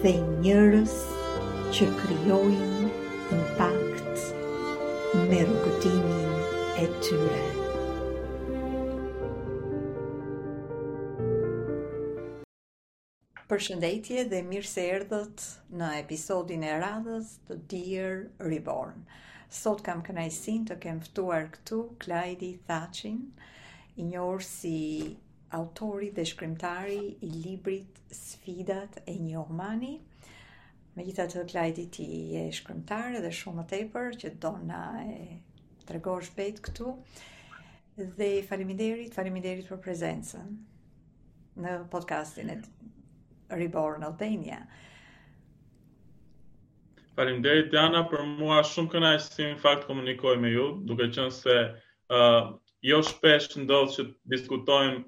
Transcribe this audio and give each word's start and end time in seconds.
dhe 0.03 0.13
njërës 0.45 0.97
që 1.77 1.89
kryojnë 2.03 2.89
impact 3.37 4.25
me 5.29 5.45
rëgëtimin 5.45 6.43
e 6.85 6.91
tyre. 7.05 7.66
përshëndetje 13.57 14.23
dhe 14.31 14.39
mirë 14.47 14.69
se 14.69 14.83
erdhët 14.95 15.43
në 15.81 15.87
episodin 15.99 16.65
e 16.69 16.73
radhës 16.83 17.29
të 17.49 17.55
Dear 17.73 18.17
Reborn. 18.51 19.07
Sot 19.59 19.79
kam 19.87 20.03
kënajsin 20.05 20.67
të 20.69 20.75
kem 20.83 20.99
ftuar 21.07 21.47
këtu 21.55 21.79
Klajdi 22.05 22.51
Thachin, 22.67 23.23
i 23.97 24.05
njërë 24.11 24.45
si 24.49 24.75
autori 25.61 26.11
dhe 26.19 26.27
shkrymtari 26.35 26.99
i 26.99 27.31
librit 27.47 28.03
Sfidat 28.19 28.99
e 29.09 29.15
një 29.29 29.39
omani. 29.47 29.95
Me 30.99 31.07
gjitha 31.09 31.25
të 31.33 31.47
Klajdi 31.55 31.87
ti 31.97 32.09
e 32.37 32.43
shkrymtare 32.59 33.23
dhe 33.25 33.31
shumë 33.41 33.65
të 33.73 33.79
eper 33.87 34.19
që 34.21 34.35
do 34.45 34.51
na 34.73 34.83
e 35.01 35.39
të 35.89 35.97
regor 35.97 36.29
këtu. 36.69 36.93
Dhe 38.21 38.29
faleminderit, 38.53 39.17
faleminderit 39.17 39.73
për 39.73 39.81
prezencën 39.89 40.53
në 41.65 41.79
podcastin 41.97 42.53
e 42.53 42.59
të 42.61 42.85
Reborn 43.55 44.03
Albania. 44.05 44.61
Faleminderit 47.17 47.71
Diana, 47.73 48.03
për 48.11 48.25
mua 48.31 48.59
shumë 48.71 48.93
kënaqësi 48.95 49.47
në 49.53 49.59
fakt 49.63 49.87
komunikoj 49.91 50.35
me 50.41 50.51
ju, 50.53 50.67
duke 50.91 51.07
qenë 51.17 51.33
se 51.37 51.55
ë 51.63 51.77
uh, 52.13 52.51
jo 52.89 52.99
shpesh 53.11 53.55
ndodh 53.63 53.95
që 53.95 54.05
diskutojmë 54.35 55.01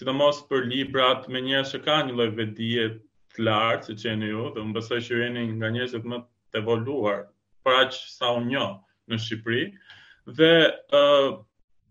sidomos 0.00 0.38
për 0.52 0.64
librat 0.70 1.28
me 1.34 1.42
njerëz 1.48 1.74
që 1.74 1.80
kanë 1.88 2.08
një 2.10 2.16
lloj 2.20 2.28
vetdije 2.38 2.86
të 3.34 3.44
lartë 3.48 3.90
siç 3.90 4.06
jeni 4.08 4.30
ju, 4.32 4.46
dhe 4.54 4.64
unë 4.64 4.74
besoj 4.78 5.02
që 5.08 5.20
jeni 5.20 5.44
nga 5.52 5.70
njerëzit 5.76 6.08
më 6.14 6.22
të 6.24 6.62
evoluar 6.62 7.20
për 7.66 7.78
aq 7.82 7.98
sa 8.14 8.32
unë 8.38 8.50
njoh 8.54 8.72
në 9.12 9.20
Shqipëri. 9.26 9.62
Dhe 10.40 10.50
ë 10.70 10.74
uh, 10.96 11.30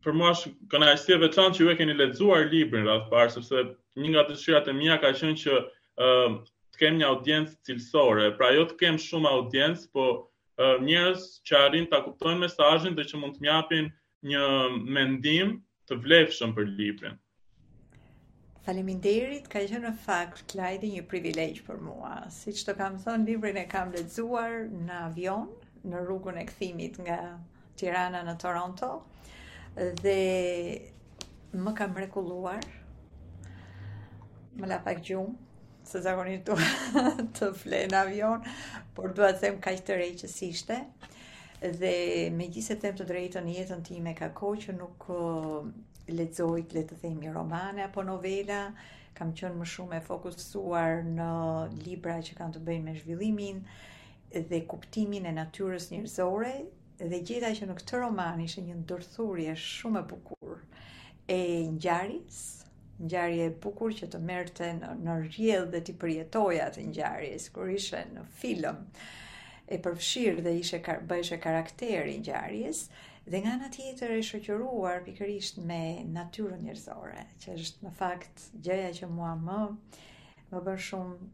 për 0.03 0.16
mua 0.17 0.31
është 0.33 0.55
kënaqësi 0.73 1.14
e 1.16 1.22
veçantë 1.27 1.58
që 1.59 1.66
ju 1.66 1.70
e 1.70 1.77
keni 1.83 1.94
lexuar 2.00 2.47
librin 2.52 2.88
radh 2.89 3.05
parë 3.14 3.36
sepse 3.38 3.66
një 4.00 4.16
nga 4.16 4.25
dëshirat 4.33 4.70
e 4.72 4.73
mia 4.81 4.97
ka 5.05 5.11
qenë 5.20 5.38
që 5.44 5.61
Ehm, 6.00 6.36
të 6.73 6.80
kem 6.81 6.97
një 7.00 7.08
audiencë 7.11 7.55
cilësore, 7.67 8.30
pra 8.39 8.53
jo 8.55 8.66
të 8.69 8.78
kem 8.80 9.00
shumë 9.05 9.31
audiencë, 9.36 9.88
po 9.95 10.03
uh, 10.09 10.19
ehm, 10.64 10.86
njërës 10.88 11.25
që 11.50 11.58
arin 11.64 11.89
të 11.92 12.00
kuptojnë 12.05 12.44
mesajin 12.45 12.94
dhe 12.95 13.05
që 13.09 13.19
mund 13.22 13.36
të 13.36 13.44
mjapin 13.47 13.89
një 14.31 14.44
mendim 15.00 15.58
të 15.89 15.97
vlefshëm 16.05 16.53
për 16.59 16.72
librin. 16.77 17.17
Faleminderit, 18.67 19.47
ka 19.52 19.64
qenë 19.66 19.80
në 19.88 19.92
fakt 20.05 20.44
Klajdi 20.52 20.94
një 20.94 21.03
privilegjë 21.11 21.66
për 21.67 21.80
mua. 21.89 22.14
Siç 22.38 22.64
të 22.67 22.77
kam 22.80 22.95
thënë, 23.02 23.25
librin 23.31 23.59
e 23.61 23.66
kam 23.72 23.92
lexuar 23.95 24.58
në 24.70 25.02
avion 25.09 25.47
në 25.89 26.03
rrugën 26.05 26.39
e 26.39 26.44
kthimit 26.52 27.00
nga 27.05 27.20
Tirana 27.80 28.22
në 28.27 28.36
Toronto 28.44 28.89
dhe 30.03 30.17
më 31.66 31.73
kam 31.80 31.92
mrekulluar. 31.95 32.64
Më 34.59 34.67
la 34.73 34.81
pak 34.86 35.00
gjumë, 35.08 35.38
se 35.90 36.02
zakonisht 36.06 36.44
të, 36.48 36.56
të 37.40 37.48
flej 37.58 37.84
në 37.90 37.98
avion, 38.04 38.44
por 38.95 39.14
duhet 39.17 39.39
të 39.39 39.45
them 39.48 39.60
kaq 39.64 39.80
të 39.88 39.95
rej 40.00 40.11
që 40.23 40.30
si 40.32 40.50
ishte. 40.54 40.77
Dhe 41.64 41.94
me 42.36 42.45
gjithë 42.54 42.77
të 42.77 42.86
tem 42.86 43.00
të 43.00 43.08
drejtën 43.10 43.45
në 43.48 43.55
jetën 43.58 43.82
ti 43.89 43.98
me 44.05 44.14
kako 44.16 44.54
që 44.64 44.76
nuk 44.77 45.08
uh, 45.11 45.70
të 46.08 46.48
le 46.73 46.83
të 46.89 46.98
themi 47.02 47.32
romane 47.33 47.83
apo 47.88 48.04
novela, 48.08 48.61
kam 49.17 49.33
qënë 49.36 49.58
më 49.60 49.67
shumë 49.67 49.98
e 49.98 50.02
fokusuar 50.05 51.02
në 51.11 51.32
libra 51.86 52.20
që 52.26 52.38
kanë 52.39 52.56
të 52.56 52.64
bëjnë 52.70 52.86
me 52.86 52.94
zhvillimin 53.02 53.60
dhe 54.50 54.61
kuptimin 54.71 55.26
e 55.26 55.33
natyrës 55.36 55.89
njërzore 55.92 56.54
dhe 57.00 57.20
gjitha 57.27 57.52
që 57.58 57.67
në 57.67 57.76
këtë 57.82 58.00
roman 58.06 58.39
ishe 58.45 58.64
një 58.64 58.77
ndërthurje 58.83 59.56
shumë 59.66 60.02
e 60.02 60.08
bukur 60.14 60.56
e 61.36 61.39
njaris, 61.76 62.42
ngjarje 62.99 63.43
e 63.49 63.54
bukur 63.64 63.93
që 63.95 64.08
të 64.11 64.20
merrte 64.27 64.67
në 64.76 64.89
në 65.05 65.14
rrjedh 65.23 65.67
dhe 65.73 65.80
ti 65.89 65.93
përjetoja 66.02 66.65
atë 66.70 66.83
ngjarje 66.89 67.37
kur 67.55 67.71
ishe 67.76 68.02
në 68.15 68.26
film 68.42 68.82
e 69.73 69.77
përfshir 69.86 70.42
dhe 70.45 70.54
ishe 70.61 70.80
kar, 70.87 70.99
bëjshe 71.11 71.38
karakteri 71.45 72.17
ngjarjes 72.20 72.83
dhe 73.32 73.42
nga 73.43 73.54
ana 73.55 73.70
tjetër 73.76 74.15
e 74.17 74.20
shoqëruar 74.32 75.04
pikërisht 75.08 75.61
me 75.71 75.80
natyrën 76.17 76.64
njerëzore 76.67 77.23
që 77.43 77.55
është 77.64 77.88
në 77.88 77.93
fakt 78.02 78.45
gjëja 78.67 78.92
që 78.99 79.11
mua 79.15 79.33
më 79.48 79.59
më 80.52 80.64
bën 80.67 80.82
shumë 80.89 81.32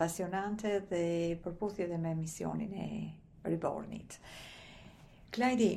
pasionante 0.00 0.76
dhe 0.92 1.04
përputhje 1.44 1.90
dhe 1.92 2.00
me 2.06 2.14
misionin 2.24 2.78
e 2.88 2.92
Ribornit. 3.44 4.12
Klajdi, 5.34 5.70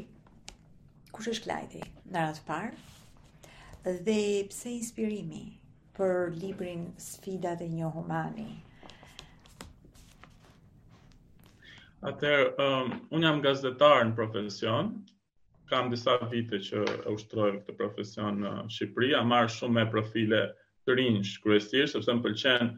kush 1.12 1.32
është 1.32 1.44
Klajdi? 1.48 1.80
Në 2.14 2.26
ratë 2.28 2.44
parë, 2.46 2.78
dhe 3.86 4.46
pse 4.50 4.68
inspirimi 4.80 5.42
për 5.98 6.32
librin 6.44 6.86
Sfida 7.08 7.52
dhe 7.60 7.66
një 7.74 7.90
humani? 7.96 8.48
Atër, 12.12 12.42
um, 12.64 12.90
unë 13.18 13.28
jam 13.30 13.40
gazetar 13.46 14.02
në 14.10 14.16
profesion, 14.18 14.90
kam 15.70 15.88
disa 15.94 16.16
vite 16.32 16.60
që 16.66 16.82
e 17.06 17.14
ushtrojmë 17.14 17.62
këtë 17.62 17.78
profesion 17.78 18.42
në 18.44 18.56
Shqipëri, 18.78 19.12
a 19.20 19.24
marrë 19.34 19.54
shumë 19.58 19.78
me 19.78 19.86
profile 19.94 20.42
të 20.86 20.98
rinjë 21.00 21.38
kërësirë, 21.46 21.88
sepse 21.96 22.18
më 22.18 22.26
pëlqenë, 22.30 22.74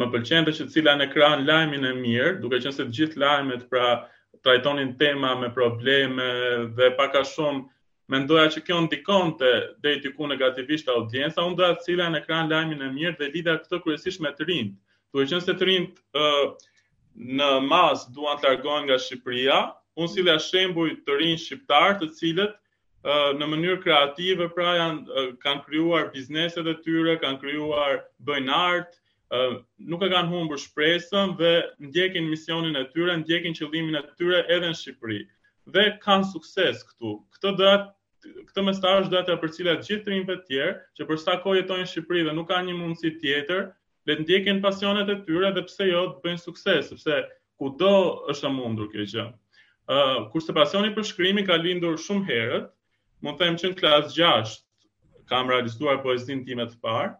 Më 0.00 0.06
pëlqen 0.12 0.46
të 0.48 0.52
që 0.56 0.64
cila 0.72 0.92
në 0.96 1.04
ekran 1.10 1.42
lajmin 1.44 1.82
e 1.84 1.90
mirë, 1.96 2.28
duke 2.40 2.56
qenë 2.64 2.72
se 2.72 2.86
të 2.88 2.94
gjithë 2.98 3.18
lajmet 3.20 3.66
pra 3.68 3.88
trajtonin 4.42 4.94
tema 4.96 5.34
me 5.40 5.50
probleme 5.52 6.28
dhe 6.78 6.86
pak 6.96 7.18
a 7.20 7.20
shumë 7.28 7.66
me 8.12 8.20
ndoja 8.20 8.48
që 8.54 8.60
kjo 8.66 8.76
ndikon 8.86 9.30
të 9.40 9.50
dhej 9.84 9.92
të 10.04 10.10
negativisht 10.32 10.88
audienca, 10.94 11.44
unë 11.48 11.58
doja 11.60 11.76
të 11.78 11.84
cila 11.86 12.08
në 12.12 12.20
ekran 12.20 12.50
lajmi 12.52 12.76
në 12.82 12.88
mirë 12.96 13.14
dhe 13.20 13.28
lidha 13.36 13.54
këtë 13.62 13.78
kërësisht 13.86 14.22
me 14.24 14.32
të 14.40 14.48
rinë. 14.50 14.72
Tu 15.12 15.22
e 15.22 15.28
se 15.30 15.36
nëse 15.36 15.54
të 15.60 15.68
rinë 15.68 16.26
në 17.40 17.48
mas 17.70 18.02
duan 18.16 18.40
të 18.42 18.48
largohen 18.50 18.86
nga 18.88 18.98
Shqipëria, 19.04 19.60
unë 19.96 20.12
si 20.14 20.24
dhe 20.28 20.34
shembuj 20.48 20.90
të 21.06 21.16
rinë 21.22 21.40
shqiptarë 21.44 21.96
të 22.02 22.10
cilët, 22.18 22.58
në 23.40 23.48
mënyrë 23.54 23.78
kreative 23.86 24.50
pra 24.56 24.74
janë 24.80 25.24
kanë 25.46 25.64
krijuar 25.68 26.10
bizneset 26.12 26.68
e 26.68 26.76
tyre, 26.84 27.16
kanë 27.24 27.40
krijuar 27.46 27.96
bën 28.28 28.52
art, 28.58 28.92
nuk 29.92 30.04
e 30.08 30.12
kanë 30.12 30.28
humbur 30.34 30.60
shpresën 30.66 31.32
dhe 31.40 31.54
ndjekin 31.88 32.28
misionin 32.34 32.76
e 32.76 32.84
tyre, 32.92 33.16
ndjekin 33.24 33.56
qëllimin 33.60 33.98
e 33.98 34.04
tyre 34.20 34.44
edhe 34.48 34.68
në 34.74 34.78
Shqipëri 34.82 35.24
dhe 35.74 35.88
kanë 36.04 36.28
sukses 36.34 36.84
këtu. 36.90 37.16
Këtë 37.36 37.56
dhat 37.62 37.90
këtë 38.24 38.62
mesazh 38.64 39.08
do 39.12 39.20
ta 39.28 39.34
përcjellat 39.42 39.80
gjithë 39.86 40.04
trimit 40.08 40.28
të 40.32 40.48
tjerë 40.48 40.74
që 40.98 41.06
për 41.08 41.18
sa 41.22 41.32
kohë 41.44 41.56
jetojnë 41.62 41.86
në 41.86 41.90
Shqipëri 41.92 42.20
dhe 42.26 42.34
nuk 42.36 42.46
kanë 42.50 42.66
një 42.70 42.74
mundësi 42.80 43.10
tjetër, 43.22 43.62
le 44.10 44.14
të 44.18 44.22
ndjekin 44.26 44.60
pasionet 44.66 45.10
e 45.10 45.16
tyre 45.28 45.50
dhe 45.56 45.62
pse 45.70 45.88
jo 45.88 46.02
të 46.10 46.22
bëjnë 46.26 46.42
sukses, 46.42 46.90
sepse 46.92 47.16
kudo 47.62 47.90
është 48.34 48.48
e 48.48 48.52
mundur 48.58 48.90
kjo 48.92 49.06
gjë. 49.14 49.24
Ë, 49.96 49.98
uh, 49.98 50.16
kurse 50.34 50.54
pasioni 50.60 50.92
për 50.98 51.08
shkrimin 51.10 51.46
ka 51.48 51.58
lindur 51.64 51.98
shumë 52.04 52.26
herët, 52.30 52.70
më 53.26 53.34
them 53.42 53.58
që 53.62 53.72
në 53.72 53.80
klas 53.82 54.14
6 54.14 54.56
kam 55.32 55.50
realizuar 55.54 56.00
poezinë 56.06 56.46
time 56.50 56.66
të 56.72 56.78
parë, 56.86 57.10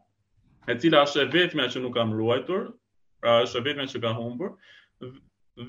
e 0.70 0.78
cila 0.82 1.02
është 1.08 1.24
e 1.24 1.28
vetmja 1.34 1.68
që 1.74 1.82
nuk 1.86 1.94
kam 1.98 2.14
ruajtur, 2.20 2.68
pra 3.22 3.40
është 3.48 3.58
e 3.58 3.66
vetmja 3.70 3.90
që 3.94 4.04
kam 4.06 4.18
humbur. 4.22 4.54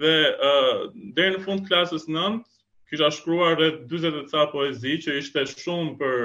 Dhe 0.04 0.16
ë 0.30 0.52
uh, 0.54 0.90
deri 1.18 1.38
në 1.38 1.44
fund 1.48 1.66
të 1.66 1.72
klasës 1.74 2.10
9 2.14 2.44
kisha 2.94 3.10
shkruar 3.12 3.56
rreth 3.58 3.80
40 3.90 4.28
ca 4.32 4.46
poezi 4.52 4.92
që 5.04 5.14
ishte 5.20 5.44
shumë 5.52 5.94
për 6.02 6.18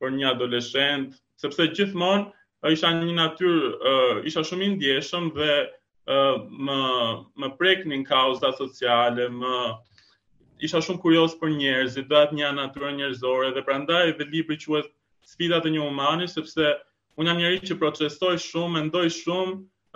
për 0.00 0.10
një 0.16 0.26
adoleshent, 0.34 1.14
sepse 1.42 1.66
gjithmonë 1.78 2.26
ai 2.64 2.72
isha 2.76 2.88
një 2.96 3.14
natyrë, 3.16 3.70
uh, 3.90 4.18
isha 4.28 4.42
shumë 4.48 4.66
i 4.66 4.68
ndjeshëm 4.74 5.30
dhe 5.38 5.48
uh, 5.56 6.36
më 6.68 6.76
më 7.40 7.50
preknin 7.62 8.04
kauza 8.10 8.50
sociale, 8.60 9.28
më 9.32 9.54
isha 10.68 10.80
shumë 10.84 11.02
kurioz 11.06 11.36
për 11.40 11.54
njerëzit, 11.56 12.08
dhe 12.12 12.20
atë 12.20 12.38
një 12.40 12.52
natyrë 12.60 12.92
njerëzore 13.00 13.52
dhe 13.56 13.64
prandaj 13.68 14.04
dhe 14.20 14.28
libri 14.36 14.60
quhet 14.66 14.92
Sfida 15.30 15.60
e 15.64 15.70
një 15.76 15.80
umani 15.86 16.26
sepse 16.36 16.72
unë 17.16 17.28
jam 17.30 17.38
njëri 17.40 17.60
që 17.68 17.74
procesoj 17.80 18.32
shumë, 18.44 18.76
mendoj 18.76 19.04
shumë, 19.16 19.52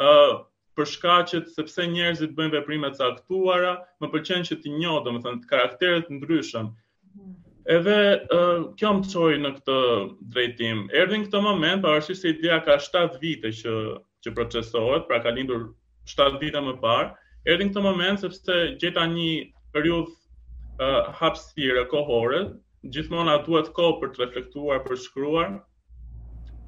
uh, 0.09 0.41
për 0.79 0.87
shkaqet 0.91 1.51
sepse 1.57 1.85
njerëzit 1.91 2.33
bëjnë 2.39 2.55
veprime 2.59 2.89
të 2.95 3.01
caktuara, 3.01 3.73
më 4.05 4.09
pëlqen 4.15 4.47
që 4.51 4.57
të 4.63 4.73
njoh, 4.81 4.97
domethënë, 5.09 5.43
të 5.43 5.51
karaktere 5.51 6.01
të 6.07 6.15
ndryshëm. 6.19 6.71
Edhe 7.75 7.99
ë 8.21 8.39
uh, 8.39 8.65
kjo 8.81 8.91
më 8.99 9.11
çoi 9.13 9.37
në 9.43 9.53
këtë 9.59 9.77
drejtim. 10.35 10.81
Erdhën 11.03 11.27
këtë 11.29 11.43
moment, 11.47 11.83
pa 11.85 11.93
arsye 11.99 12.17
se 12.21 12.33
ideja 12.35 12.59
ka 12.67 12.77
7 12.87 13.21
vite 13.23 13.53
që 13.63 13.77
që 14.25 14.33
procesohet, 14.41 15.07
pra 15.11 15.21
ka 15.27 15.33
lindur 15.39 15.63
7 16.17 16.41
vite 16.43 16.61
më 16.67 16.75
parë. 16.83 17.09
Erdhën 17.55 17.71
këtë 17.73 17.85
moment 17.87 18.21
sepse 18.25 18.59
gjeta 18.83 19.07
një 19.15 19.31
periudhë 19.73 20.13
uh, 20.13 21.15
hapësire 21.23 21.87
kohore, 21.95 22.43
gjithmonë 22.93 23.31
na 23.31 23.39
duhet 23.47 23.71
kohë 23.79 23.97
për 24.03 24.13
të 24.19 24.23
reflektuar, 24.27 24.85
për 24.91 25.01
shkruar. 25.07 25.55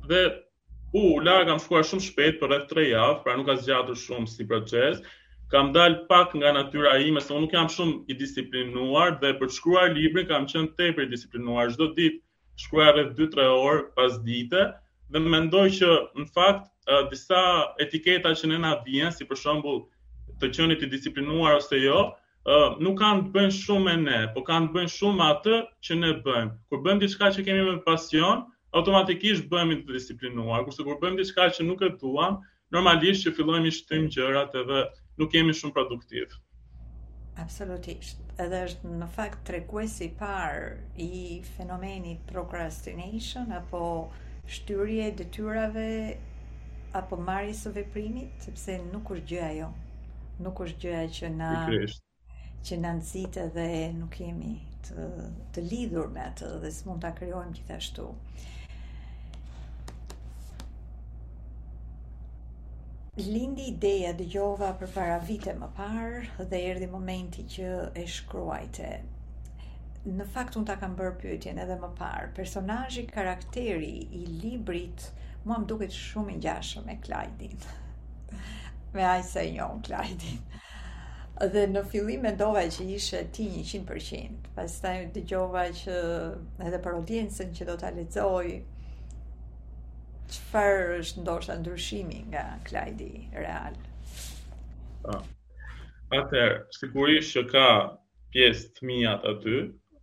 Dhe 0.08 0.22
U, 0.94 1.18
la, 1.24 1.34
kam 1.46 1.58
shkuar 1.58 1.82
shumë 1.86 2.02
shpet 2.04 2.36
për 2.40 2.42
po 2.42 2.48
rreth 2.50 2.66
3 2.72 2.82
javë, 2.90 3.14
pra 3.24 3.32
nuk 3.38 3.46
ka 3.50 3.54
zgjatur 3.62 3.96
shumë 4.02 4.28
si 4.32 4.44
proces. 4.52 5.00
Kam 5.54 5.72
dal 5.76 5.96
pak 6.10 6.34
nga 6.38 6.52
natyra 6.54 6.92
ime, 7.06 7.22
se 7.24 7.32
unë 7.34 7.40
nuk 7.46 7.54
jam 7.56 7.70
shumë 7.74 7.96
i 8.10 8.16
disiplinuar 8.20 9.16
dhe 9.24 9.32
për 9.40 9.50
të 9.50 9.56
shkruar 9.58 9.94
librin 9.96 10.28
kam 10.30 10.46
qenë 10.52 10.70
tepër 10.82 11.06
i 11.06 11.10
disiplinuar. 11.14 11.72
Çdo 11.74 11.88
ditë 11.98 12.22
shkruaja 12.66 12.94
rreth 13.00 13.12
2-3 13.24 13.48
orë 13.64 13.82
pas 13.98 14.18
dite 14.28 14.62
dhe 15.16 15.22
mendoj 15.26 15.64
që 15.80 15.90
në 16.22 16.28
fakt 16.38 16.66
uh, 16.66 17.04
disa 17.10 17.42
etiketa 17.86 18.34
që 18.42 18.52
ne 18.54 18.62
na 18.66 18.72
vijnë, 18.86 19.10
si 19.18 19.26
për 19.32 19.42
shembull 19.42 19.82
të 20.44 20.50
qenit 20.58 20.82
i 20.88 20.92
disiplinuar 20.94 21.58
ose 21.62 21.82
jo, 21.86 22.06
Uh, 22.54 22.76
nuk 22.78 23.00
kanë 23.00 23.22
të 23.24 23.32
bëjnë 23.34 23.52
shumë 23.56 23.82
me 23.84 23.92
ne, 24.04 24.18
po 24.34 24.38
kanë 24.46 24.68
të 24.68 24.74
bëjnë 24.76 24.90
shumë 24.94 25.22
atë 25.32 25.56
që 25.88 25.94
ne 25.98 26.12
bëjmë. 26.22 26.52
Kur 26.70 26.82
bëjmë 26.84 27.02
diçka 27.02 27.30
që 27.36 27.42
kemi 27.48 27.64
me 27.66 27.72
pasion, 27.86 28.44
automatikisht 28.76 29.48
bëhemi 29.52 29.78
të 29.86 29.94
disiplinuar. 29.96 30.62
Kurse 30.66 30.84
kur 30.84 30.98
bëjmë 31.00 31.20
diçka 31.22 31.46
që 31.56 31.64
nuk 31.66 31.82
e 31.86 31.92
duam, 32.02 32.34
normalisht 32.74 33.24
që 33.24 33.32
fillojmë 33.38 33.70
të 33.70 33.76
shtrim 33.78 34.08
gjërat 34.12 34.56
edhe 34.62 34.82
nuk 35.20 35.34
jemi 35.38 35.54
shumë 35.56 35.74
produktiv. 35.78 36.34
Absolutisht. 37.44 38.20
Edhe 38.40 38.60
është 38.66 38.92
në 39.00 39.08
fakt 39.14 39.42
treguesi 39.48 40.10
i 40.10 40.14
parë 40.16 40.76
i 41.00 41.42
fenomenit 41.56 42.24
procrastination 42.28 43.52
apo 43.60 43.82
shtyrje 44.56 45.06
e 45.10 45.12
detyrave 45.22 45.88
apo 47.00 47.18
marrjes 47.28 47.62
së 47.64 47.72
veprimit, 47.78 48.36
sepse 48.44 48.76
nuk 48.92 49.12
është 49.16 49.30
gjë 49.32 49.44
ajo. 49.52 49.70
Nuk 50.44 50.60
është 50.66 50.84
gjëja 50.84 51.06
që 51.20 51.32
na 51.36 51.52
Krisht. 51.70 52.04
që 52.66 52.78
na 52.84 52.92
nxit 52.98 53.38
edhe 53.46 53.68
nuk 53.96 54.20
jemi 54.20 54.56
të 54.86 55.06
të 55.56 55.64
lidhur 55.72 56.12
me 56.16 56.22
atë 56.28 56.52
dhe 56.62 56.70
s'mund 56.78 57.02
ta 57.06 57.14
krijojmë 57.18 57.56
gjithashtu. 57.56 58.10
Lindi 63.18 63.70
ideja 63.72 64.10
dhe 64.12 64.26
gjova 64.28 64.66
për 64.80 64.90
para 64.94 65.14
vite 65.28 65.52
më 65.56 65.66
parë 65.76 66.48
dhe 66.50 66.58
erdi 66.72 66.88
momenti 66.94 67.44
që 67.54 67.68
e 67.96 68.02
shkruajte. 68.14 68.88
Në 70.18 70.26
fakt, 70.34 70.58
unë 70.60 70.68
ta 70.70 70.74
kam 70.82 70.92
bërë 70.98 71.14
pyetjen 71.22 71.60
edhe 71.62 71.78
më 71.84 71.88
parë. 72.00 72.26
Personajë 72.36 73.04
karakteri 73.14 73.92
i 74.20 74.20
librit 74.44 75.06
mua 75.46 75.56
më 75.62 75.68
duket 75.72 75.96
shumë 76.00 76.34
i 76.34 76.36
gjashë 76.48 76.84
me 76.90 76.98
Klajdin. 77.08 77.56
Me 78.92 79.08
ajë 79.14 79.24
se 79.32 79.46
njën 79.54 79.80
Klajdin. 79.88 80.46
Dhe 81.56 81.64
në 81.72 81.86
fillim 81.94 82.28
e 82.28 82.36
dova 82.44 82.66
që 82.76 82.90
ishe 83.00 83.24
ti 83.36 83.48
një 83.56 83.64
qinë 83.72 83.88
përqinë. 83.94 84.52
Pas 84.60 84.76
taj 84.84 84.96
dhe 85.16 85.24
gjova 85.32 85.64
që 85.82 85.96
edhe 86.68 86.84
për 86.84 87.00
audiencen 87.00 87.56
që 87.56 87.72
do 87.72 87.80
të 87.80 87.90
aletzoj, 87.94 88.58
Qëfar 90.30 90.78
është 90.98 91.20
ndoshtë 91.24 91.54
ndryshimi 91.60 92.20
nga 92.30 92.40
Klajdi 92.68 93.10
real? 93.40 93.74
Uh, 95.06 95.18
ah. 95.18 95.26
atër, 96.20 96.54
sigurisht 96.76 97.34
që 97.36 97.42
ka 97.52 97.66
pjesë 98.34 98.72
të 98.78 98.88
mijat 98.88 99.28
aty, 99.32 99.58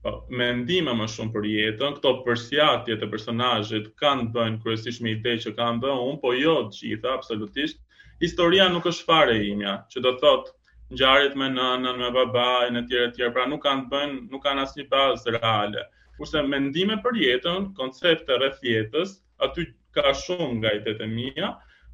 po, 0.05 0.13
me 0.41 0.47
ndime 0.61 0.93
më 1.01 1.07
shumë 1.15 1.33
për 1.35 1.47
jetën, 1.53 1.95
këto 1.97 2.13
përsiatjet 2.27 3.03
të 3.03 3.09
personajit 3.15 3.89
kanë 4.03 4.29
bënë 4.37 4.61
kërësish 4.63 5.01
me 5.07 5.15
ide 5.17 5.35
që 5.47 5.53
kanë 5.59 5.83
bënë 5.85 6.05
unë, 6.09 6.21
po 6.23 6.31
jo 6.39 6.55
gjitha, 6.77 7.11
absolutisht, 7.17 7.83
historia 8.23 8.69
nuk 8.77 8.87
është 8.93 9.07
fare 9.09 9.35
imja, 9.49 9.75
që 9.91 10.05
do 10.07 10.15
thotë, 10.23 10.55
gjarit 11.01 11.35
me 11.43 11.49
nënën, 11.57 11.99
me 12.05 12.13
babain 12.19 12.79
e 12.79 12.85
tjerë 12.93 13.11
tjere, 13.19 13.33
Pra 13.39 13.43
nuk 13.55 13.63
kanë 13.67 13.91
bën, 13.95 14.15
nuk 14.31 14.43
kanë 14.47 14.63
asnjë 14.69 14.87
bazë 14.95 15.35
reale. 15.37 15.83
Kurse 16.15 16.45
mendime 16.55 16.99
për 17.07 17.21
jetën, 17.25 17.69
koncepte 17.81 18.39
rreth 18.39 18.63
jetës, 18.71 19.17
aty 19.41 19.65
ka 19.95 20.13
shumë 20.13 20.49
nga 20.59 20.71
idetë 20.79 21.05
e 21.05 21.09
mia, 21.13 21.49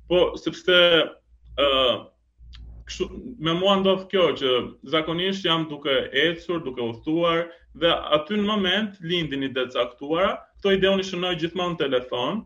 po 0.10 0.20
sepse 0.42 0.76
ë 1.00 1.06
uh, 1.62 1.98
më 3.46 3.54
mua 3.62 3.76
ndodh 3.80 4.06
kjo 4.12 4.24
që 4.40 4.52
zakonisht 4.94 5.46
jam 5.46 5.68
duke 5.70 5.94
ecur, 6.24 6.64
duke 6.66 6.82
u 6.82 7.20
dhe 7.80 7.92
aty 8.18 8.34
në 8.40 8.46
moment 8.48 8.96
lindin 9.12 9.44
ide 9.48 9.66
të 9.68 9.76
caktuara, 9.78 10.34
këto 10.58 10.74
ide 10.76 10.90
unë 10.92 11.06
shënoj 11.10 11.36
gjithmonë 11.44 11.76
në 11.76 11.80
telefon 11.84 12.42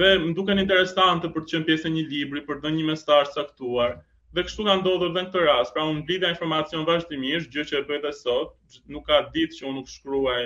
dhe 0.00 0.10
më 0.22 0.30
duken 0.38 0.62
interesante 0.62 1.26
për 1.34 1.42
të 1.46 1.50
qenë 1.56 1.66
pjesë 1.70 1.88
e 1.88 1.92
një 1.96 2.04
libri, 2.12 2.44
për 2.46 2.60
të 2.60 2.62
dhënë 2.66 2.78
një 2.80 2.86
mesazh 2.92 3.32
të 3.34 3.40
caktuar. 3.40 3.98
Dhe 4.34 4.44
kështu 4.46 4.62
ka 4.68 4.76
ndodhur 4.78 5.10
edhe 5.10 5.24
në 5.26 5.30
këtë 5.32 5.42
rast, 5.48 5.74
pra 5.74 5.88
unë 5.90 6.04
blida 6.06 6.30
informacion 6.30 6.86
vazhdimisht, 6.86 7.50
gjë 7.54 7.64
që 7.70 7.80
e 7.80 7.86
bëj 7.88 7.96
edhe 7.98 8.12
sot, 8.20 8.54
nuk 8.94 9.08
ka 9.10 9.18
ditë 9.34 9.58
që 9.58 9.66
unë 9.66 9.80
nuk 9.80 9.90
shkruaj 9.96 10.44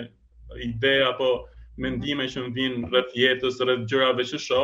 ide 0.69 0.95
apo 1.11 1.31
mendime 1.83 2.25
që 2.31 2.43
më 2.45 2.51
vinë 2.59 2.91
rrët 2.91 3.15
jetës, 3.19 3.57
rrët 3.65 3.85
gjërave 3.91 4.25
që 4.31 4.41
shë, 4.45 4.59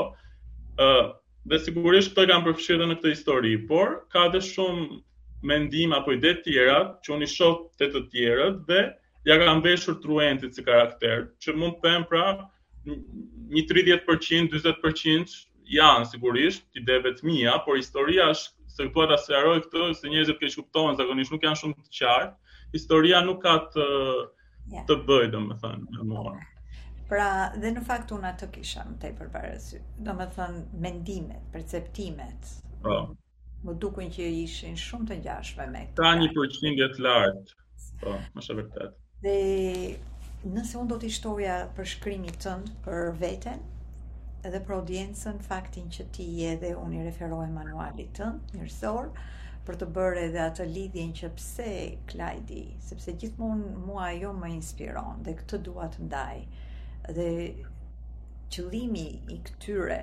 uh, 0.87 1.05
dhe 1.53 1.59
sigurisht 1.65 2.13
këta 2.15 2.27
kam 2.31 2.45
përfshirë 2.49 2.87
në 2.91 2.97
këtë 3.01 3.13
histori, 3.15 3.55
por 3.71 3.95
ka 4.15 4.27
dhe 4.35 4.43
shumë 4.49 4.99
mendime 5.53 5.97
apo 5.99 6.15
ide 6.17 6.35
të 6.39 6.45
tjera 6.53 6.77
që 7.05 7.13
unë 7.17 7.27
i 7.29 7.33
shoh 7.35 7.57
të 7.81 7.89
të 7.95 8.03
tjerët 8.15 8.59
dhe 8.69 8.83
ja 9.31 9.39
kam 9.43 9.63
veshur 9.67 9.97
truentit 10.05 10.57
si 10.59 10.65
karakter, 10.67 11.25
që 11.43 11.55
mund 11.63 11.81
të 11.81 11.89
them 11.89 12.05
pra 12.13 12.25
një 12.91 13.65
30%, 13.71 14.53
40% 14.53 15.39
janë 15.79 16.09
sigurisht 16.13 16.65
ideve 16.83 17.15
të 17.17 17.27
mia, 17.31 17.57
por 17.65 17.81
historia 17.81 18.29
është 18.35 18.71
se 18.71 18.87
po 18.95 19.07
ta 19.11 19.17
sqaroj 19.25 19.57
këtë 19.67 19.89
se 19.99 20.13
njerëzit 20.13 20.39
keq 20.45 20.57
kuptohen 20.61 21.01
zakonisht 21.01 21.35
nuk 21.35 21.49
janë 21.49 21.61
shumë 21.63 21.81
të 21.81 21.99
qartë. 22.01 22.39
Historia 22.79 23.19
nuk 23.27 23.41
ka 23.45 23.57
të 23.75 23.89
të 24.91 24.97
bëjë 25.11 25.33
domethënë 25.37 26.05
me 26.13 26.29
Pra, 27.11 27.51
dhe 27.59 27.71
në 27.75 27.81
fakt 27.87 28.13
unë 28.15 28.29
atë 28.37 28.47
kisha 28.55 28.83
më 28.89 28.97
tepër 29.03 29.31
para 29.37 29.49
sy. 29.63 29.79
Domethënë 30.09 30.83
mendimet, 30.85 31.43
perceptimet. 31.55 32.51
Po. 32.85 32.99
Më 33.67 33.75
dukun 33.83 34.13
që 34.15 34.29
ishin 34.45 34.77
shumë 34.79 35.09
të 35.09 35.17
ngjashme 35.25 35.67
me 35.73 35.81
këta. 35.89 36.05
Tanë 36.05 36.29
përqindje 36.37 36.87
po 36.93 37.01
të 37.01 37.03
lartë. 37.07 37.57
Po, 38.03 38.13
më 38.37 38.45
së 38.47 38.57
vërtet. 38.61 38.95
Dhe 39.27 40.55
nëse 40.55 40.79
unë 40.79 40.91
do 40.93 41.01
të 41.03 41.11
shtoja 41.17 41.57
për 41.81 41.91
shkrimin 41.95 42.39
tënd 42.47 42.71
për 42.87 43.03
veten, 43.25 43.67
edhe 44.47 44.63
për 44.69 44.77
audiencën, 44.79 45.43
faktin 45.51 45.91
që 45.97 46.07
ti 46.19 46.29
je 46.39 46.55
dhe 46.63 46.71
unë 46.85 47.01
i 47.01 47.05
referoj 47.11 47.49
manualit 47.57 48.15
tënd, 48.21 48.55
mirësor 48.55 49.11
për 49.67 49.83
të 49.83 49.91
bërë 49.99 50.23
edhe 50.29 50.45
atë 50.47 50.69
lidhjen 50.79 51.11
që 51.23 51.35
pse 51.41 51.67
Klajdi, 52.15 52.65
sepse 52.93 53.13
gjithmonë 53.25 53.75
mua 53.89 54.07
ajo 54.15 54.31
më 54.45 54.55
inspiron 54.61 55.19
dhe 55.27 55.35
këtë 55.43 55.65
dua 55.73 55.91
të 55.97 56.07
ndaj 56.09 56.37
dhe 57.15 57.31
qëllimi 58.55 59.07
i 59.35 59.37
këtyre 59.49 60.01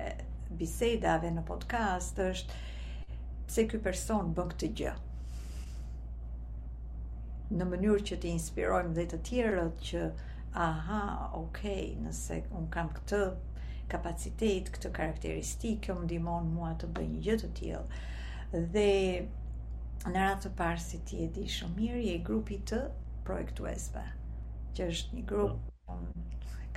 bisedave 0.62 1.30
në 1.36 1.44
podcast 1.50 2.18
është 2.24 2.58
se 3.56 3.64
ky 3.70 3.80
person 3.86 4.32
bën 4.38 4.50
këtë 4.52 4.70
gjë. 4.80 4.92
Në 7.58 7.68
mënyrë 7.70 8.02
që 8.10 8.18
të 8.24 8.32
inspirojmë 8.34 8.94
dhe 8.98 9.06
të 9.12 9.20
tjerët 9.30 9.78
që 9.90 10.02
aha, 10.66 11.02
okay, 11.40 11.86
nëse 12.04 12.40
un 12.58 12.66
kam 12.76 12.90
këtë 12.98 13.22
kapacitet, 13.94 14.68
këtë 14.74 14.92
karakteristikë, 14.98 15.80
kjo 15.86 15.96
më 16.00 16.08
ndihmon 16.08 16.52
mua 16.58 16.74
të 16.82 16.90
bëj 16.96 17.06
një 17.14 17.22
gjë 17.28 17.36
të 17.44 17.50
tillë. 17.60 17.84
Dhe 18.76 18.88
në 20.08 20.16
radhë 20.18 20.42
të 20.46 20.54
parë 20.60 20.84
si 20.88 21.00
ti 21.08 21.22
e 21.24 21.30
di 21.38 21.46
shumë 21.56 21.76
mirë, 21.80 22.02
je 22.10 22.18
grupi 22.30 22.60
të 22.72 22.82
projektuesve. 23.28 24.04
Që 24.76 24.90
është 24.94 25.20
një 25.20 25.26
grup 25.32 25.56
po 25.86 25.96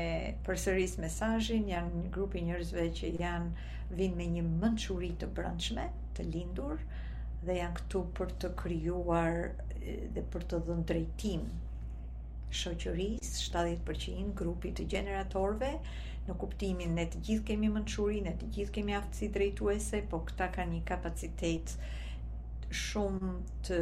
përsëris 0.46 0.92
mesazhin 1.04 1.66
janë 1.70 2.00
një 2.02 2.12
grupi 2.16 2.42
njerëzve 2.48 2.84
që 3.00 3.10
janë 3.22 3.64
vinë 4.00 4.18
me 4.20 4.26
një 4.36 4.44
mençuri 4.62 5.10
të 5.22 5.28
brendshme, 5.38 5.84
të 6.18 6.26
lindur 6.30 6.80
dhe 7.48 7.58
janë 7.60 7.80
këtu 7.80 8.02
për 8.20 8.32
të 8.44 8.50
krijuar 8.62 9.38
dhe 10.16 10.26
për 10.34 10.46
të 10.52 10.62
dhënë 10.68 11.04
shoqëris 12.54 13.30
shoqërisë, 13.44 13.44
70% 13.44 14.34
grupi 14.40 14.70
të 14.78 14.84
gjeneratorëve 14.92 15.72
në 16.28 16.34
kuptimin 16.42 16.94
ne 16.98 17.04
të 17.14 17.20
gjithë 17.26 17.44
kemi 17.50 17.70
mençuri, 17.74 18.20
ne 18.28 18.32
të 18.42 18.46
gjithë 18.56 18.74
kemi 18.78 18.94
aftësi 18.98 19.26
drejtuese, 19.34 20.00
por 20.12 20.22
këta 20.30 20.46
kanë 20.54 20.76
një 20.76 20.84
kapacitet 20.92 21.74
shumë 22.84 23.32
të 23.68 23.80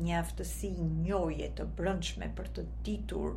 një 0.00 0.16
aftësi 0.18 0.70
njoje 1.06 1.48
të 1.58 1.64
brëndshme 1.78 2.28
për 2.36 2.48
të 2.58 2.64
ditur 2.88 3.34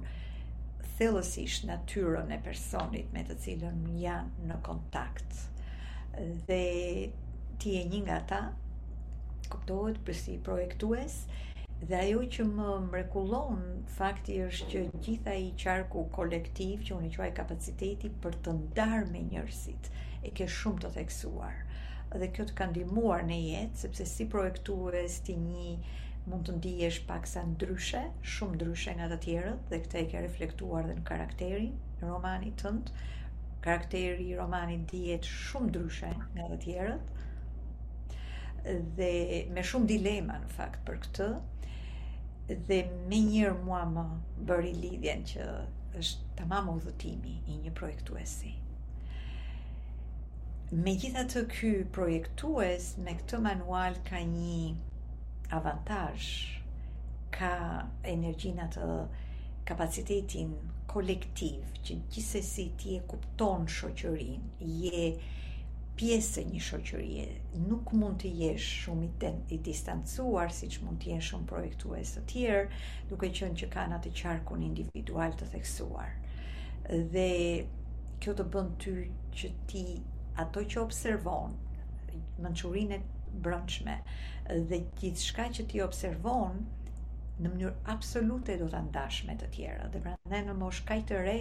thellësisht 0.97 1.65
natyrën 1.67 2.31
e 2.31 2.37
personit 2.45 3.11
me 3.15 3.23
të 3.27 3.37
cilën 3.45 3.81
janë 4.01 4.47
në 4.51 4.59
kontakt. 4.67 5.39
Dhe 6.51 6.61
ti 7.59 7.73
je 7.75 7.81
një 7.91 7.99
nga 8.05 8.19
ata, 8.21 8.39
kuptohet 9.51 9.99
për 10.07 10.17
si 10.21 10.37
projektues, 10.47 11.17
dhe 11.89 11.97
ajo 11.99 12.21
që 12.35 12.45
më 12.53 12.69
mrekullon 12.85 13.59
fakti 13.97 14.37
është 14.45 14.69
që 14.73 14.85
gjitha 15.05 15.33
i 15.43 15.51
qarku 15.63 16.05
kolektiv 16.15 16.85
që 16.87 16.95
unë 17.01 17.11
quaj 17.17 17.29
kapaciteti 17.41 18.13
për 18.23 18.39
të 18.45 18.53
ndarë 18.61 19.09
me 19.11 19.25
njerëzit 19.27 19.91
e 20.23 20.31
ke 20.37 20.47
shumë 20.57 20.85
të 20.85 20.93
theksuar 20.95 21.59
dhe 22.21 22.29
kjo 22.31 22.45
të 22.47 22.53
ka 22.55 22.69
ndihmuar 22.71 23.25
në 23.27 23.37
jetë 23.49 23.81
sepse 23.83 24.05
si 24.13 24.23
projektues 24.31 25.17
ti 25.27 25.33
një 25.41 25.65
mund 26.31 26.47
të 26.47 26.53
ndihesh 26.57 26.95
paksa 27.09 27.41
ndryshe, 27.51 27.99
shumë 28.35 28.55
ndryshe 28.57 28.93
nga 28.99 29.07
të 29.13 29.17
tjerët 29.25 29.67
dhe 29.73 29.79
këtë 29.83 29.97
e 29.99 30.05
ke 30.13 30.21
reflektuar 30.23 30.87
dhe 30.89 30.95
në 30.99 31.03
karakterin 31.09 31.75
e 31.97 32.07
romanit 32.13 32.55
tënd. 32.61 32.87
Karakteri 33.65 34.25
i 34.29 34.37
romanit 34.39 34.87
dihet 34.93 35.27
shumë 35.33 35.69
ndryshe 35.71 36.09
nga 36.37 36.47
të 36.53 36.57
tjerët 36.65 37.13
dhe 39.01 39.11
me 39.57 39.65
shumë 39.71 39.91
dilema 39.91 40.39
në 40.45 40.49
fakt 40.55 40.81
për 40.87 40.97
këtë 41.03 41.29
dhe 42.71 42.81
me 43.11 43.21
njërë 43.27 43.61
mua 43.69 43.83
më 43.91 44.05
bëri 44.49 44.73
lidhjen 44.79 45.25
që 45.33 45.47
është 46.01 46.31
të 46.39 46.47
mamë 46.55 46.75
udhëtimi 46.79 47.35
i 47.53 47.59
një 47.67 47.75
projektuesi. 47.81 48.55
Me 50.85 50.95
gjitha 51.03 51.21
të 51.35 51.45
ky 51.53 51.71
projektues 51.99 52.91
me 53.05 53.13
këtë 53.21 53.37
manual 53.49 53.99
ka 54.09 54.17
një 54.33 54.75
avantaj 55.49 56.17
ka 57.33 57.53
energjin 58.03 58.59
atë 58.63 58.89
kapacitetin 59.67 60.53
kolektiv 60.89 61.65
që 61.85 61.97
gjithse 62.13 62.41
si 62.45 62.65
ti 62.79 62.95
e 62.97 63.01
kupton 63.09 63.65
shoqërin, 63.69 64.43
je 64.85 65.01
pjesë 65.95 66.43
një 66.49 66.61
shoqërie, 66.69 67.25
nuk 67.67 67.93
mund 67.95 68.19
të 68.23 68.31
jesh 68.39 68.69
shumë 68.81 69.05
i, 69.05 69.09
ten, 69.19 69.37
i 69.55 69.59
distancuar, 69.63 70.51
si 70.53 70.69
që 70.73 70.83
mund 70.85 70.99
të 71.03 71.13
jesh 71.13 71.29
shumë 71.33 71.49
projektues 71.51 72.15
të 72.17 72.25
tjerë, 72.31 72.81
duke 73.11 73.29
qënë 73.37 73.59
që 73.61 73.69
kanë 73.75 73.97
atë 73.99 74.13
qarkun 74.21 74.65
individual 74.69 75.35
të 75.39 75.49
theksuar. 75.53 76.09
Dhe 77.13 77.29
kjo 78.23 78.33
të 78.41 78.47
bënd 78.55 78.75
ty 78.83 78.95
që 79.39 79.51
ti 79.71 79.85
ato 80.45 80.63
që 80.73 80.81
observon, 80.87 81.55
mënqurinet 82.43 83.05
brëndshme, 83.45 83.97
uh, 83.99 84.23
dhe 84.49 84.79
gjithë 85.01 85.23
shka 85.25 85.43
që 85.57 85.63
ti 85.71 85.79
observon 85.83 86.57
në 87.41 87.51
mënyrë 87.53 87.85
absolute 87.93 88.55
do 88.59 88.67
të 88.73 88.81
ndash 88.89 89.21
me 89.29 89.33
të 89.41 89.47
tjera 89.55 89.87
dhe 89.93 90.01
prandaj 90.05 90.41
në 90.49 90.55
mosh 90.59 90.83
kaj 90.89 90.97
të 91.11 91.21
re 91.27 91.37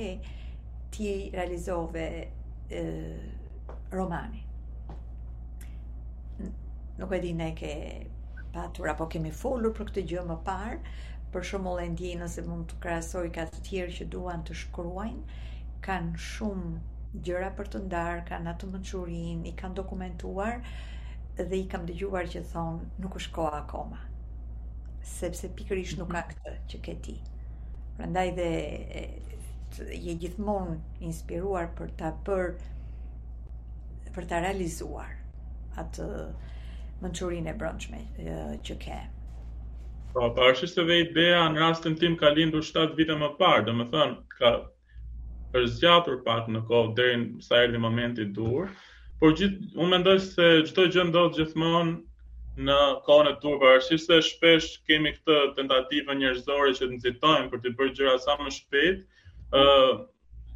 ti 0.95 1.11
realizove 1.35 2.07
e, 2.81 2.85
romani 3.97 4.41
nuk 7.03 7.13
e 7.13 7.21
di 7.27 7.33
ne 7.43 7.51
ke 7.61 7.73
patur 8.57 8.89
apo 8.95 9.07
kemi 9.17 9.35
folur 9.43 9.75
për 9.77 9.91
këtë 9.91 10.07
gjë 10.15 10.25
më 10.31 10.39
parë 10.49 10.97
për 11.37 11.47
shumë 11.51 11.77
e 11.85 11.87
ndjenë 11.93 12.23
nëse 12.25 12.43
mund 12.49 12.69
të 12.73 12.81
krasoj 12.87 13.27
ka 13.37 13.45
të 13.53 13.63
tjerë 13.69 13.95
që 14.01 14.11
duan 14.17 14.45
të 14.49 14.57
shkruajnë 14.65 15.41
kanë 15.91 16.25
shumë 16.31 16.75
gjëra 17.29 17.51
për 17.61 17.69
të 17.71 17.79
ndarë, 17.85 18.23
kanë 18.33 18.51
atë 18.57 18.69
mëqurin, 18.73 19.43
i 19.47 19.51
kanë 19.61 19.77
dokumentuar, 19.79 20.57
uh, 20.57 20.94
dhe 21.43 21.57
i 21.61 21.69
kam 21.71 21.87
dëgjuar 21.87 22.29
që 22.31 22.41
thonë 22.53 22.89
nuk 23.03 23.17
është 23.19 23.33
koha 23.37 23.51
akoma 23.63 24.01
sepse 25.15 25.49
pikërisht 25.59 25.99
nuk 25.99 26.13
ka 26.15 26.21
mhm. 26.21 26.29
këtë 26.31 26.53
që 26.73 26.81
ke 26.87 26.95
ti 27.07 27.15
prandaj 27.99 28.29
dhe 28.39 28.47
je 30.05 30.15
gjithmonë 30.23 30.77
inspiruar 31.09 31.67
për 31.81 31.91
ta 31.99 32.13
për, 32.29 32.53
për 34.15 34.29
ta 34.31 34.39
realizuar 34.45 35.11
atë 35.83 36.07
mençurinë 37.03 37.51
e 37.51 37.57
brendshme 37.65 38.05
që 38.71 38.79
ke 38.87 39.01
Po, 40.15 40.29
pa 40.37 40.47
është 40.53 40.67
se 40.71 40.83
dhe 40.87 40.97
ideja 41.03 41.41
në 41.51 41.59
rastin 41.65 41.97
tim 41.99 42.13
ka 42.21 42.29
lindur 42.37 42.63
7 42.63 42.95
vite 42.99 43.17
më 43.19 43.33
parë, 43.41 43.65
dhe 43.67 43.73
më 43.75 43.85
thënë, 43.95 44.19
ka 44.39 44.51
është 45.59 45.81
gjatur 45.83 46.21
pak 46.29 46.47
në 46.55 46.61
kohë 46.69 47.07
në 47.23 47.41
sa 47.43 47.59
erdhi 47.65 47.81
momenti 47.83 48.29
dur, 48.37 48.71
Por 49.25 49.33
gjithë, 49.41 49.69
unë 49.83 49.89
mendoj 49.91 50.15
se 50.23 50.47
gjithë 50.67 50.75
të 50.77 50.83
gjithë 50.95 51.03
ndodhë 51.11 51.37
gjithmonë 51.39 51.93
në 52.67 52.75
kohën 53.07 53.29
e 53.31 53.39
tuaj 53.45 53.55
parashisht 53.63 54.11
se 54.11 54.19
shpesh 54.27 54.67
kemi 54.91 55.13
këtë 55.15 55.37
tentativë 55.61 56.13
njerëzore 56.19 56.75
që 56.79 56.83
të 56.85 56.97
nxitojmë 56.99 57.49
për 57.55 57.63
të 57.65 57.73
bërë 57.79 57.95
gjëra 58.01 58.19
sa 58.25 58.35
më 58.41 58.53
shpejt. 58.57 58.99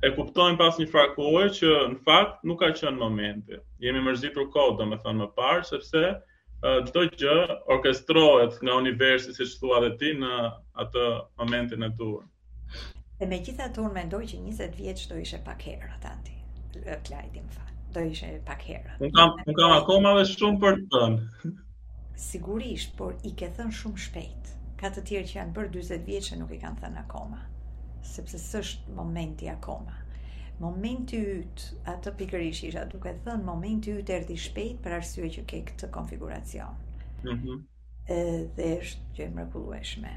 e 0.05 0.11
kuptojmë 0.19 0.59
pas 0.61 0.77
një 0.83 0.87
frakohe 0.93 1.47
që 1.61 1.71
në 1.95 2.01
fakt 2.11 2.45
nuk 2.51 2.61
ka 2.61 2.69
qenë 2.83 2.99
momenti. 3.05 3.57
Jemi 3.87 4.03
mërzitur 4.11 4.51
kohë, 4.59 4.77
domethënë 4.83 5.25
më 5.25 5.31
parë, 5.41 5.65
sepse 5.71 6.05
ë 6.13 6.77
çdo 6.91 7.07
gjë 7.17 7.39
orkestrohet 7.77 8.61
nga 8.65 8.77
universi 8.83 9.33
siç 9.41 9.57
thua 9.63 9.81
dhe 9.87 9.95
ti 10.05 10.13
në 10.21 10.35
atë 10.85 11.07
momentin 11.41 11.89
e 11.89 11.91
tuaj. 12.03 12.29
E 13.19 13.27
me 13.33 13.41
gjitha 13.49 13.73
të 13.73 13.87
unë 13.89 13.97
mendoj 14.03 14.23
që 14.35 14.45
20 14.51 14.79
vjetë 14.85 15.05
që 15.07 15.11
do 15.15 15.19
ishe 15.25 15.43
pak 15.49 15.67
herë 15.71 15.91
atë 15.97 16.13
anti, 16.13 16.37
Klajdi 17.09 17.43
më 17.43 17.51
do 17.95 18.01
ishe 18.05 18.29
pak 18.47 18.63
herë. 18.69 18.97
Unë 19.03 19.13
kam, 19.17 19.37
kam 19.57 19.73
akoma 19.77 20.13
dhe 20.19 20.25
shumë 20.29 20.61
për 20.65 20.77
të 20.79 20.91
thënë. 20.95 21.53
Sigurisht, 22.25 22.95
por 22.99 23.15
i 23.29 23.33
ke 23.41 23.49
thënë 23.57 23.77
shumë 23.81 24.03
shpejt. 24.07 24.53
Ka 24.79 24.91
të 24.95 25.05
tjerë 25.09 25.29
që 25.33 25.39
janë 25.39 25.55
bërë 25.57 25.83
40 25.93 26.21
që 26.29 26.39
nuk 26.43 26.53
i 26.55 26.59
kanë 26.63 26.83
thënë 26.83 27.03
akoma. 27.05 27.41
Sepse 28.15 28.41
së 28.43 28.61
është 28.65 28.97
momenti 28.99 29.49
akoma. 29.53 29.97
Momenti 30.63 31.19
ytë, 31.39 31.69
atë 31.95 32.13
pikërish 32.19 32.65
isha 32.69 32.85
duke 32.91 33.13
thënë, 33.25 33.47
momenti 33.47 33.95
ytë 34.01 34.17
erdi 34.21 34.37
shpejt 34.45 34.81
për 34.85 34.99
arsye 34.99 35.31
që 35.37 35.45
ke 35.51 35.61
këtë 35.71 35.93
konfiguracion. 35.95 36.75
Mm 37.25 37.41
-hmm. 37.45 37.59
dhe 38.57 38.67
është 38.81 39.01
që 39.15 39.23
e 39.25 39.31
mrekullueshme. 39.31 40.11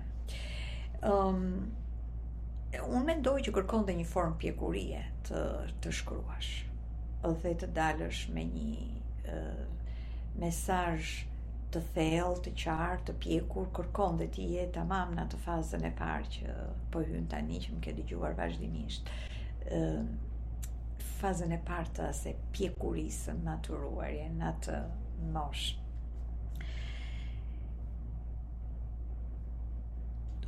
Um, 1.12 1.72
unë 2.94 3.04
mendoj 3.06 3.42
që 3.46 3.52
kërkonde 3.56 3.94
një 3.94 4.06
formë 4.08 4.38
pjekurie 4.38 5.04
të, 5.28 5.40
të 5.82 5.92
shkruash. 5.92 6.52
Mm 6.66 6.71
dhe 7.30 7.52
të 7.62 7.68
dalësh 7.78 8.24
me 8.34 8.44
një 8.48 8.86
uh, 9.32 9.60
mesaj 10.42 11.28
të 11.72 11.82
thellë, 11.96 12.40
të 12.46 12.52
qartë, 12.64 13.04
të 13.08 13.14
pjekur, 13.24 13.68
kërkon 13.78 14.18
dhe 14.20 14.28
ti 14.36 14.48
jetë 14.56 14.74
të 14.76 14.82
mamë 14.90 15.18
në 15.20 15.26
të 15.32 15.38
fazën 15.46 15.86
e 15.88 15.92
parë 16.00 16.32
që 16.34 16.56
po 16.92 17.04
hynë 17.08 17.30
tani 17.32 17.60
që 17.64 17.76
më 17.76 17.84
ke 17.86 17.94
dëgjuar 18.00 18.36
vazhdimisht. 18.40 19.12
fazën 21.22 21.52
e 21.56 21.60
parë 21.66 21.92
të 21.96 22.06
ase 22.10 22.32
pjekurisë 22.58 23.36
në 23.46 23.54
të 23.64 23.76
ruarje, 23.84 24.24
në 24.42 24.50
të 24.66 24.78
moshë. 25.38 26.68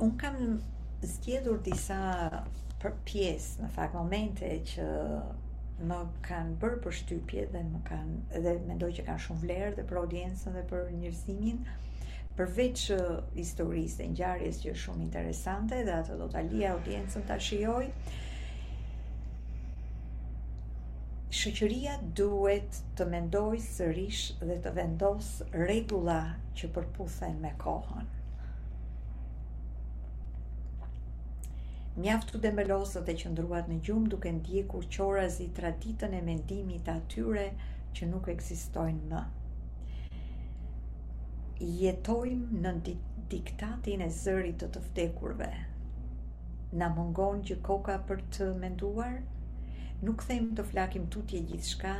Unë 0.04 0.18
kam 0.22 0.38
zgjedur 1.12 1.60
disa 1.70 2.00
për 2.84 2.98
pjesë, 3.08 3.62
në 3.62 3.70
fakt 3.78 3.94
momente 3.96 4.50
që 4.74 4.88
më 5.88 5.96
kanë 6.26 6.58
bërë 6.62 6.76
për 6.84 6.94
shtypje 7.00 7.44
dhe 7.54 7.62
më 7.70 7.78
kanë 7.88 8.42
dhe 8.44 8.52
mendoj 8.68 8.90
që 8.98 9.04
kanë 9.08 9.22
shumë 9.24 9.40
vlerë 9.44 9.70
dhe 9.78 9.84
për 9.92 10.00
audiencën 10.02 10.58
dhe 10.58 10.62
për 10.72 10.92
njerëzimin 10.98 11.64
përveç 12.38 12.84
historisë 13.38 14.04
e 14.04 14.10
ngjarjes 14.12 14.60
që 14.62 14.70
është 14.74 14.84
shumë 14.84 15.04
interesante 15.08 15.80
dhe 15.88 15.96
ato 15.96 16.18
do 16.20 16.28
ta 16.34 16.42
alia 16.44 16.70
audiencën 16.76 17.26
ta 17.30 17.38
shijoj. 17.48 17.86
Shoqëria 21.40 21.94
duhet 22.20 22.82
të 22.98 23.06
mendoj 23.16 23.58
sërish 23.68 24.22
dhe 24.46 24.58
të 24.66 24.74
vendos 24.78 25.30
rregulla 25.58 26.20
që 26.58 26.70
përputhen 26.78 27.40
me 27.46 27.50
kohën. 27.66 28.12
mjaftu 31.96 32.38
dhe 32.42 32.50
melosët 32.50 33.08
e 33.12 33.14
ndruat 33.32 33.68
në 33.70 33.74
gjumë 33.86 34.08
duke 34.12 34.30
ndjekur 34.38 34.86
i 35.44 35.48
traditën 35.58 36.16
e 36.18 36.22
mendimit 36.28 36.88
atyre 36.92 37.44
që 37.98 38.08
nuk 38.14 38.26
eksistojnë 38.34 39.04
më. 39.12 39.20
Jetojmë 41.82 42.60
në 42.64 42.72
diktatin 43.34 44.02
e 44.02 44.10
zërit 44.16 44.58
të 44.64 44.68
të 44.76 44.80
vdekurve. 44.88 45.50
Na 46.82 46.88
mungon 46.96 47.44
që 47.50 47.60
koka 47.70 48.00
për 48.10 48.22
të 48.38 48.50
menduar? 48.64 49.20
Nuk 50.02 50.24
them 50.26 50.50
të 50.56 50.66
flakim 50.72 51.06
tutje 51.06 51.44
gjithë 51.52 51.70
shka 51.70 51.94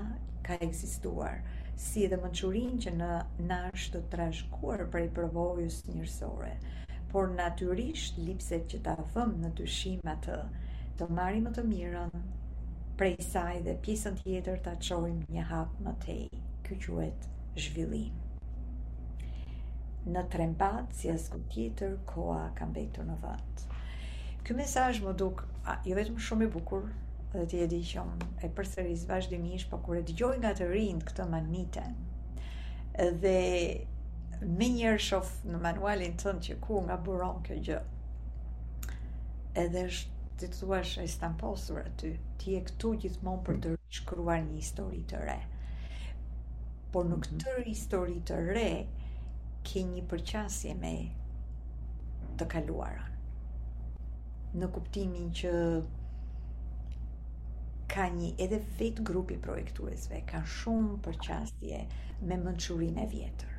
ka 0.48 0.58
eksistuar, 0.66 1.38
si 1.78 2.02
edhe 2.08 2.18
mëqurin 2.26 2.74
që 2.82 2.96
në 2.98 3.12
nash 3.46 3.86
të 3.94 4.02
trashkuar 4.16 4.88
për 4.92 5.06
i 5.06 5.12
përvojus 5.20 5.84
njërsore 5.94 6.56
por 7.14 7.30
natyrisht 7.30 8.16
lipset 8.18 8.64
që 8.72 8.78
ta 8.88 8.94
vëm 9.14 9.36
në 9.44 9.52
dyshim 9.60 10.00
atë, 10.12 10.38
të 10.98 11.06
marrim 11.14 11.44
më 11.46 11.52
të 11.58 11.62
mirën 11.68 12.10
prej 12.98 13.12
saj 13.28 13.60
dhe 13.68 13.74
pjesën 13.86 14.16
tjetër 14.18 14.58
ta 14.64 14.72
çojmë 14.88 15.28
një 15.36 15.44
hap 15.52 15.76
më 15.84 15.92
tej. 16.04 16.24
Ky 16.66 16.78
quhet 16.82 17.28
zhvillim. 17.62 18.16
Në 20.10 20.22
trembat, 20.32 20.90
si 20.98 21.10
asku 21.14 21.38
tjetër, 21.52 21.94
koha 22.08 22.48
ka 22.58 22.66
mbetur 22.72 23.06
në 23.06 23.18
vënd. 23.22 23.62
Ky 24.44 24.58
mesazh 24.58 24.98
më 25.06 25.14
duk 25.22 25.44
a, 25.70 25.78
jo 25.86 25.94
vetëm 26.00 26.18
shumë 26.26 26.48
i 26.48 26.52
bukur, 26.58 26.90
dhe 27.36 27.46
ti 27.52 27.62
e 27.62 27.70
di 27.70 27.82
që 27.92 28.02
e 28.46 28.50
përsëris 28.58 29.06
vazhdimisht, 29.10 29.70
por 29.70 29.84
kur 29.86 30.00
e 30.00 30.04
dëgjoj 30.10 30.36
nga 30.42 30.54
të 30.58 30.72
rinë 30.74 31.06
këtë 31.08 31.28
maniten, 31.36 31.94
dhe 33.24 33.38
më 34.56 34.66
njërë 34.76 35.00
shof 35.08 35.28
në 35.48 35.58
manualin 35.64 36.14
tënë 36.22 36.42
që 36.46 36.54
ku 36.64 36.78
nga 36.86 36.96
buron 37.06 37.36
kjo 37.46 37.56
gjë. 37.68 37.76
Edhe 39.62 39.82
është 39.90 40.10
ti 40.38 40.48
të 40.50 40.58
thua 40.58 40.80
e 41.02 41.06
stamposur 41.12 41.78
aty, 41.84 42.10
ti 42.38 42.56
e 42.58 42.62
këtu 42.68 42.90
gjithmonë 43.04 43.44
për 43.48 43.60
të 43.66 43.74
shkruar 43.98 44.40
një 44.46 44.56
histori 44.58 45.02
të 45.12 45.20
re. 45.28 45.38
Por 46.92 47.06
në 47.12 47.16
mhm. 47.20 47.24
këtë 47.28 47.66
histori 47.70 48.18
të 48.32 48.38
re, 48.48 48.66
ke 49.70 49.82
një 49.92 50.02
përqasje 50.14 50.74
me 50.82 50.94
të 52.40 52.48
kaluara. 52.56 53.06
Në 54.58 54.70
kuptimin 54.74 55.30
që 55.40 55.52
ka 57.94 58.08
një 58.18 58.34
edhe 58.48 58.60
vetë 58.82 59.06
grupi 59.10 59.38
projektuesve, 59.46 60.22
ka 60.32 60.42
shumë 60.58 60.98
përqasje 61.06 61.82
me 62.30 62.38
mënqurin 62.48 63.02
e 63.02 63.08
vjetër 63.14 63.53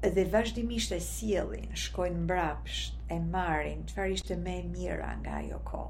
dhe 0.00 0.22
vazhdimisht 0.30 0.92
e 0.94 1.00
sielin, 1.02 1.72
shkojnë 1.74 2.20
mbrapsht, 2.26 2.94
e 3.10 3.16
marin, 3.18 3.80
të 3.88 3.96
farisht 3.96 4.28
e 4.30 4.36
me 4.38 4.52
mira 4.74 5.10
nga 5.20 5.32
ajo 5.40 5.58
ko, 5.70 5.80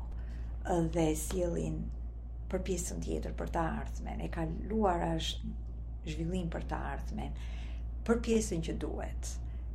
dhe 0.95 1.05
sielin 1.23 1.77
për 2.49 2.63
pjesën 2.71 3.03
tjetër 3.05 3.35
për 3.37 3.53
të 3.57 3.65
ardhmen, 3.81 4.23
e 4.25 4.31
ka 4.33 4.47
luar 4.71 5.05
ashtë 5.11 5.53
zhvillim 6.15 6.49
për 6.57 6.65
të 6.71 6.79
ardhmen, 6.95 7.37
për 8.09 8.23
pjesën 8.25 8.65
që 8.69 8.79
duhet, 8.87 9.33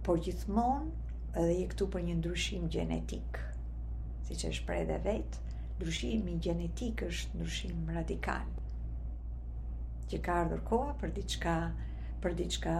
por 0.07 0.17
gjithmon 0.25 0.89
edhe 1.37 1.53
je 1.59 1.67
këtu 1.75 1.87
për 1.95 2.05
një 2.09 2.17
ndryshim 2.23 2.65
genetik, 2.77 3.37
si 4.25 4.39
që 4.41 4.49
është 4.55 4.67
prej 4.71 4.83
dhe 4.89 4.97
vetë, 5.05 5.43
ndryshimi 5.77 6.39
genetik 6.47 7.05
është 7.11 7.37
ndryshim 7.37 7.85
radikal, 7.99 8.49
që 10.09 10.21
ka 10.25 10.39
ardhur 10.41 10.65
koa 10.71 10.97
për 11.03 11.13
diçka, 11.19 11.55
për 12.25 12.39
diçka 12.41 12.79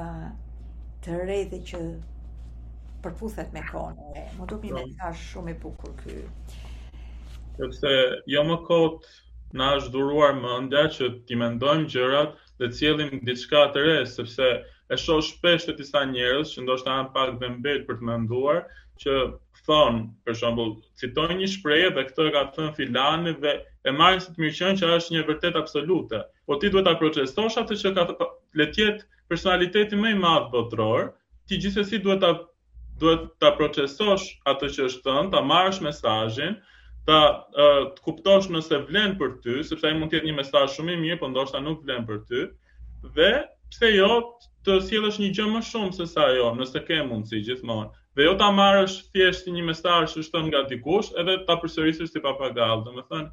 të 1.03 1.19
rejtë 1.27 1.57
që 1.69 1.79
përputhet 3.05 3.51
me 3.55 3.61
kone. 3.69 4.21
Më 4.37 4.45
duke 4.51 4.69
me 4.75 4.83
të 4.89 5.01
po. 5.05 5.11
shumë 5.27 5.51
e 5.53 5.57
bukur 5.63 5.95
kërë. 5.99 6.27
Sepse 7.57 7.89
jo 8.33 8.43
më 8.49 8.57
kotë 8.69 9.57
në 9.61 9.65
ashtë 9.75 9.91
duruar 9.95 10.37
më 10.43 10.53
ndja 10.67 10.83
që 10.95 11.09
ti 11.27 11.37
mendojmë 11.41 11.89
gjërat 11.95 12.37
dhe 12.61 12.69
cilin 12.77 13.19
diçka 13.27 13.65
të 13.75 13.83
re, 13.85 13.97
sepse 14.13 14.47
e 14.95 14.99
shoh 15.03 15.19
shpesh 15.27 15.67
të 15.67 15.75
disa 15.81 16.05
njerëz 16.13 16.55
që 16.55 16.63
ndoshta 16.63 16.95
kanë 16.95 17.13
pak 17.17 17.35
vëmbet 17.43 17.83
për 17.89 17.99
të 18.01 18.09
menduar, 18.11 18.63
që 19.03 19.19
thon, 19.67 19.99
për 20.25 20.39
shembull, 20.41 20.73
citoj 21.01 21.29
një 21.41 21.51
shprehje 21.57 21.93
dhe 21.99 22.07
këtë 22.09 22.31
ka 22.37 22.47
thën 22.55 22.71
filani 22.79 23.35
dhe 23.45 23.59
e 23.87 23.91
marrin 23.91 24.21
si 24.23 24.29
të 24.31 24.39
mirë 24.41 24.73
që 24.81 24.89
është 24.97 25.13
një 25.15 25.21
vërtet 25.29 25.57
absolute. 25.61 26.19
Po 26.47 26.57
ti 26.59 26.69
duhet 26.71 26.85
ta 26.87 26.93
procesosh 26.99 27.57
atë 27.61 27.77
që 27.81 27.91
ka 27.97 28.27
letjet 28.61 29.01
personaliteti 29.33 29.99
më 30.03 30.11
i 30.15 30.19
madh 30.19 30.45
botror, 30.53 31.09
ti 31.47 31.59
gjithsesi 31.59 31.99
duhet 32.05 32.21
ta 32.23 32.29
duhet 33.03 33.25
ta 33.41 33.51
procesosh 33.57 34.27
atë 34.53 34.69
që 34.77 34.85
është 34.91 35.03
thënë, 35.07 35.31
ta 35.33 35.41
marrësh 35.49 35.81
mesazhin, 35.83 36.55
ta 37.09 37.17
uh, 37.33 37.89
të 37.97 38.05
kuptosh 38.05 38.47
nëse 38.53 38.79
vlen 38.87 39.17
për 39.19 39.33
ty, 39.43 39.57
sepse 39.67 39.87
ai 39.89 39.97
mund 39.99 40.13
të 40.13 40.21
jetë 40.21 40.29
një 40.29 40.37
mesazh 40.37 40.77
shumë 40.77 40.93
i 40.95 41.01
mirë, 41.01 41.19
por 41.25 41.33
ndoshta 41.33 41.59
nuk 41.65 41.83
vlen 41.87 42.05
për 42.07 42.21
ty. 42.29 42.43
Dhe 43.17 43.31
pse 43.73 43.89
jo 43.97 44.09
të 44.63 44.77
sjellësh 44.87 45.19
një 45.25 45.31
gjë 45.35 45.49
më 45.57 45.63
shumë 45.71 45.91
se 45.97 46.07
sa 46.13 46.29
ajo, 46.29 46.53
nëse 46.61 46.85
ke 46.87 47.01
mundësi 47.09 47.43
gjithmonë. 47.49 47.89
Dhe 48.15 48.29
jo 48.29 48.37
ta 48.43 48.47
marrësh 48.61 49.01
thjesht 49.11 49.49
një 49.51 49.65
mesazh 49.73 50.13
që 50.15 50.25
shton 50.29 50.47
nga 50.47 50.61
dikush, 50.71 51.11
edhe 51.19 51.41
ta 51.49 51.57
përsërisësh 51.65 52.13
si 52.15 52.23
papagall, 52.23 52.85
domethënë, 52.87 53.29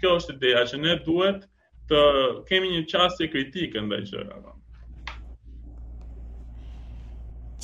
kjo 0.00 0.10
është 0.20 0.34
ideja 0.38 0.62
që 0.72 0.78
ne 0.84 0.94
duhet 1.06 1.44
të 1.90 2.00
kemi 2.48 2.70
një 2.72 2.80
qasje 2.92 3.28
kritike 3.34 3.82
ndaj 3.86 4.00
gjërave. 4.10 4.54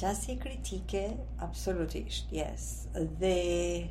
Qasje 0.01 0.37
kritike, 0.43 1.03
absolutisht, 1.47 2.31
yes. 2.37 2.69
Dhe 3.21 3.89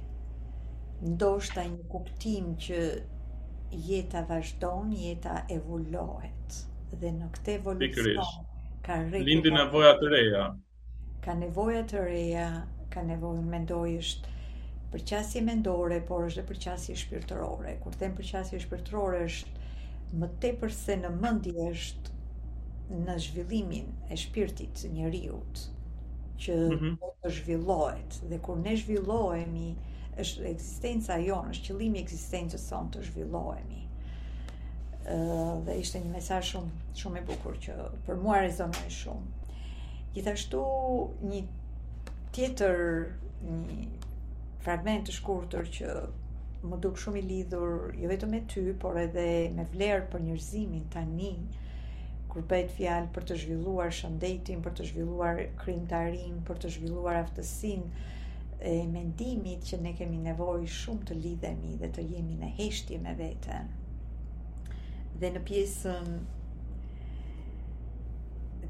ndoshta 1.09 1.65
një 1.73 1.83
kuptim 1.91 2.47
që 2.65 2.79
jeta 3.89 4.23
vazhdon, 4.29 4.93
jeta 5.01 5.35
evoluohet 5.57 6.61
dhe 7.01 7.11
në 7.19 7.27
këtë 7.35 7.55
evolucion 7.59 8.45
ka 8.87 8.95
rritur 9.03 9.27
lindin 9.27 9.55
nevoja 9.61 9.93
të 9.99 10.09
reja. 10.15 10.43
Ka 11.27 11.35
nevoja 11.43 11.83
të 11.91 12.01
reja, 12.09 12.47
ka 12.93 13.03
nevojë 13.11 13.45
mendojësh 13.53 14.13
përqasje 14.93 15.41
mendore, 15.45 15.99
por 16.07 16.23
është 16.27 16.41
dhe 16.41 16.45
përqasje 16.49 16.95
shpirtërore. 17.03 17.75
Kur 17.83 17.97
të 17.99 18.07
përqasje 18.17 18.59
shpirtërore 18.65 19.19
është 19.27 19.67
më 20.21 20.29
te 20.41 20.51
përse 20.61 20.95
në 21.03 21.11
mëndi 21.21 21.53
është 21.67 22.15
në 23.05 23.17
zhvillimin 23.25 23.91
e 24.13 24.17
shpirtit 24.17 24.85
një 24.95 25.09
që 26.39 26.55
mm 26.55 26.77
-hmm. 26.79 26.97
të 27.21 27.29
zhvillohet 27.29 28.19
dhe 28.29 28.37
kur 28.39 28.57
ne 28.57 28.75
zhvillohemi 28.77 29.75
është 30.23 30.43
eksistenca 30.53 31.17
jonë, 31.19 31.49
është 31.49 31.65
qëlimi 31.67 31.99
eksistencës 32.01 32.63
son 32.69 32.89
të 32.93 32.99
zhvillohemi 33.03 33.81
dhe 35.65 35.73
ishte 35.79 35.97
një 35.99 36.11
mesaj 36.13 36.41
shumë 36.49 36.71
shumë 36.95 37.17
e 37.17 37.21
bukur 37.27 37.53
që 37.65 37.71
për 38.05 38.15
mua 38.23 38.39
rezonoi 38.41 38.89
shumë 38.89 39.25
gjithashtu 40.15 40.63
një 41.29 41.39
tjetër 42.31 42.77
një 43.43 43.98
fragment 44.65 45.05
të 45.07 45.13
shkurtër 45.19 45.67
që 45.77 45.91
më 46.69 46.77
duk 46.83 46.97
shumë 47.01 47.19
i 47.19 47.23
lidhur 47.27 47.95
jo 48.01 48.09
vetëm 48.11 48.33
me 48.35 48.39
ty, 48.53 48.63
por 48.83 48.97
edhe 49.01 49.25
me 49.57 49.63
vlerë 49.73 50.07
për 50.13 50.23
njërzimin 50.27 50.85
tani, 50.95 51.29
kur 52.31 52.43
bëhet 52.51 52.73
fjalë 52.77 53.11
për 53.15 53.27
të 53.29 53.37
zhvilluar 53.43 53.93
shëndetin, 53.99 54.63
për 54.65 54.75
të 54.79 54.87
zhvilluar 54.89 55.39
arim 56.07 56.41
për 56.49 56.59
të 56.65 56.73
zhvilluar 56.75 57.21
aftësinë 57.23 58.03
e 58.71 58.73
mendimit 58.93 59.63
që 59.69 59.79
ne 59.85 59.93
kemi 60.01 60.19
nevojë 60.27 60.67
shumë 60.79 61.07
të 61.09 61.15
lidhemi 61.23 61.77
dhe 61.83 61.89
të 61.95 62.03
jemi 62.09 62.35
në 62.41 62.51
heshtje 62.59 62.99
me 63.05 63.15
veten. 63.23 63.71
Dhe 65.21 65.31
në 65.37 65.43
pjesën 65.47 66.11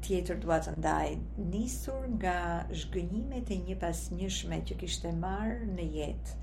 tjetër 0.00 0.38
dua 0.40 0.56
të 0.64 0.72
ndaj 0.80 1.08
nisur 1.52 2.04
nga 2.16 2.34
zhgënjimet 2.80 3.50
e 3.52 3.58
një 3.66 3.74
pasnjëshme 3.82 4.58
që 4.68 4.76
kishte 4.82 5.10
marrë 5.24 5.66
në 5.76 5.84
jetë 5.96 6.36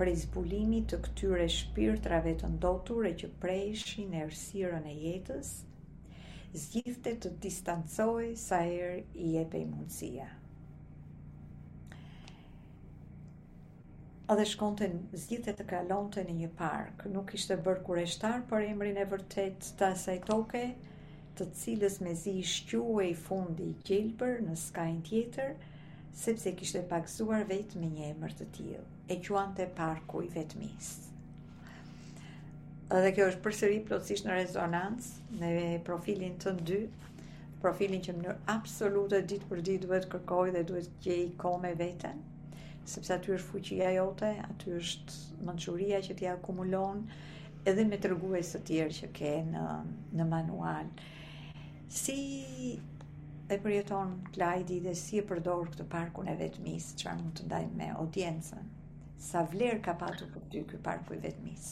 prej 0.00 0.14
zbulimit 0.24 0.90
të 0.92 0.98
këtyre 1.06 1.46
shpirtrave 1.54 2.34
të 2.42 2.50
ndotur 2.56 3.08
e 3.10 3.14
që 3.22 3.30
prejshin 3.44 4.12
e 4.14 4.20
rësirën 4.28 4.84
e 4.86 4.92
jetës, 4.98 5.48
zgjithte 6.64 7.14
të 7.24 7.32
distancoj 7.46 8.28
sa 8.42 8.58
er 8.76 9.00
i 9.28 9.32
epe 9.42 9.64
mundësia. 9.70 10.28
A 14.28 14.36
dhe 14.38 14.44
shkonte 14.52 14.92
zgjithte 15.24 15.56
të 15.58 15.66
kalonte 15.74 16.22
në 16.28 16.36
një 16.44 16.52
park, 16.62 17.08
nuk 17.16 17.34
ishte 17.40 17.58
bërë 17.66 17.82
kureshtar 17.88 18.44
për 18.52 18.68
emrin 18.68 19.02
e 19.04 19.08
vërtet 19.08 19.08
nuk 19.08 19.08
ishte 19.08 19.08
bërë 19.08 19.08
kureshtar 19.08 19.08
për 19.08 19.08
emrin 19.08 19.08
e 19.08 19.08
vërtet 19.16 19.70
të 19.80 19.90
asaj 19.96 20.18
toke, 20.32 20.68
të 21.38 21.46
cilës 21.60 21.96
me 22.04 22.12
zi 22.20 22.32
shqua 22.52 23.04
i 23.08 23.12
fundi 23.26 23.66
i 23.72 23.80
gjelëbër 23.88 24.40
në 24.48 24.54
skajnë 24.62 25.02
tjetër, 25.08 25.50
sepse 26.22 26.52
kishte 26.58 26.80
pakzuar 26.92 27.44
vetë 27.50 27.82
me 27.82 27.90
një 27.92 28.06
emër 28.14 28.32
të 28.40 28.46
tjilë, 28.56 28.80
e 29.14 29.18
quante 29.28 29.62
të 29.66 29.76
parku 29.78 30.24
i 30.26 30.30
vetëmis. 30.34 30.88
Dhe 32.88 33.12
kjo 33.14 33.28
është 33.30 33.44
përsëri 33.44 33.78
plotësisht 33.86 34.26
në 34.26 34.38
rezonancë 34.40 35.38
me 35.42 35.52
profilin 35.90 36.34
të 36.44 36.54
ndy, 36.58 36.80
profilin 37.62 38.02
që 38.08 38.14
mënyrë 38.18 38.38
absolute 38.56 39.20
ditë 39.30 39.50
për 39.52 39.62
ditë 39.68 39.84
duhet 39.86 40.08
kërkoj 40.16 40.50
dhe 40.56 40.62
duhet 40.72 40.88
gjej 41.06 41.22
kome 41.44 41.70
veten, 41.82 42.24
sepse 42.94 43.14
aty 43.18 43.36
është 43.38 43.52
fuqia 43.52 43.92
jote, 43.98 44.32
aty 44.50 44.74
është 44.80 45.44
mençuria 45.50 46.02
që 46.08 46.18
ti 46.18 46.30
akumulon 46.32 47.06
edhe 47.68 47.84
me 47.84 47.98
tërguesit 48.00 48.62
të 48.64 48.66
tjerë 48.72 48.98
që 49.00 49.12
ke 49.20 49.32
në 49.52 49.64
në 50.18 50.28
manual 50.34 50.90
si 51.88 52.78
e 53.48 53.56
përjeton 53.64 54.10
Klajdi 54.34 54.76
dhe 54.84 54.92
si 55.02 55.20
e 55.20 55.24
përdor 55.28 55.70
këtë 55.72 55.84
parkun 55.92 56.26
e 56.28 56.34
vetëmis, 56.36 56.88
që 57.00 57.14
mund 57.16 57.30
të 57.38 57.46
ndajnë 57.48 57.78
me 57.78 57.86
audiencën, 58.00 58.66
sa 59.28 59.40
vlerë 59.52 59.78
ka 59.86 59.94
patu 60.02 60.26
për 60.34 60.44
ty 60.52 60.60
këtë 60.68 60.82
parku 60.88 61.16
i 61.16 61.20
vetëmis? 61.22 61.68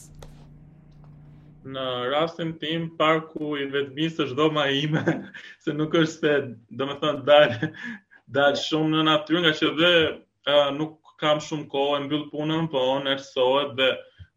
Në 1.75 1.85
rastin 2.15 2.55
tim, 2.63 2.89
parku 3.01 3.51
i 3.61 3.67
vetëmis 3.75 4.17
është 4.25 4.37
dhoma 4.39 4.65
ime, 4.79 5.03
se 5.63 5.75
nuk 5.77 5.93
është 6.01 6.17
se, 6.17 6.35
do 6.81 6.89
me 6.89 6.97
thënë, 7.03 7.23
dalë 7.29 7.71
dal 8.39 8.57
shumë 8.63 8.95
në 8.97 9.05
natyrë, 9.11 9.43
nga 9.45 9.55
që 9.61 9.71
dhe 9.83 9.91
uh, 10.01 10.69
nuk 10.79 10.97
kam 11.21 11.43
shumë 11.49 11.69
kohë, 11.75 11.99
e 12.01 12.05
mbyllë 12.07 12.29
punën, 12.33 12.71
po 12.73 12.87
onë 12.97 13.19
e 13.19 13.65
dhe 13.81 13.91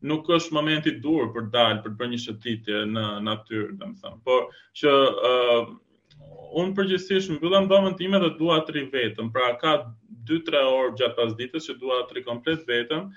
nuk 0.09 0.29
është 0.35 0.55
momenti 0.57 0.93
dur 1.05 1.27
për 1.35 1.49
dal 1.55 1.73
për 1.83 1.93
të 1.93 1.99
bërë 1.99 2.11
një 2.15 2.19
shëtitje 2.25 2.81
në 2.95 3.07
natyrë, 3.27 3.67
domethënë. 3.81 4.21
Por 4.25 4.49
që 4.81 4.93
ë 4.93 5.31
uh, 5.31 5.71
un 6.63 6.73
përgjithsisht 6.79 7.33
mbyllam 7.35 7.69
dhomën 7.71 7.97
time 7.99 8.21
dhe 8.23 8.31
dua 8.39 8.59
të 8.65 8.77
rri 8.77 8.85
vetëm. 8.95 9.31
Pra 9.35 9.51
ka 9.65 9.75
2-3 10.31 10.63
orë 10.69 10.95
gjatë 11.01 11.19
pas 11.21 11.37
ditës 11.43 11.69
që 11.69 11.77
dua 11.83 11.99
të 12.09 12.17
rri 12.19 12.25
komplet 12.31 12.65
vetëm, 12.71 13.09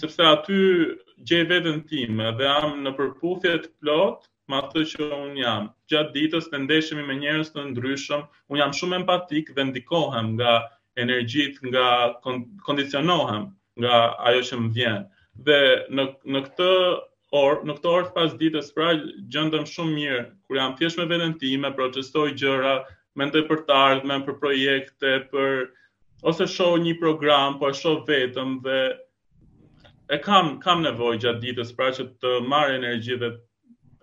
sepse 0.00 0.24
aty 0.32 0.56
gjej 1.26 1.42
veten 1.50 1.82
time 1.90 2.30
dhe 2.38 2.48
jam 2.50 2.76
në 2.84 2.92
përputhje 2.98 3.54
të 3.64 3.72
plot 3.80 4.28
me 4.48 4.60
atë 4.60 4.84
që 4.92 5.08
un 5.16 5.32
jam. 5.40 5.68
Gjatë 5.92 6.14
ditës 6.18 6.48
të 6.52 6.60
ndeshemi 6.66 7.04
me 7.08 7.16
njerëz 7.22 7.52
të 7.56 7.64
ndryshëm, 7.72 8.24
un 8.52 8.60
jam 8.62 8.72
shumë 8.78 9.00
empatik 9.02 9.52
dhe 9.56 9.64
ndikohem 9.72 10.34
nga 10.36 10.54
energjit, 11.04 11.60
nga 11.62 12.16
kondicionohem 12.68 13.48
nga 13.80 13.96
ajo 14.30 14.42
që 14.50 14.58
më 14.62 14.74
vjen 14.76 15.06
dhe 15.46 15.58
në 15.96 16.04
në 16.34 16.40
këtë 16.48 16.68
orë, 17.40 17.58
në 17.68 17.74
këtë 17.78 17.90
orë 17.92 18.08
pas 18.14 18.32
ditës, 18.40 18.70
pra 18.76 18.88
gjendem 19.34 19.66
shumë 19.72 19.94
mirë 19.98 20.22
kur 20.48 20.58
jam 20.58 20.74
thjesht 20.78 20.98
me 20.98 21.04
veten 21.10 21.34
time, 21.42 21.70
protestoj 21.76 22.26
gjëra, 22.40 22.72
mendoj 23.20 23.44
për 23.50 23.60
të 23.68 23.76
ardhmen, 23.80 24.24
për 24.28 24.38
projekte, 24.42 25.12
për 25.32 25.68
ose 26.30 26.48
shoh 26.54 26.74
një 26.84 26.96
program, 27.02 27.58
po 27.60 27.68
e 27.70 27.76
shoh 27.82 28.00
vetëm 28.08 28.56
dhe 28.64 28.78
e 30.08 30.18
kam 30.24 30.56
kam 30.64 30.80
nevojë 30.86 31.20
gjatë 31.26 31.42
ditës 31.44 31.72
pra 31.78 31.90
që 31.98 32.08
të 32.22 32.32
marr 32.48 32.74
energji 32.78 33.18
dhe 33.20 33.28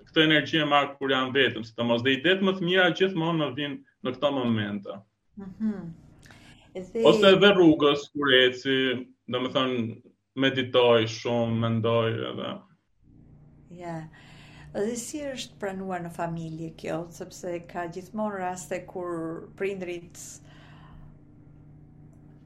këtë 0.05 0.23
energji 0.27 0.61
e 0.63 0.67
marr 0.73 0.93
kur 0.99 1.11
jam 1.15 1.33
vetëm, 1.35 1.65
sidomos 1.65 2.03
dhe 2.05 2.13
idet 2.19 2.45
më 2.45 2.53
të 2.59 2.67
mira 2.69 2.87
gjithmonë 2.99 3.39
më 3.41 3.49
vijnë 3.57 3.79
në 4.07 4.15
këto 4.17 4.33
momente. 4.39 4.99
Mhm. 5.43 5.75
Mm 5.75 5.93
Ose 7.07 7.29
dhe 7.39 7.49
rrugës 7.55 8.01
kur 8.11 8.33
eci, 8.35 8.73
domethënë 9.31 9.83
meditoj 10.39 11.05
shumë, 11.07 11.57
mendoj 11.63 12.13
edhe. 12.29 12.53
Ja. 13.79 13.83
Yeah. 13.85 14.23
Dhe 14.75 14.95
si 14.99 15.21
është 15.23 15.55
pranuar 15.61 16.01
në 16.03 16.09
familje 16.11 16.73
kjo, 16.81 16.97
sepse 17.15 17.53
ka 17.71 17.85
gjithmonë 17.95 18.41
raste 18.41 18.81
kur 18.89 19.45
prindrit 19.55 20.19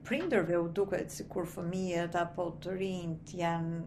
prindërve 0.06 0.60
u 0.62 0.68
duket 0.74 1.10
sikur 1.14 1.50
fëmijët 1.50 2.18
apo 2.22 2.46
të 2.62 2.76
rinjt 2.78 3.34
janë 3.40 3.82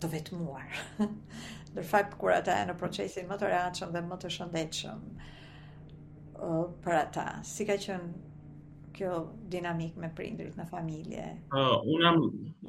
të 0.00 0.10
vetmuar. 0.12 0.80
Në 1.76 1.84
fakt 1.88 2.16
kur 2.20 2.32
ata 2.32 2.54
janë 2.56 2.70
në 2.72 2.78
procesin 2.80 3.28
më 3.28 3.36
të 3.40 3.50
rëndësishëm 3.52 3.92
dhe 3.96 4.02
më 4.08 4.18
të 4.22 4.32
shëndetshëm. 4.38 5.04
Uh, 6.36 6.64
për 6.84 6.98
ata, 7.02 7.26
si 7.52 7.64
ka 7.68 7.76
qënë 7.84 8.35
kjo 8.96 9.16
dinamik 9.52 9.96
me 10.00 10.08
prindrit 10.16 10.56
në 10.56 10.64
familje? 10.70 11.24
Uh, 11.52 11.74
unë 11.94 12.06
jam, 12.08 12.20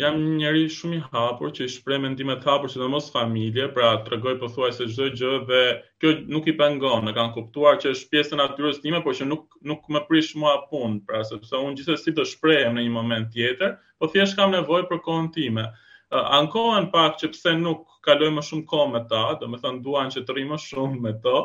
jam 0.02 0.18
njëri 0.42 0.66
shumë 0.74 0.98
i 0.98 1.06
hapur 1.06 1.54
që 1.56 1.68
i 1.68 1.72
shprej 1.74 2.02
mendimet 2.04 2.44
hapur 2.48 2.72
që 2.74 2.82
dhe 2.82 2.90
mos 2.94 3.08
familje, 3.14 3.70
pra 3.78 3.92
të 4.06 4.14
regoj 4.16 4.34
përthuaj 4.42 4.74
se 4.78 4.88
gjithë 4.92 5.08
gjë 5.22 5.34
dhe 5.52 5.62
kjo 6.04 6.14
nuk 6.36 6.50
i 6.52 6.56
pengon, 6.60 7.08
në 7.08 7.16
kanë 7.18 7.34
kuptuar 7.38 7.80
që 7.84 7.94
është 7.96 8.12
pjesë 8.16 8.40
në 8.42 8.48
atyres 8.52 8.84
time, 8.84 9.02
por 9.08 9.16
që 9.22 9.28
nuk, 9.30 9.58
nuk 9.72 9.88
më 9.98 10.04
prish 10.12 10.36
mua 10.44 10.58
punë, 10.72 11.02
pra 11.08 11.24
sepse 11.32 11.56
unë 11.64 11.80
gjithës 11.80 12.04
si 12.08 12.16
të 12.20 12.28
shprejem 12.36 12.76
në 12.78 12.88
një 12.88 12.96
moment 13.00 13.32
tjetër, 13.38 13.78
po 14.02 14.12
thjesht 14.14 14.36
kam 14.42 14.52
nevoj 14.58 14.84
për 14.92 15.04
kohën 15.08 15.32
time. 15.40 15.68
Uh, 16.08 16.24
ankohen 16.42 16.92
pak 16.94 17.18
që 17.22 17.32
pse 17.34 17.56
nuk 17.64 17.88
kaloj 18.08 18.34
më 18.36 18.44
shumë 18.50 18.68
kohë 18.72 18.92
me 18.98 19.06
ta, 19.10 19.24
do 19.40 19.48
me 19.52 19.64
thënë 19.64 19.84
duan 19.88 20.12
që 20.14 20.26
të 20.28 20.36
rrimë 20.38 20.60
shumë 20.68 21.02
me 21.08 21.16
to, 21.24 21.38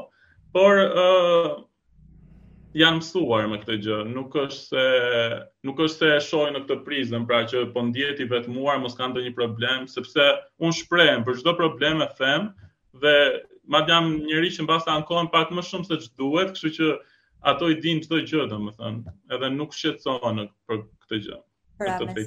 por 0.52 0.84
uh, 0.90 1.52
janë 2.80 2.98
mësuar 3.00 3.46
me 3.52 3.56
këtë 3.62 3.74
gjë, 3.84 3.96
nuk 4.12 4.34
është 4.42 4.62
se 4.70 4.82
nuk 5.68 5.80
është 5.86 6.00
se 6.06 6.10
e 6.18 6.24
shoh 6.26 6.50
në 6.54 6.62
këtë 6.64 6.76
prizëm, 6.86 7.26
pra 7.28 7.40
që 7.48 7.66
po 7.74 7.82
ndjeti 7.88 8.26
vetmuar, 8.30 8.78
mos 8.82 8.94
kanë 8.98 9.12
ndonjë 9.14 9.32
problem, 9.36 9.86
sepse 9.94 10.26
unë 10.62 10.76
shprehem 10.80 11.24
për 11.26 11.40
çdo 11.42 11.54
problem 11.58 12.02
e 12.06 12.10
them 12.20 12.48
dhe 13.02 13.14
madje 13.76 13.92
jam 13.94 14.08
njëri 14.26 14.52
që 14.56 14.64
mbas 14.66 14.84
ta 14.86 14.96
ankohen 14.98 15.28
pak 15.34 15.52
më 15.58 15.64
shumë 15.68 15.88
se 15.90 16.00
ç'duhet, 16.06 16.52
kështu 16.56 16.70
që 16.78 16.88
ato 17.52 17.68
i 17.70 17.76
din 17.84 18.00
çdo 18.06 18.22
gjë, 18.24 18.46
domethënë, 18.54 19.16
edhe 19.36 19.52
nuk 19.58 19.76
shqetësohen 19.76 20.42
për 20.68 20.82
këtë 21.04 21.20
gjë. 21.26 21.40
Pra 21.82 21.96
me 21.98 22.26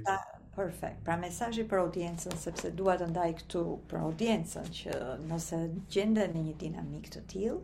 perfekt. 0.55 0.99
Pra 1.10 1.17
mesazhi 1.19 1.65
për 1.71 1.81
audiencën 1.88 2.31
sepse 2.39 2.69
dua 2.79 2.93
të 3.01 3.10
ndaj 3.10 3.31
këtu 3.41 3.63
për 3.89 3.97
audiencën 4.05 4.69
që 4.77 4.99
nëse 5.31 5.58
gjenden 5.97 6.31
në 6.38 6.43
një 6.45 6.53
dinamik 6.62 7.10
të 7.12 7.23
tillë, 7.34 7.58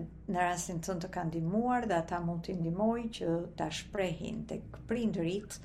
në 0.00 0.40
rastin 0.42 0.78
tënd 0.84 1.02
të 1.04 1.08
kanë 1.14 1.30
ndihmuar 1.30 1.84
dhe 1.90 1.96
ata 2.02 2.20
mund 2.26 2.44
të 2.46 2.52
ndihmojnë 2.60 3.08
që 3.18 3.28
ta 3.58 3.64
shprehin 3.80 4.38
tek 4.52 4.78
prindërit 4.92 5.56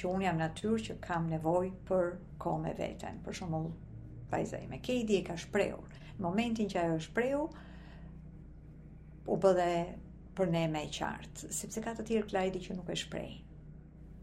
që 0.00 0.08
unë 0.10 0.24
jam 0.26 0.40
natyrë 0.40 0.78
që 0.88 0.96
kam 1.06 1.28
nevojë 1.32 1.70
për 1.90 2.08
kohë 2.44 2.62
me 2.64 2.72
veten. 2.80 3.20
Për 3.28 3.36
shembull, 3.40 3.68
vajza 4.32 4.60
ime 4.64 4.80
Kedi 4.88 5.20
e 5.20 5.22
ka 5.30 5.36
shprehur. 5.44 5.94
Në 6.18 6.26
momentin 6.26 6.68
që 6.72 6.80
ajo 6.82 6.96
e 6.98 7.04
shprehu, 7.06 7.44
u 9.32 9.38
bë 9.46 9.52
dhe 9.60 9.70
për 10.40 10.52
ne 10.56 10.62
më 10.74 10.82
e 10.84 10.90
qartë, 10.98 11.50
sepse 11.60 11.82
ka 11.86 11.94
të 12.00 12.06
tjerë 12.10 12.30
klajdi 12.32 12.62
që 12.68 12.78
nuk 12.80 12.90
e 12.92 12.98
shprehin. 13.02 13.42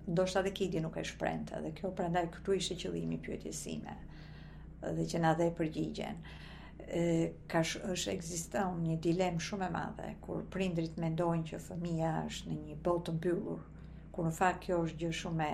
Ndoshta 0.10 0.43
edhe 0.43 0.54
Kedi 0.60 0.82
nuk 0.84 0.97
e 0.99 1.06
shprehnte 1.13 1.62
dhe 1.67 1.71
kjo 1.80 1.93
prandaj 2.02 2.28
këtu 2.36 2.58
ishte 2.60 2.76
qëllimi 2.84 3.21
i 3.21 3.26
pyetjes 3.30 3.62
sime 3.67 3.95
dhe 4.99 5.06
që 5.13 5.21
na 5.28 5.32
dhe 5.41 5.47
përgjigjen 5.62 6.19
ka 7.49 7.62
sh 7.65 7.81
është 7.91 8.12
ekziston 8.13 8.79
një 8.86 8.95
dilemë 9.03 9.41
shumë 9.47 9.67
e 9.67 9.73
madhe 9.75 10.07
kur 10.25 10.39
prindrit 10.55 10.97
mendojnë 11.03 11.47
që 11.49 11.59
fëmia 11.67 12.12
është 12.29 12.49
në 12.51 12.57
një 12.67 12.75
botë 12.88 13.13
mbyllur 13.15 13.62
kur 14.15 14.27
në 14.27 14.31
fakt 14.38 14.65
kjo 14.67 14.77
është 14.88 14.99
gjë 15.03 15.12
shumë 15.19 15.47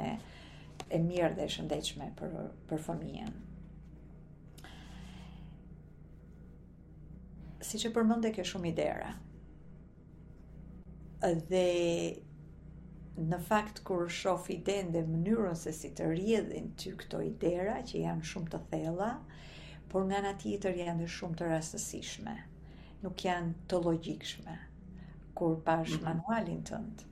e 0.98 1.00
mirë 1.06 1.30
dhe 1.38 1.46
e 1.48 1.54
shëndetshme 1.56 2.08
për 2.20 2.36
për 2.72 2.84
fëmijën. 2.88 3.38
Si 7.70 7.80
që 7.84 7.92
përmënde 7.98 8.34
ke 8.38 8.44
shumë 8.52 8.72
idera. 8.74 9.14
Dhe 11.22 11.68
në 13.30 13.40
fakt 13.50 13.84
kur 13.90 14.10
shof 14.20 14.50
idenë 14.58 14.96
dhe 14.98 15.06
mënyrën 15.14 15.56
se 15.64 15.74
si 15.80 15.92
të 16.00 16.12
rjedhin 16.14 16.72
ty 16.84 16.94
këto 17.02 17.22
idera 17.32 17.80
që 17.92 18.06
janë 18.08 18.30
shumë 18.34 18.54
të 18.56 18.62
thella, 18.74 19.12
por 19.90 20.06
nga 20.06 20.22
nga 20.24 20.34
tjetër 20.42 20.76
janë 20.86 21.02
dhe 21.02 21.08
shumë 21.18 21.38
të 21.40 21.46
rastësishme, 21.50 22.34
nuk 23.04 23.24
janë 23.26 23.54
të 23.70 23.80
logikshme, 23.86 24.56
kur 25.38 25.56
pash 25.66 25.92
mm 25.92 25.98
-hmm. 25.98 26.04
manualin 26.08 26.62
tëndë. 26.70 27.04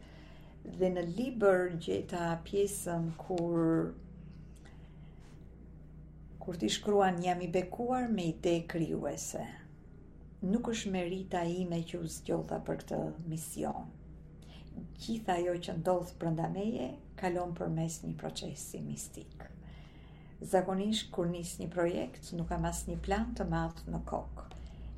Dhe 0.79 0.87
në 0.93 1.03
liber 1.17 1.59
gjeta 1.85 2.27
pjesën 2.45 3.05
kur 3.23 3.93
kur 6.43 6.55
t'i 6.55 6.69
shkruan 6.71 7.17
jam 7.23 7.41
i 7.41 7.47
bekuar 7.51 8.09
me 8.15 8.23
ide 8.29 8.55
kryuese. 8.67 9.43
Nuk 10.41 10.67
është 10.69 10.91
merita 10.91 11.41
ime 11.43 11.77
që 11.89 11.97
u 11.97 12.05
zgjodha 12.07 12.61
për 12.65 12.75
këtë 12.81 12.99
mision. 13.27 13.85
Gjitha 15.01 15.37
jo 15.45 15.53
që 15.65 15.73
ndodhë 15.77 16.17
brënda 16.19 16.47
meje, 16.53 16.89
kalon 17.15 17.51
për 17.57 17.69
mes 17.69 18.03
një 18.03 18.15
procesi 18.17 18.81
mistik 18.81 19.36
zakonisht 20.45 21.09
kur 21.15 21.25
nis 21.29 21.53
një 21.59 21.67
projekt, 21.73 22.27
nuk 22.37 22.49
kam 22.51 22.65
asnjë 22.69 22.97
plan 23.05 23.31
të 23.37 23.47
madh 23.53 23.81
në 23.89 24.01
kokë. 24.09 24.45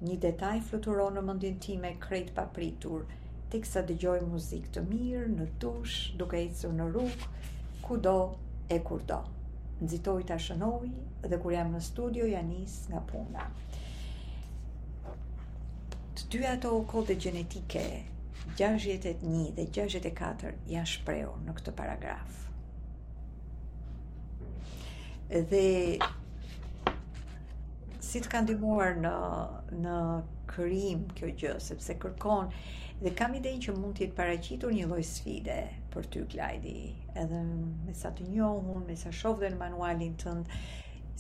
Një 0.08 0.18
detaj 0.26 0.60
fluturon 0.70 1.16
në 1.18 1.24
mendjen 1.30 1.58
time 1.66 1.92
krejt 2.06 2.34
papritur, 2.36 3.06
teksa 3.54 3.84
dëgjoj 3.90 4.18
muzikë 4.32 4.72
të 4.78 4.84
mirë 4.90 5.30
në 5.36 5.48
dush, 5.64 6.14
duke 6.22 6.40
ecur 6.44 6.76
në 6.82 6.90
ku 6.96 7.08
kudo 7.88 8.16
e 8.70 8.80
kurdo. 8.80 9.22
Nxitoj 9.82 10.28
ta 10.28 10.36
shënoj 10.38 10.90
dhe 11.30 11.38
kur 11.40 11.56
jam 11.56 11.72
në 11.74 11.82
studio 11.88 12.26
ja 12.34 12.42
nis 12.50 12.74
nga 12.92 13.00
puna. 13.12 13.48
Të 16.20 16.24
dy 16.34 16.44
ato 16.50 16.74
kode 16.92 17.16
gjenetike 17.16 17.86
61 18.60 19.56
dhe 19.56 19.68
64 19.80 20.54
janë 20.76 20.92
shprehur 20.96 21.42
në 21.48 21.58
këtë 21.60 21.76
paragrafë 21.80 22.49
dhe 25.30 25.98
si 28.10 28.18
të 28.26 28.30
ka 28.34 28.40
ndihmuar 28.42 28.96
në 29.02 29.10
në 29.82 29.98
krim 30.52 31.04
kjo 31.20 31.28
gjë 31.42 31.52
sepse 31.66 31.96
kërkon 32.02 32.48
dhe 33.04 33.12
kam 33.20 33.36
idenë 33.40 33.62
që 33.68 33.76
mund 33.82 34.00
të 34.00 34.08
jetë 34.08 34.18
paraqitur 34.20 34.74
një 34.78 34.88
lloj 34.94 35.04
sfide 35.10 35.58
për 35.94 36.08
ty 36.16 36.24
Klajdi 36.32 36.74
edhe 37.24 37.42
me 37.52 37.94
sa 38.00 38.10
të 38.18 38.26
njohun 38.32 38.88
me 38.88 38.96
sa 39.04 39.14
shoh 39.20 39.38
dhe 39.44 39.52
në 39.54 39.60
manualin 39.62 40.18
tënd 40.24 40.50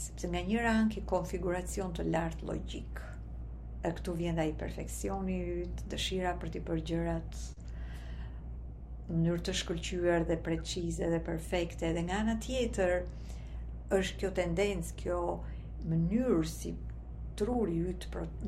sepse 0.07 0.31
nga 0.33 0.41
një 0.49 0.65
rang 0.65 0.89
ke 0.95 1.05
konfiguracion 1.13 1.93
të 1.99 2.07
lartë 2.09 2.49
logjik 2.49 3.03
e 3.85 3.93
këtu 3.99 4.17
vjen 4.23 4.41
i 4.47 4.57
perfekcioni 4.63 5.37
të 5.75 5.93
dëshira 5.93 6.33
për 6.41 6.55
të 6.57 6.63
përgjërat 6.71 7.39
në 7.61 9.15
mënyrë 9.15 9.45
të 9.51 9.57
shkërqyër 9.63 10.27
dhe 10.33 10.39
precize 10.49 11.13
dhe 11.13 11.21
perfekte 11.31 11.93
dhe 11.99 12.05
nga 12.09 12.23
nga 12.25 12.39
tjetër 12.49 12.99
është 13.97 14.19
kjo 14.21 14.29
tendencë, 14.37 14.95
kjo 15.01 15.19
mënyrë 15.91 16.41
si 16.49 16.71
truri 17.39 17.77
yt 17.91 18.05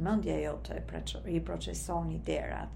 mendja 0.08 0.36
jote 0.44 0.76
e 0.78 0.84
pra 0.90 1.02
i 1.32 1.40
procesoni 1.48 2.20
derat, 2.28 2.70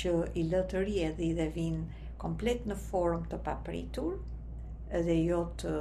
që 0.00 0.14
i 0.42 0.46
lë 0.50 0.62
të 0.72 0.82
riedi 0.86 1.28
dhe 1.38 1.46
vin 1.58 1.78
komplet 2.24 2.66
në 2.70 2.76
formë 2.88 3.30
të 3.34 3.38
papritur, 3.50 4.16
dhe 5.08 5.18
jo 5.20 5.40
të 5.62 5.72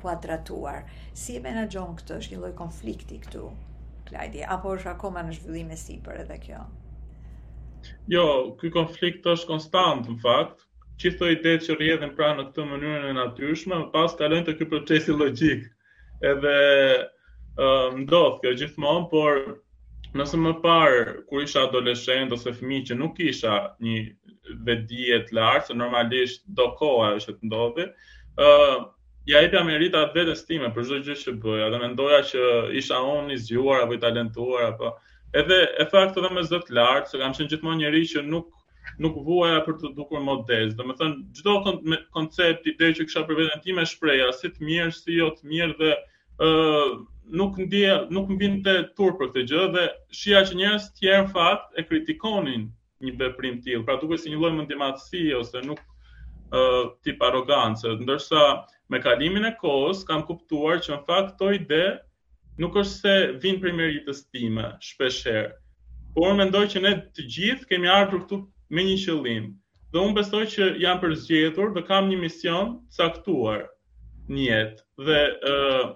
kuadratuar. 0.00 0.80
Si 1.24 1.36
e 1.36 1.42
menaxhon 1.48 1.96
këtë? 1.98 2.18
Është 2.22 2.34
një 2.36 2.42
lloj 2.44 2.52
konflikti 2.60 3.18
këtu, 3.24 3.46
Klajdi, 4.08 4.44
apo 4.56 4.76
është 4.76 4.92
akoma 4.94 5.24
në 5.26 5.38
fillim 5.42 5.72
e 5.74 5.78
sipër 5.84 6.22
edhe 6.22 6.38
kjo? 6.46 6.62
Jo, 8.14 8.26
ky 8.60 8.70
konflikt 8.78 9.26
është 9.34 9.50
konstant, 9.50 10.08
në 10.12 10.16
fakt 10.22 10.67
gjithë 11.00 11.26
i 11.32 11.36
detë 11.42 11.64
që 11.66 11.74
rrjedhin 11.78 12.12
pra 12.18 12.28
në 12.36 12.44
këtë 12.50 12.64
mënyrë 12.70 13.10
e 13.12 13.16
natyrshme, 13.18 13.76
më 13.76 13.88
pas 13.94 14.14
kalojnë 14.18 14.46
te 14.48 14.54
ky 14.58 14.66
procesi 14.72 15.14
logjik. 15.14 15.64
Edhe 16.32 16.54
ë 16.58 16.98
uh, 16.98 17.96
ndodh 18.02 18.40
kjo 18.42 18.52
gjithmonë, 18.62 19.06
por 19.12 19.40
nëse 20.18 20.38
më 20.42 20.56
parë 20.64 21.04
kur 21.30 21.44
isha 21.44 21.64
adoleshent 21.68 22.34
ose 22.34 22.54
fëmijë 22.58 22.88
që 22.90 22.96
nuk 23.02 23.14
kisha 23.18 23.56
një 23.84 23.98
vetdije 24.66 25.22
të 25.28 25.38
lartë, 25.38 25.68
se 25.70 25.78
normalisht 25.78 26.44
do 26.58 26.68
koha 26.80 27.12
është 27.18 27.36
të 27.38 27.50
ndodhe, 27.52 27.88
ë 28.42 28.50
uh, 28.52 28.78
ja 29.28 29.42
i 29.44 29.50
kam 29.52 29.68
merita 29.68 30.06
vetes 30.16 30.42
time 30.48 30.70
për 30.74 30.86
çdo 30.88 31.00
gjë 31.06 31.18
që 31.22 31.36
bëja, 31.42 31.70
dhe 31.74 31.82
mendoja 31.84 32.20
që 32.32 32.44
isha 32.80 32.98
unë 33.14 33.36
i 33.36 33.40
zgjuar 33.44 33.84
apo 33.84 33.94
i 33.94 34.00
talentuar 34.02 34.70
apo 34.70 34.94
edhe 35.36 35.58
e 35.76 35.84
fakt 35.90 36.16
edhe 36.18 36.30
me 36.32 36.42
zot 36.48 36.70
lart, 36.78 37.10
se 37.12 37.20
kam 37.20 37.34
qenë 37.36 37.50
gjithmonë 37.52 37.82
njëri 37.82 38.06
që 38.14 38.22
nuk 38.32 38.48
nuk 39.04 39.16
vuaja 39.26 39.58
për 39.66 39.74
të 39.80 39.88
dukur 39.96 40.22
modest. 40.26 40.78
Do 40.78 40.86
të 40.86 40.96
thon 41.02 41.12
çdo 41.40 41.52
koncept 42.16 42.66
i 42.66 42.74
që 42.80 43.04
kisha 43.06 43.22
për 43.28 43.38
veten 43.42 43.62
time 43.66 43.84
shpreha 43.90 44.30
si 44.38 44.50
të 44.54 44.66
mirë, 44.70 44.94
si 44.96 45.18
jo 45.18 45.28
të 45.36 45.50
mirë 45.52 45.76
dhe 45.82 45.90
ë 45.92 46.48
uh, 46.48 46.96
nuk 47.42 47.58
ndje 47.64 47.92
nuk 48.16 48.30
mbinte 48.36 48.74
tur 48.98 49.14
për 49.20 49.30
këtë 49.30 49.44
gjë 49.52 49.66
dhe 49.76 49.84
shija 50.22 50.42
që 50.48 50.58
njerëz 50.62 50.88
të 50.88 50.98
tjerë 51.02 51.28
fat 51.36 51.78
e 51.78 51.84
kritikonin 51.90 52.64
një 53.06 53.14
veprim 53.22 53.58
të 53.60 53.66
tillë, 53.68 53.84
pra 53.90 53.98
duket 54.02 54.22
si 54.24 54.32
një 54.34 54.40
lloj 54.42 54.52
mendimatësi 54.58 55.22
ose 55.40 55.62
nuk 55.68 55.82
ë 56.48 56.62
uh, 56.62 56.84
tip 57.06 57.22
arrogancë, 57.28 57.94
ndërsa 58.02 58.44
me 58.94 59.00
kalimin 59.04 59.50
e 59.50 59.54
kohës 59.60 60.02
kam 60.08 60.24
kuptuar 60.30 60.80
që 60.86 60.94
në 60.96 61.00
fakt 61.10 61.36
kjo 61.42 61.52
ide 61.60 61.82
nuk 62.64 62.78
është 62.82 62.94
se 62.96 63.16
vin 63.46 63.60
primëritës 63.66 64.24
time 64.34 64.66
shpeshherë. 64.90 65.52
Por 66.16 66.32
mendoj 66.40 66.64
që 66.74 66.82
ne 66.88 66.94
të 67.18 67.26
gjithë 67.36 67.68
kemi 67.74 67.90
ardhur 68.00 68.24
këtu 68.24 68.40
me 68.76 68.82
një 68.86 68.94
qëllim. 69.02 69.44
Dhe 69.92 70.00
unë 70.06 70.14
besoj 70.18 70.40
që 70.54 70.66
jam 70.82 70.98
përzgjedhur 71.02 71.70
dhe 71.76 71.82
kam 71.90 72.08
një 72.12 72.16
mision 72.24 72.74
caktuar 72.96 73.62
në 74.34 74.42
jetë. 74.48 74.82
Dhe 75.06 75.20
ë 75.24 75.52
uh, 75.52 75.86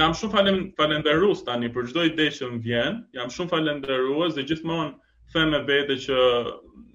jam 0.00 0.14
shumë 0.18 0.34
falem 0.34 0.58
tani 0.80 1.70
për 1.76 1.92
çdo 1.92 2.06
ide 2.10 2.26
që 2.38 2.48
më 2.54 2.58
vjen. 2.66 2.96
Jam 3.18 3.30
shumë 3.36 3.52
falenderues 3.54 4.34
dhe 4.38 4.42
gjithmonë 4.42 4.96
them 5.34 5.50
me 5.52 5.60
vete 5.68 5.94
që, 6.08 6.18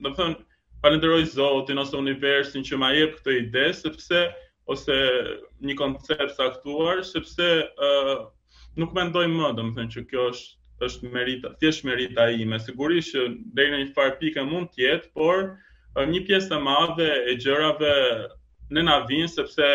do 0.02 0.10
të 0.12 0.16
thënë, 0.18 0.36
falenderoj 0.84 1.24
Zotin 1.38 1.78
ose 1.80 1.94
universin 2.02 2.66
që 2.66 2.78
ma 2.84 2.90
jep 2.98 3.16
këtë 3.20 3.32
ide 3.40 3.66
sepse 3.80 4.24
ose 4.74 4.96
një 5.70 5.76
koncept 5.84 6.34
caktuar 6.42 7.04
sepse 7.14 7.46
ë 7.64 7.88
uh, 7.88 8.26
nuk 8.76 8.96
mendoj 9.00 9.26
më, 9.32 9.54
do 9.60 9.68
të 9.70 9.76
thënë 9.80 9.96
që 9.98 10.04
kjo 10.12 10.26
është 10.34 10.50
është 10.88 11.10
merita, 11.12 11.50
thjesht 11.62 11.84
merita 11.88 12.26
ai 12.32 12.44
me 12.54 12.58
siguri 12.64 13.04
që 13.10 13.22
deri 13.58 13.72
në 13.74 13.78
një 13.82 13.92
far 13.98 14.14
pikë 14.22 14.44
mund 14.48 14.72
të 14.76 14.84
jetë, 14.84 15.12
por 15.16 15.56
një 16.14 16.22
pjesë 16.28 16.56
e 16.58 16.62
madhe 16.66 17.08
e 17.30 17.36
gjërave 17.44 17.94
ne 18.78 18.84
na 18.88 18.98
vijnë 19.10 19.30
sepse 19.36 19.70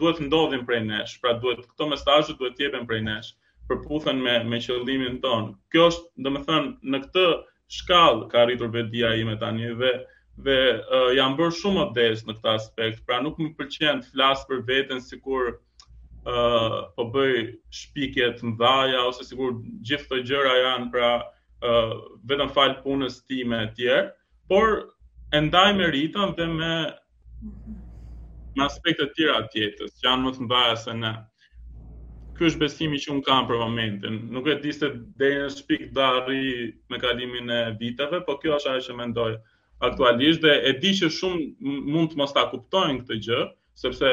duhet 0.00 0.18
të 0.20 0.26
ndodhin 0.28 0.64
prej 0.68 0.80
nesh, 0.90 1.16
pra 1.22 1.34
duhet 1.44 1.64
këto 1.70 1.88
mesazhe 1.92 2.36
duhet 2.40 2.56
të 2.58 2.66
jepen 2.68 2.86
prej 2.90 3.00
nesh, 3.08 3.32
përputhen 3.70 4.18
me 4.26 4.36
me 4.52 4.60
qëllimin 4.66 5.18
ton. 5.24 5.48
Kjo 5.72 5.88
është, 5.92 6.08
domethënë, 6.26 6.72
në 6.94 7.02
këtë 7.06 7.26
shkallë 7.78 8.28
ka 8.32 8.44
arritur 8.44 8.72
vetdia 8.76 9.14
ime 9.22 9.36
tani 9.44 9.72
dhe 9.84 9.94
dhe 10.48 10.54
uh, 10.96 11.10
janë 11.16 11.36
bërë 11.38 11.52
shumë 11.60 11.76
modest 11.78 12.24
në 12.28 12.34
këtë 12.38 12.52
aspekt, 12.56 13.02
pra 13.08 13.18
nuk 13.24 13.36
më 13.42 13.50
pëlqen 13.60 14.00
të 14.04 14.14
flas 14.14 14.46
për 14.50 14.62
veten 14.72 15.02
sikur 15.08 15.56
po 16.96 17.02
bëj 17.14 17.32
shpikje 17.78 18.26
të 18.38 18.46
mëdha 18.52 18.74
ose 19.08 19.24
sikur 19.28 19.54
gjithë 19.88 20.04
këto 20.04 20.18
gjëra 20.28 20.52
janë 20.58 20.86
pra 20.94 21.08
uh, 21.22 21.94
vetëm 22.30 22.52
fal 22.58 22.74
punës 22.84 23.16
time 23.30 23.58
e 23.66 23.70
tjerë, 23.78 24.04
por 24.50 24.76
e 25.34 25.40
ndaj 25.48 25.70
me 25.80 25.88
ritëm 25.96 26.36
dhe 26.38 26.46
me 26.52 26.70
me 28.54 28.64
aspektet 28.66 29.14
tjera 29.16 29.40
të 29.50 29.58
jetës, 29.64 29.94
që 29.98 30.06
janë 30.06 30.22
më 30.26 30.32
të 30.36 30.42
mbaja 30.46 30.76
se 30.76 30.94
ne. 31.00 31.12
Ky 32.36 32.46
është 32.50 32.60
besimi 32.60 33.00
që 33.00 33.10
unë 33.14 33.24
kam 33.26 33.46
për 33.48 33.58
momentin. 33.62 34.18
Nuk 34.34 34.46
e 34.52 34.56
di 34.60 34.72
se 34.76 34.92
deri 35.22 35.40
në 35.40 35.48
shpik 35.56 35.88
do 35.96 36.06
rri 36.20 36.68
me 36.90 37.00
kalimin 37.02 37.50
e 37.56 37.60
viteve, 37.80 38.20
po 38.28 38.36
kjo 38.42 38.58
është 38.60 38.70
ajo 38.74 38.84
që 38.90 38.94
mendoj 39.00 39.32
aktualisht 39.90 40.44
dhe 40.44 40.54
e 40.70 40.74
di 40.84 40.94
që 41.00 41.10
shumë 41.18 41.78
mund 41.96 42.12
të 42.12 42.20
mos 42.22 42.34
ta 42.36 42.44
kuptojnë 42.52 43.00
këtë 43.02 43.18
gjë, 43.28 43.40
sepse 43.80 44.06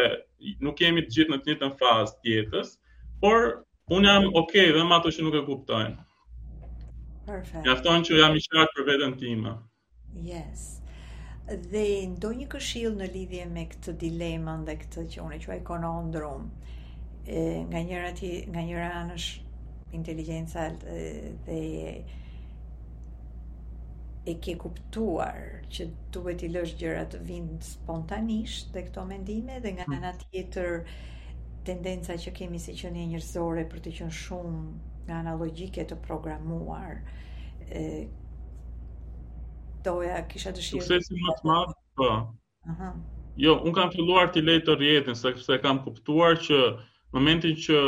nuk 0.63 0.77
jemi 0.81 1.01
të 1.05 1.15
gjithë 1.15 1.33
në 1.33 1.37
të 1.41 1.49
njëjtën 1.51 1.73
fazë 1.79 2.15
të 2.25 2.31
jetës, 2.33 2.69
por 3.23 3.49
un 3.97 4.07
jam 4.07 4.27
okay 4.43 4.67
dhe 4.75 4.83
me 4.87 4.95
ato 4.97 5.11
që 5.15 5.25
nuk 5.25 5.37
e 5.39 5.45
kuptojnë. 5.47 5.95
Perfekt. 7.29 7.59
Mjafton 7.65 8.05
që 8.07 8.19
jam 8.21 8.37
i 8.39 8.43
qartë 8.53 8.75
për 8.77 8.87
veten 8.91 9.17
time. 9.23 9.55
Yes. 10.31 10.67
Dhe 11.71 11.83
ndonjë 12.13 12.43
një 12.43 12.47
këshil 12.53 12.95
në 12.99 13.07
lidhje 13.15 13.47
me 13.53 13.63
këtë 13.73 13.95
dilemën 14.03 14.65
dhe 14.69 14.77
këtë 14.83 15.05
që 15.13 15.21
unë 15.25 15.37
e 15.39 15.43
quaj 15.43 15.59
konondrum, 15.71 16.49
nga 17.69 17.81
njëra, 17.91 18.13
ti, 18.17 18.31
nga 18.51 18.63
njëra 18.67 18.89
anësh 19.03 19.29
inteligenca 19.97 20.67
dhe 20.79 21.59
e 24.27 24.33
ke 24.43 24.53
kuptuar 24.59 25.61
që 25.73 25.85
duhet 26.15 26.41
i 26.43 26.49
lësh 26.53 26.73
gjëra 26.81 27.03
të 27.11 27.19
vinë 27.27 27.57
spontanisht 27.67 28.73
dhe 28.75 28.83
këto 28.89 29.05
mendime 29.11 29.59
dhe 29.65 29.71
nga 29.77 29.85
hmm. 29.85 29.95
ana 29.97 30.11
tjetër 30.23 30.81
tendenca 31.69 32.17
që 32.23 32.33
kemi 32.39 32.59
si 32.59 32.75
qenie 32.81 33.05
njerëzore 33.13 33.63
për 33.73 33.83
të 33.85 33.93
qenë 33.99 34.17
shumë 34.23 34.63
nga 35.07 35.19
ana 35.23 35.35
logjike 35.43 35.85
të 35.91 35.99
programuar. 36.07 36.99
ë 37.69 38.09
Doja 39.87 40.17
kisha 40.27 40.51
dëshirë 40.51 40.83
suksesi 40.83 41.15
më 41.23 41.33
të 41.39 41.47
madh. 41.49 41.69
Po. 41.99 42.07
Aha. 42.71 42.89
Jo, 43.39 43.53
un 43.63 43.73
kam 43.75 43.91
filluar 43.93 44.27
të 44.35 44.41
lej 44.43 44.57
të 44.67 44.75
rrjetin 44.75 45.15
sepse 45.15 45.57
kam 45.63 45.79
kuptuar 45.85 46.35
që 46.47 46.57
momentin 47.15 47.55
që 47.55 47.79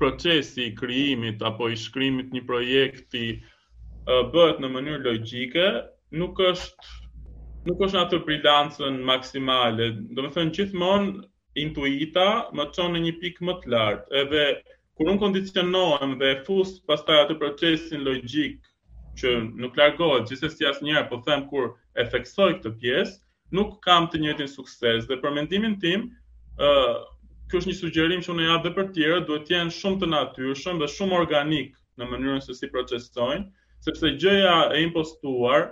procesi 0.00 0.66
i 0.66 0.74
krijimit 0.76 1.42
apo 1.48 1.70
i 1.72 1.76
shkrimit 1.80 2.36
një 2.36 2.42
projekti 2.50 3.24
bëhet 4.32 4.58
në 4.62 4.68
mënyrë 4.74 5.00
logjike, 5.06 5.64
nuk 6.20 6.38
është 6.40 6.98
nuk 7.68 7.82
është 7.84 7.96
në 7.96 8.00
atë 8.06 8.18
brilancën 8.24 8.94
maksimale. 9.10 9.86
Do 10.16 10.24
të 10.24 10.30
thënë 10.36 10.54
gjithmonë 10.56 11.10
intuita 11.64 12.24
më 12.58 12.66
çon 12.76 12.94
në 12.96 13.02
një 13.06 13.12
pikë 13.20 13.46
më 13.50 13.54
të 13.64 13.70
lartë. 13.74 14.22
Edhe 14.22 14.44
kur 14.96 15.10
un 15.12 15.20
kondicionohem 15.22 16.16
dhe 16.22 16.32
fus 16.48 16.72
pastaj 16.88 17.18
atë 17.26 17.36
procesin 17.42 18.02
logjik 18.06 18.58
që 19.20 19.36
nuk 19.62 19.76
largohet, 19.78 20.26
gjithsesi 20.30 20.66
asnjëherë 20.70 21.10
po 21.12 21.20
them 21.26 21.44
kur 21.52 21.70
e 22.00 22.06
theksoj 22.14 22.50
këtë 22.58 22.74
pjesë, 22.82 23.20
nuk 23.58 23.76
kam 23.86 24.08
të 24.10 24.22
njëjtin 24.24 24.48
sukses. 24.56 25.04
Dhe 25.06 25.20
për 25.22 25.36
mendimin 25.38 25.76
tim, 25.84 26.08
ë 26.58 26.70
uh, 26.72 26.96
kjo 27.52 27.60
është 27.60 27.70
një 27.72 27.76
sugjerim 27.82 28.24
që 28.24 28.32
unë 28.34 28.48
jap 28.48 28.66
dhe 28.66 28.74
për 28.74 28.90
tjerë, 28.96 29.20
duhet 29.28 29.46
të 29.46 29.58
jenë 29.58 29.76
shumë 29.78 30.00
të 30.02 30.10
natyrshëm 30.16 30.80
dhe 30.82 30.90
shumë 30.96 31.18
organik 31.22 31.76
në 32.00 32.08
mënyrën 32.14 32.42
se 32.46 32.54
si 32.56 32.68
procesojnë, 32.72 33.48
sepse 33.84 34.10
gjëja 34.20 34.72
e 34.74 34.82
impostuar 34.84 35.70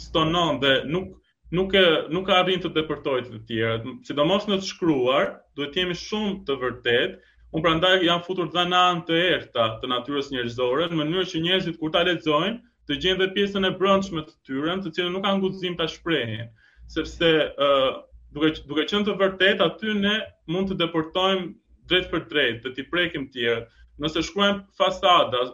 stonon 0.00 0.60
dhe 0.62 0.80
nuk 0.84 1.08
nuk 1.52 1.72
e 1.80 1.84
nuk 2.10 2.26
ka 2.26 2.38
arritur 2.42 2.72
të 2.72 2.78
depërtoj 2.80 3.18
të 3.28 3.40
tjera, 3.48 3.74
sidomos 4.08 4.46
në 4.48 4.56
të 4.62 4.68
shkruar, 4.70 5.26
duhet 5.58 5.74
të 5.74 5.82
jemi 5.82 5.96
shumë 6.02 6.30
të 6.48 6.56
vërtetë. 6.62 7.18
Un 7.58 7.64
prandaj 7.66 7.90
jam 8.06 8.22
futur 8.28 8.48
dhanan 8.54 9.02
të 9.10 9.18
errta 9.34 9.66
të 9.82 9.90
natyrës 9.92 10.30
njerëzore 10.32 10.86
në 10.88 10.96
mënyrë 11.02 11.24
që 11.32 11.42
njerëzit 11.46 11.76
kur 11.82 11.92
ta 11.96 12.00
lexojnë 12.08 12.56
të 12.88 12.96
gjejnë 13.04 13.20
dhe 13.20 13.28
pjesën 13.36 13.68
e 13.68 13.72
brendshme 13.82 14.24
të 14.30 14.34
tyre, 14.48 14.78
të 14.86 14.94
cilën 14.96 15.12
nuk 15.18 15.26
kanë 15.28 15.42
guxim 15.44 15.76
ta 15.78 15.84
shprehin, 15.92 16.48
sepse 16.96 17.28
ë 17.28 17.68
uh, 17.68 17.90
duke 18.32 18.54
duke 18.72 18.86
qenë 18.88 19.06
të 19.10 19.18
vërtet 19.20 19.60
aty 19.68 19.92
ne 20.00 20.16
mund 20.48 20.72
të 20.72 20.80
deportojmë 20.82 21.52
drejt 21.92 22.08
për 22.14 22.26
drejt, 22.32 22.62
të 22.64 22.72
ti 22.80 22.86
prekim 22.94 23.28
të 23.28 23.36
tjerë. 23.36 23.62
Nëse 24.06 24.24
shkruajmë 24.30 24.64
fasada, 24.80 25.44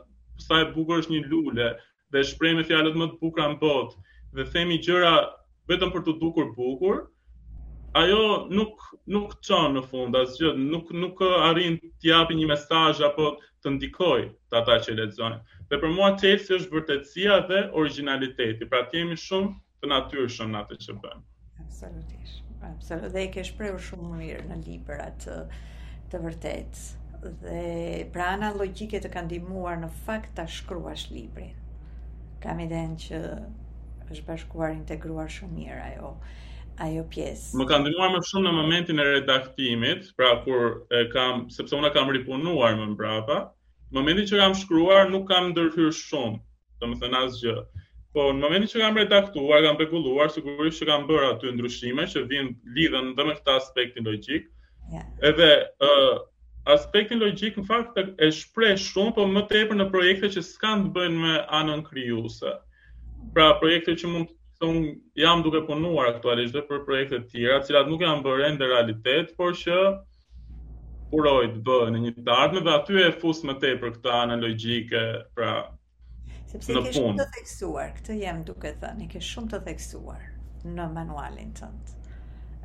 sa 0.47 0.57
e 0.65 0.71
bukur 0.73 1.01
është 1.03 1.13
një 1.17 1.21
lule 1.31 1.67
dhe 2.15 2.23
shpreh 2.31 2.53
me 2.59 2.65
fjalët 2.69 2.97
më 3.01 3.07
të 3.13 3.19
bukura 3.23 3.49
në 3.53 3.59
botë 3.63 4.09
dhe 4.39 4.45
themi 4.55 4.77
gjëra 4.87 5.13
vetëm 5.73 5.93
për 5.95 6.05
të 6.09 6.15
dukur 6.21 6.53
bukur, 6.59 7.01
ajo 8.03 8.21
nuk 8.59 8.85
nuk 9.15 9.35
çon 9.49 9.77
në 9.77 9.83
fund 9.91 10.17
asgjë, 10.21 10.53
nuk 10.61 10.91
nuk 11.05 11.21
arrin 11.49 11.77
të 12.01 12.11
japi 12.11 12.37
një 12.39 12.49
mesazh 12.53 13.03
apo 13.09 13.27
të 13.65 13.75
ndikojë 13.77 14.29
të 14.53 14.61
ata 14.63 14.77
që 14.87 14.95
lexojnë. 15.01 15.39
Dhe 15.69 15.81
për 15.83 15.93
mua 15.97 16.11
Chelsea 16.21 16.57
është 16.61 16.75
vërtetësia 16.77 17.41
dhe 17.51 17.61
originaliteti, 17.83 18.69
pra 18.73 18.85
ti 18.91 19.03
jemi 19.03 19.17
shumë 19.25 19.53
të 19.83 19.91
natyrshëm 19.93 20.55
në 20.55 20.63
atë 20.65 20.79
që 20.87 20.97
bëjmë. 21.03 21.23
Absolutisht. 21.65 22.45
Absolutisht. 22.71 23.15
Dhe 23.17 23.25
e 23.27 23.31
ke 23.37 23.45
shprehur 23.51 23.85
shumë 23.91 24.15
mirë 24.23 24.47
në 24.53 24.63
libër 24.67 25.05
atë 25.11 25.39
të 26.13 26.23
vërtetë 26.27 26.87
dhe 27.23 28.07
pra 28.13 28.33
ana 28.37 28.51
logjike 28.59 29.01
të 29.03 29.09
ka 29.15 29.23
ndihmuar 29.27 29.79
në 29.85 29.89
fakt 30.07 30.35
ta 30.39 30.45
shkruash 30.57 31.09
librin. 31.15 31.55
Kam 32.45 32.61
idenë 32.65 32.99
që 33.05 33.23
është 33.29 34.27
bashkuar 34.29 34.73
integruar 34.75 35.31
shumë 35.37 35.55
mirë 35.57 35.81
ajo 35.91 36.13
ajo 36.87 37.03
pjesë. 37.15 37.57
Më 37.59 37.67
ka 37.73 37.81
ndihmuar 37.83 38.13
më 38.15 38.23
shumë 38.31 38.47
në 38.49 38.53
momentin 38.59 39.03
e 39.05 39.09
redaktimit, 39.13 40.13
pra 40.21 40.37
kur 40.45 40.85
e 40.95 41.03
kam 41.15 41.49
sepse 41.57 41.75
unë 41.81 41.91
kam 41.97 42.13
ripunuar 42.15 42.79
më 42.79 42.87
mbrapa, 42.95 43.41
në 43.91 43.99
momentin 43.99 44.31
që 44.31 44.41
kam 44.45 44.55
shkruar 44.63 45.11
nuk 45.11 45.27
kam 45.33 45.51
ndërhyr 45.51 45.91
shumë, 46.03 46.39
domethënë 46.85 47.25
asgjë. 47.27 47.57
Po 48.15 48.29
në 48.31 48.45
momentin 48.47 48.71
që 48.73 48.85
kam 48.85 48.97
redaktuar, 49.03 49.65
kam 49.67 49.77
pekulluar, 49.81 50.31
sigurisht 50.33 50.81
që 50.81 50.87
kam 50.93 51.09
bërë 51.11 51.33
aty 51.35 51.51
ndryshime 51.59 52.07
që 52.15 52.23
vinë 52.31 52.75
lidhen 52.79 53.11
edhe 53.13 53.27
me 53.31 53.35
këtë 53.41 53.59
aspektin 53.59 54.07
logjik. 54.07 54.47
Ja. 54.95 55.03
Edhe 55.33 55.51
ë 55.85 55.91
aspektin 56.73 57.21
logjik 57.23 57.57
në 57.59 57.63
fakt 57.69 57.97
e 58.03 58.29
shpreh 58.37 58.75
shumë, 58.81 59.13
por 59.17 59.31
më 59.33 59.43
tepër 59.53 59.79
në 59.81 59.87
projekte 59.93 60.29
që 60.35 60.43
s'kan 60.45 60.83
të 60.87 60.91
bëjnë 60.99 61.23
me 61.23 61.37
anën 61.61 61.85
krijuese. 61.87 62.53
Pra 63.37 63.49
projekte 63.61 63.95
që 64.01 64.11
mund 64.13 64.31
të 64.33 64.63
thonë 64.63 64.93
jam 65.23 65.43
duke 65.45 65.63
punuar 65.69 66.11
aktualisht 66.13 66.55
dhe 66.57 66.63
për 66.69 66.83
projekte 66.89 67.23
të 67.25 67.29
tjera, 67.33 67.59
të 67.63 67.71
cilat 67.71 67.91
nuk 67.93 68.05
janë 68.05 68.25
bërë 68.27 68.53
në 68.57 68.71
realitet, 68.73 69.33
por 69.39 69.57
që 69.63 69.79
uroj 71.17 71.53
të 71.55 71.63
bëhen 71.69 71.97
në 71.97 72.05
një 72.05 72.15
datë 72.29 72.63
dhe 72.67 72.75
aty 72.83 73.01
e 73.07 73.11
fus 73.23 73.41
më 73.49 73.57
tepër 73.65 73.95
këtë 73.97 74.15
analogjike, 74.19 75.03
pra 75.39 75.53
sepse 76.53 76.75
ke 76.77 76.95
shumë 76.99 77.15
të 77.23 77.29
theksuar, 77.39 77.95
këtë 78.01 78.19
jam 78.25 78.45
duke 78.51 78.75
thënë, 78.85 79.09
ke 79.17 79.23
shumë 79.31 79.55
të 79.55 79.63
theksuar 79.71 80.29
në 80.77 80.91
manualin 80.99 81.55
tënd 81.63 81.97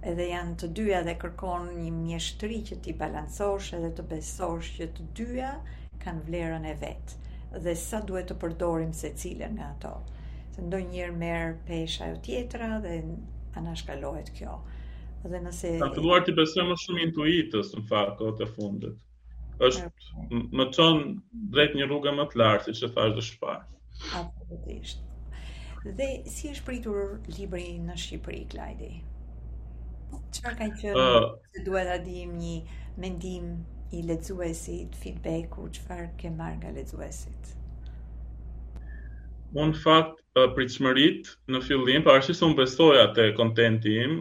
edhe 0.09 0.25
janë 0.29 0.53
të 0.61 0.67
dyja 0.77 0.97
dhe 1.07 1.13
kërkon 1.19 1.67
një 1.81 1.91
mjeshtëri 1.97 2.57
që 2.69 2.77
ti 2.85 2.93
balansosh 3.01 3.69
edhe 3.77 3.91
të 3.99 4.05
besosh 4.11 4.71
që 4.79 4.87
të 4.97 5.05
dyja 5.19 5.51
kanë 6.05 6.25
vlerën 6.27 6.65
e 6.67 6.73
vetë 6.81 7.61
dhe 7.67 7.75
sa 7.83 8.01
duhet 8.09 8.27
të 8.31 8.37
përdorim 8.41 8.91
se 9.01 9.11
cilën 9.21 9.55
nga 9.59 9.69
ato 9.75 9.91
se 10.55 10.63
ndoj 10.65 10.81
njërë 10.89 11.15
merë 11.21 11.47
pesha 11.69 12.09
jo 12.11 12.17
tjetra 12.27 12.79
dhe 12.87 12.97
anashkalohet 13.61 14.33
kjo 14.39 14.57
dhe 15.33 15.41
nëse 15.45 15.71
ka 15.83 15.89
të 15.95 16.03
duar 16.07 16.27
të 16.27 16.35
besë 16.41 16.65
më 16.71 16.77
shumë 16.83 17.05
intuitës 17.07 17.71
në 17.77 17.85
fakt 17.93 18.25
o 18.27 18.33
të 18.41 18.49
fundit 18.57 19.63
është 19.69 19.87
okay. 19.87 20.43
më 20.59 20.67
tonë 20.75 21.07
drejt 21.55 21.79
një 21.79 21.87
rrugë 21.87 22.15
më 22.19 22.25
të 22.33 22.41
lartë 22.43 22.67
si 22.73 22.79
që 22.81 22.91
thash 22.97 23.15
dhe 23.19 23.25
shpar 23.29 23.63
apërëtisht 24.19 25.89
dhe 26.01 26.11
si 26.35 26.49
është 26.55 26.65
pritur 26.67 27.01
libri 27.37 27.65
në 27.87 27.95
Shqipëri, 28.01 28.43
Klajdi? 28.51 28.91
Qëfar 30.36 30.56
ka 30.60 30.65
që 30.80 30.91
uh, 30.93 31.08
ah. 31.19 31.30
duhet 31.67 31.89
a 31.91 31.97
dihim 32.04 32.34
një 32.39 32.56
mendim 33.04 33.47
i 33.93 34.02
lecuesit, 34.10 34.95
feedbacku, 35.04 35.67
qëfar 35.78 36.04
ke 36.21 36.32
marrë 36.38 36.60
nga 36.62 36.73
lecuesit? 36.78 37.54
Unë 39.56 39.69
në 39.71 39.82
fakt 39.86 40.21
uh, 40.39 40.63
shmërit 40.76 41.32
në 41.56 41.62
fillim, 41.67 42.06
pa 42.08 42.17
arshë 42.17 42.36
se 42.39 42.47
unë 42.47 42.60
besoj 42.62 42.95
të 43.17 43.28
kontenti 43.39 43.95
im, 44.04 44.15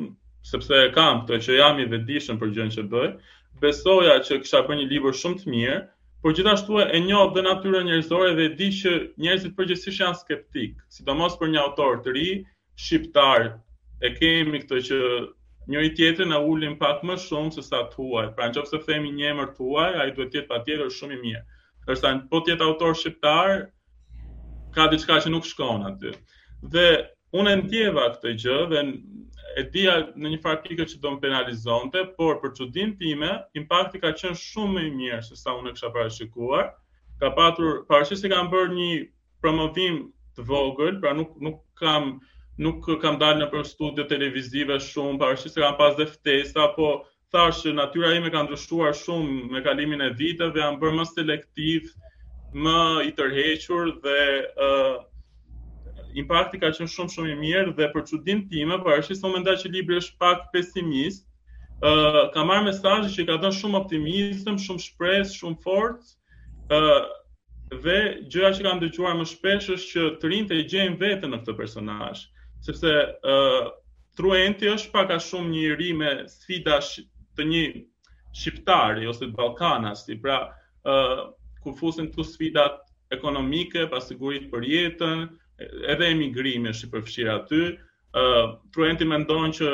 sepse 0.53 0.81
e 0.87 0.91
kam 0.97 1.23
të 1.29 1.41
që 1.47 1.59
jam 1.61 1.81
i 1.85 1.89
vedishëm 1.97 2.41
për 2.43 2.55
gjënë 2.59 2.77
që 2.79 2.87
bëj, 2.95 3.11
besoja 3.63 4.17
që 4.27 4.41
kisha 4.45 4.63
për 4.69 4.81
një 4.81 4.87
libër 4.93 5.19
shumë 5.23 5.41
të 5.45 5.55
mirë, 5.57 5.77
por 6.23 6.35
gjithashtu 6.39 6.79
e 6.85 6.99
njoh 7.03 7.33
dhe 7.37 7.43
natyrën 7.47 7.89
njerëzore 7.89 8.33
dhe 8.39 8.45
e 8.47 8.51
di 8.59 8.69
që 8.81 8.91
njerëzit 9.25 9.55
përgjithsisht 9.59 10.03
janë 10.03 10.19
skeptik, 10.23 10.77
sidomos 10.97 11.35
për 11.41 11.51
një 11.55 11.61
autor 11.65 11.99
të 12.05 12.15
ri, 12.17 12.29
shqiptar. 12.85 13.49
E 14.03 14.11
kemi 14.19 14.59
këtë 14.65 14.79
që 14.89 15.01
njëri 15.71 15.95
tjetër 15.97 16.27
na 16.27 16.39
ullin 16.43 16.75
pak 16.79 17.03
më 17.07 17.15
shumë 17.23 17.53
se 17.55 17.63
sa 17.63 17.83
tuaj. 17.95 18.31
Pra 18.35 18.49
nëse 18.51 18.79
themi 18.89 19.13
një 19.15 19.29
emër 19.33 19.49
a 19.83 20.03
ai 20.03 20.11
duhet 20.11 20.31
të 20.33 20.39
jetë 20.39 20.49
patjetër 20.51 20.91
shumë 20.91 21.15
i 21.17 21.21
mirë. 21.25 21.43
Ështa 21.95 22.11
po 22.31 22.39
të 22.41 22.53
jetë 22.53 22.67
autor 22.67 22.95
shqiptar, 22.97 23.55
ka 24.75 24.89
diçka 24.91 25.21
që 25.23 25.31
nuk 25.31 25.45
shkon 25.47 25.87
aty. 25.91 26.11
Dhe 26.73 26.87
unë 27.39 27.51
e 27.53 27.57
ndjeva 27.63 28.09
këtë 28.15 28.35
gjë 28.43 28.59
dhe 28.73 28.83
e 29.61 29.63
dija 29.75 29.95
në 30.19 30.35
një 30.35 30.41
farë 30.47 30.63
pikë 30.67 30.85
që 30.91 30.99
do 31.05 31.15
të 31.15 31.23
penalizonte, 31.27 32.03
por 32.19 32.41
për 32.43 32.67
din 32.79 32.97
time, 32.99 33.31
impakti 33.55 34.01
ka 34.03 34.11
qenë 34.19 34.39
shumë 34.43 34.75
më 34.75 34.83
i 34.83 34.91
mirë 34.99 35.23
se 35.31 35.37
sa 35.43 35.55
unë 35.61 35.77
kisha 35.77 35.93
parashikuar. 35.95 36.73
Ka 37.23 37.31
patur 37.39 37.85
parashikuar 37.87 38.23
se 38.25 38.33
kanë 38.35 38.51
bërë 38.57 38.73
një 38.73 38.91
promovim 39.41 40.03
të 40.35 40.43
vogël, 40.51 40.99
pra 41.03 41.13
nuk 41.15 41.37
nuk 41.39 41.61
kam 41.83 42.17
nuk 42.63 42.85
kam 43.03 43.17
dalë 43.21 43.41
në 43.43 43.47
për 43.53 43.65
studio 43.67 44.05
televizive 44.11 44.77
shumë, 44.85 45.19
parë 45.23 45.41
që 45.43 45.51
kam 45.57 45.77
pas 45.81 45.97
dhe 45.99 46.07
ftesa, 46.15 46.69
po 46.77 46.91
thashë, 47.35 47.73
natyra 47.79 48.13
ime 48.17 48.31
ka 48.35 48.45
ndryshuar 48.47 48.95
shumë 48.99 49.53
me 49.55 49.63
kalimin 49.65 50.05
e 50.07 50.11
viteve, 50.19 50.61
jam 50.63 50.79
bërë 50.83 50.99
më 51.01 51.07
selektiv, 51.13 51.89
më 52.67 52.79
i 53.09 53.15
tërhequr 53.19 53.93
dhe 54.05 54.19
uh, 54.67 54.99
impakti 56.23 56.61
ka 56.63 56.73
qenë 56.77 56.91
shumë 56.95 57.15
shumë 57.17 57.33
i 57.35 57.39
mirë 57.43 57.75
dhe 57.81 57.89
për 57.97 58.05
çudim 58.13 58.45
time, 58.53 58.79
po 58.85 58.93
arsye 58.97 59.17
që 59.65 59.73
libri 59.75 59.97
është 60.03 60.19
pak 60.23 60.47
pesimist, 60.55 61.27
ë 61.83 61.91
uh, 62.07 62.23
ka 62.35 62.45
marrë 62.47 62.69
mesazhe 62.69 63.11
që 63.17 63.27
ka 63.31 63.41
dhënë 63.43 63.59
shumë 63.61 63.79
optimizëm, 63.83 64.59
shumë 64.69 64.85
shpresë, 64.89 65.33
shumë 65.41 65.59
fort, 65.67 66.05
ë 66.71 66.79
uh, 66.79 67.03
dhe 67.83 67.99
gjëja 68.29 68.49
që 68.59 68.65
kam 68.67 68.81
dëgjuar 68.83 69.15
më 69.17 69.27
shpesh 69.31 69.71
është 69.73 69.91
që 69.91 70.03
të 70.21 70.31
rinjtë 70.31 70.55
e 70.61 70.65
gjejnë 70.73 70.99
veten 71.01 71.33
në 71.33 71.39
këtë 71.41 71.55
personazh 71.61 72.27
sepse 72.67 72.91
ë 72.91 73.07
uh, 73.37 73.71
Truenti 74.13 74.69
është 74.69 74.91
pak 74.93 75.09
a 75.15 75.17
shumë 75.25 75.49
një 75.51 75.61
iri 75.73 75.87
me 75.97 76.09
sfida 76.29 76.75
të 76.85 77.45
një 77.51 77.61
shqiptari 78.41 79.07
ose 79.09 79.25
të 79.25 79.33
Ballkanas, 79.39 80.03
pra 80.21 80.35
ë 80.45 80.93
uh, 80.93 81.23
ku 81.65 81.73
fusin 81.79 82.11
këto 82.11 82.27
sfidat 82.29 82.77
ekonomike, 83.17 83.87
pasigurit 83.95 84.51
për 84.53 84.67
jetën, 84.69 85.25
edhe 85.95 86.09
emigrimi 86.13 86.75
është 86.75 86.91
i 86.91 86.91
përfshirë 86.93 87.33
aty. 87.39 87.63
ë 87.73 88.27
uh, 88.27 88.45
Truenti 88.77 89.09
mendon 89.09 89.49
që 89.57 89.73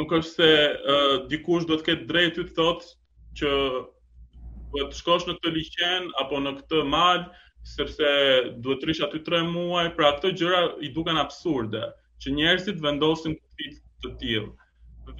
nuk 0.00 0.12
është 0.22 0.32
se 0.40 0.50
uh, 0.72 1.14
dikush 1.28 1.68
do 1.68 1.76
të 1.76 1.84
ketë 1.90 2.08
drejtë 2.14 2.48
të 2.48 2.54
thotë 2.60 2.94
që 3.40 3.50
duhet 4.72 4.92
të 4.92 4.98
shkosh 5.00 5.24
në 5.28 5.34
këtë 5.38 5.52
liqen 5.56 6.08
apo 6.22 6.40
në 6.46 6.52
këtë 6.60 6.80
mal, 6.94 7.22
sepse 7.74 8.08
duhet 8.64 8.82
të 8.82 8.88
rish 8.90 9.02
aty 9.06 9.20
3 9.28 9.40
muaj, 9.54 9.84
pra 9.98 10.10
këto 10.18 10.30
gjëra 10.42 10.60
i 10.82 10.90
duken 10.96 11.20
absurde, 11.22 11.82
që 12.22 12.32
njerëzit 12.38 12.82
vendosin 12.86 13.36
kufit 13.38 13.78
të 14.04 14.12
tillë. 14.22 14.52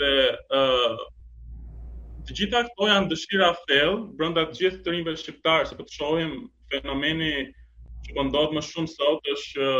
Dhe 0.01 0.11
ë 0.29 0.61
uh, 0.61 1.01
të 2.27 2.37
gjitha 2.41 2.61
këto 2.69 2.87
janë 2.91 3.11
dëshira 3.13 3.49
thellë 3.67 4.03
brenda 4.21 4.45
të 4.51 4.57
gjithë 4.61 4.81
trimëve 4.89 5.15
shqiptar, 5.23 5.65
sepse 5.71 5.83
të 5.89 5.97
shohim 5.99 6.33
fenomeni 6.75 7.33
që 8.07 8.17
po 8.17 8.27
ndodh 8.29 8.55
më 8.59 8.63
shumë 8.69 8.93
sot 8.93 9.29
është 9.37 9.71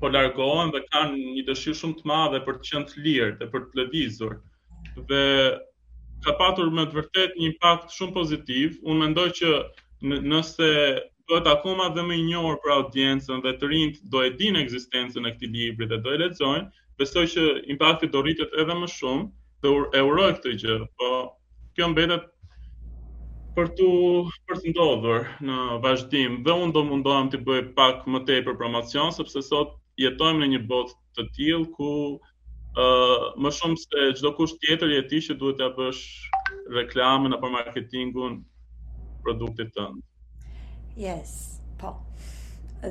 po 0.00 0.10
largohen 0.14 0.72
dhe 0.76 0.82
kanë 0.90 1.20
një 1.36 1.44
dëshirë 1.50 1.78
shumë 1.82 2.00
të 2.00 2.10
madhe 2.12 2.42
për 2.48 2.58
të 2.62 2.68
qenë 2.72 2.90
të 2.92 3.06
lirë 3.08 3.30
dhe 3.42 3.48
për 3.54 3.64
të 3.70 3.80
lëvizur. 3.82 4.34
Dhe 5.12 5.22
ka 6.24 6.32
patur 6.38 6.68
me 6.76 6.82
të 6.90 6.96
vërtet 7.00 7.32
një 7.38 7.46
impakt 7.52 7.90
shumë 7.96 8.14
pozitiv. 8.18 8.76
Unë 8.92 9.00
mendoj 9.04 9.24
që 9.40 9.50
nëse 10.34 10.68
bëhet 11.32 11.48
akoma 11.52 11.88
dhe 11.96 12.04
më 12.10 12.16
i 12.20 12.24
njohur 12.28 12.56
për 12.62 12.74
audiencën 12.76 13.42
dhe 13.46 13.52
të 13.62 13.70
rinjt 13.72 13.98
do 14.14 14.22
e 14.22 14.30
dinë 14.38 14.62
ekzistencën 14.66 15.26
e 15.26 15.32
këtij 15.34 15.52
libri 15.56 15.88
dhe 15.90 15.98
do 16.06 16.14
e 16.14 16.20
lexojnë, 16.22 16.68
besoj 17.02 17.26
që 17.34 17.44
impakti 17.74 18.10
do 18.14 18.22
rritet 18.26 18.54
edhe 18.64 18.78
më 18.80 18.88
shumë 18.94 19.26
dhe 19.66 19.74
e 20.00 20.04
uroj 20.12 20.30
këtë 20.38 20.54
gjë, 20.62 20.78
po 21.00 21.08
kjo 21.76 21.90
mbetet 21.92 22.26
për 23.58 23.70
tu 23.80 23.90
për 24.48 24.62
të 24.64 24.70
ndodhur 24.72 25.26
në 25.50 25.58
vazhdim 25.84 26.38
dhe 26.46 26.56
unë 26.62 26.76
do 26.78 26.84
mundohem 26.92 27.30
të 27.34 27.42
bëj 27.50 27.62
pak 27.80 28.06
më 28.16 28.22
tepër 28.32 28.58
promocion 28.62 29.12
sepse 29.20 29.42
sot 29.52 29.74
jetojmë 30.06 30.42
në 30.46 30.50
një 30.56 30.64
botë 30.72 30.96
të 31.16 31.26
tillë 31.40 31.70
ku 31.78 31.92
më 33.44 33.50
shumë 33.56 33.78
se 33.80 34.02
çdo 34.20 34.30
kush 34.36 34.54
tjetër 34.62 34.90
i 34.92 34.98
etish 35.00 35.28
që 35.30 35.36
duhet 35.40 35.58
ta 35.60 35.68
bësh 35.76 36.02
reklamën 36.76 37.32
apo 37.36 37.48
marketingun 37.54 38.34
produktit 39.22 39.70
tënd. 39.76 40.02
Yes, 41.06 41.32
po. 41.80 41.94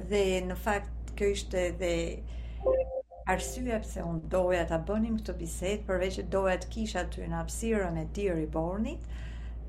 Dhe 0.10 0.24
në 0.48 0.56
fakt 0.66 1.14
kjo 1.18 1.28
ishte 1.36 1.62
dhe 1.80 1.94
arsyeja 3.34 3.80
pse 3.86 4.02
unë 4.10 4.26
doja 4.34 4.66
ta 4.70 4.80
bënim 4.88 5.20
këtë 5.22 5.34
bisedë, 5.40 5.84
përveç 5.88 6.18
që 6.20 6.24
doja 6.34 6.58
të 6.64 6.72
kisha 6.76 7.06
ty 7.10 7.22
në 7.30 7.38
hapësirën 7.40 8.02
e 8.02 8.06
Diri 8.18 8.48
Bornit, 8.56 9.06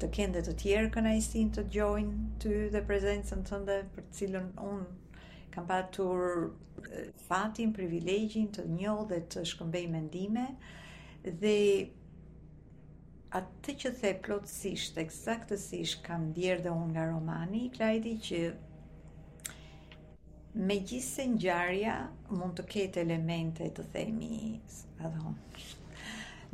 të 0.00 0.08
kende 0.16 0.40
të 0.44 0.56
tjerë 0.62 0.90
kënaqësinë 0.96 1.54
të 1.56 1.62
dëgjojnë 1.68 2.16
ty 2.42 2.54
dhe 2.74 2.84
prezencën 2.88 3.44
tënde 3.48 3.80
për 3.94 4.08
të 4.08 4.18
cilën 4.20 4.48
unë 4.70 4.88
kam 5.56 5.64
patur 5.64 6.50
fatin, 7.28 7.70
privilegjin 7.72 8.50
të 8.52 8.64
njohë 8.76 9.06
dhe 9.12 9.18
të 9.34 9.44
shkëmbej 9.50 9.86
mendime 9.92 10.42
dhe 11.42 11.52
atë 13.40 13.74
që 13.82 13.92
the 14.02 14.10
plotësisht, 14.26 15.00
eksaktësisht 15.04 16.02
kam 16.08 16.28
djerë 16.36 16.66
dhe 16.66 16.74
unë 16.82 16.90
nga 16.92 17.06
romani, 17.12 17.62
klajdi 17.78 18.12
që 18.28 18.42
me 20.68 20.76
gjithë 20.92 21.26
njarja 21.32 21.96
mund 22.32 22.60
të 22.60 22.68
ketë 22.76 23.06
elemente 23.06 23.70
të 23.78 23.88
themi 23.96 24.30
adho, 25.08 25.32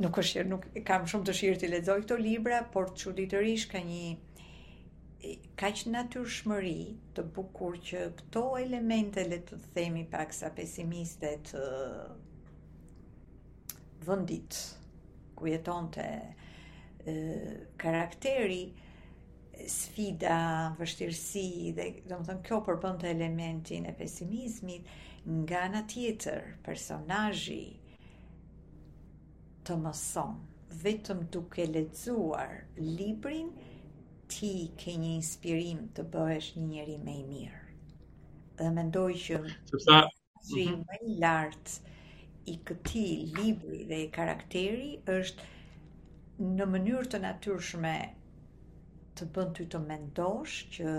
nuk 0.03 0.23
është 0.23 0.47
nuk 0.53 0.69
kam 0.87 1.11
shumë 1.11 1.29
dëshirë 1.31 1.59
të 1.65 1.73
lexoj 1.75 1.99
këto 2.07 2.21
libra, 2.27 2.63
por 2.77 2.95
çuditërisht 3.03 3.75
ka 3.75 3.83
një 3.91 4.01
kaq 5.61 5.85
natyrshmëri 5.91 6.75
të 7.17 7.23
bukur 7.35 7.77
që 7.89 7.99
këto 8.21 8.41
elemente 8.61 9.23
le 9.27 9.37
të 9.49 9.59
themi 9.77 10.01
pak 10.15 10.33
sa 10.37 10.49
pesimiste 10.57 11.29
të 11.49 11.61
vendit 14.07 14.57
ku 15.39 15.47
jetonte 15.53 16.07
karakteri 17.85 18.61
sfida, 19.77 20.35
vështirësi 20.81 21.45
dhe 21.77 21.85
do 22.09 22.17
më 22.19 22.27
thëmë 22.29 22.45
kjo 22.47 22.57
përbën 22.67 22.99
të 23.03 23.09
elementin 23.13 23.87
e 23.87 23.93
pesimizmit 24.01 24.91
nga 25.43 25.63
në 25.73 25.81
tjetër 25.93 26.47
personajji 26.65 27.63
të 29.69 29.77
mëson 29.85 30.35
vetëm 30.83 31.25
duke 31.37 31.69
lecuar 31.75 32.57
librin 32.99 33.53
ti 34.29 34.71
ke 34.81 34.93
një 34.97 35.09
inspirim 35.17 35.79
të 35.95 36.03
bëhesh 36.15 36.51
një 36.57 36.65
njeri 36.67 36.97
më 37.05 37.15
i 37.15 37.23
mirë. 37.29 37.61
Dhe 38.59 38.69
mendoj 38.75 39.07
që 39.25 39.39
sepse 39.71 39.99
si 40.51 40.63
mhm. 40.67 40.85
më 40.91 40.97
i 41.07 41.15
lart 41.23 41.73
i 42.53 42.59
këtij 42.67 43.39
libri 43.39 43.81
dhe 43.89 43.99
i 44.03 44.07
karakteri 44.17 44.87
është 45.15 45.49
në 46.53 46.67
mënyrë 46.75 47.09
të 47.15 47.21
natyrshme 47.25 47.93
të 49.19 49.27
bën 49.33 49.51
ty 49.59 49.65
të 49.75 49.81
mendosh 49.87 50.55
që 50.77 50.93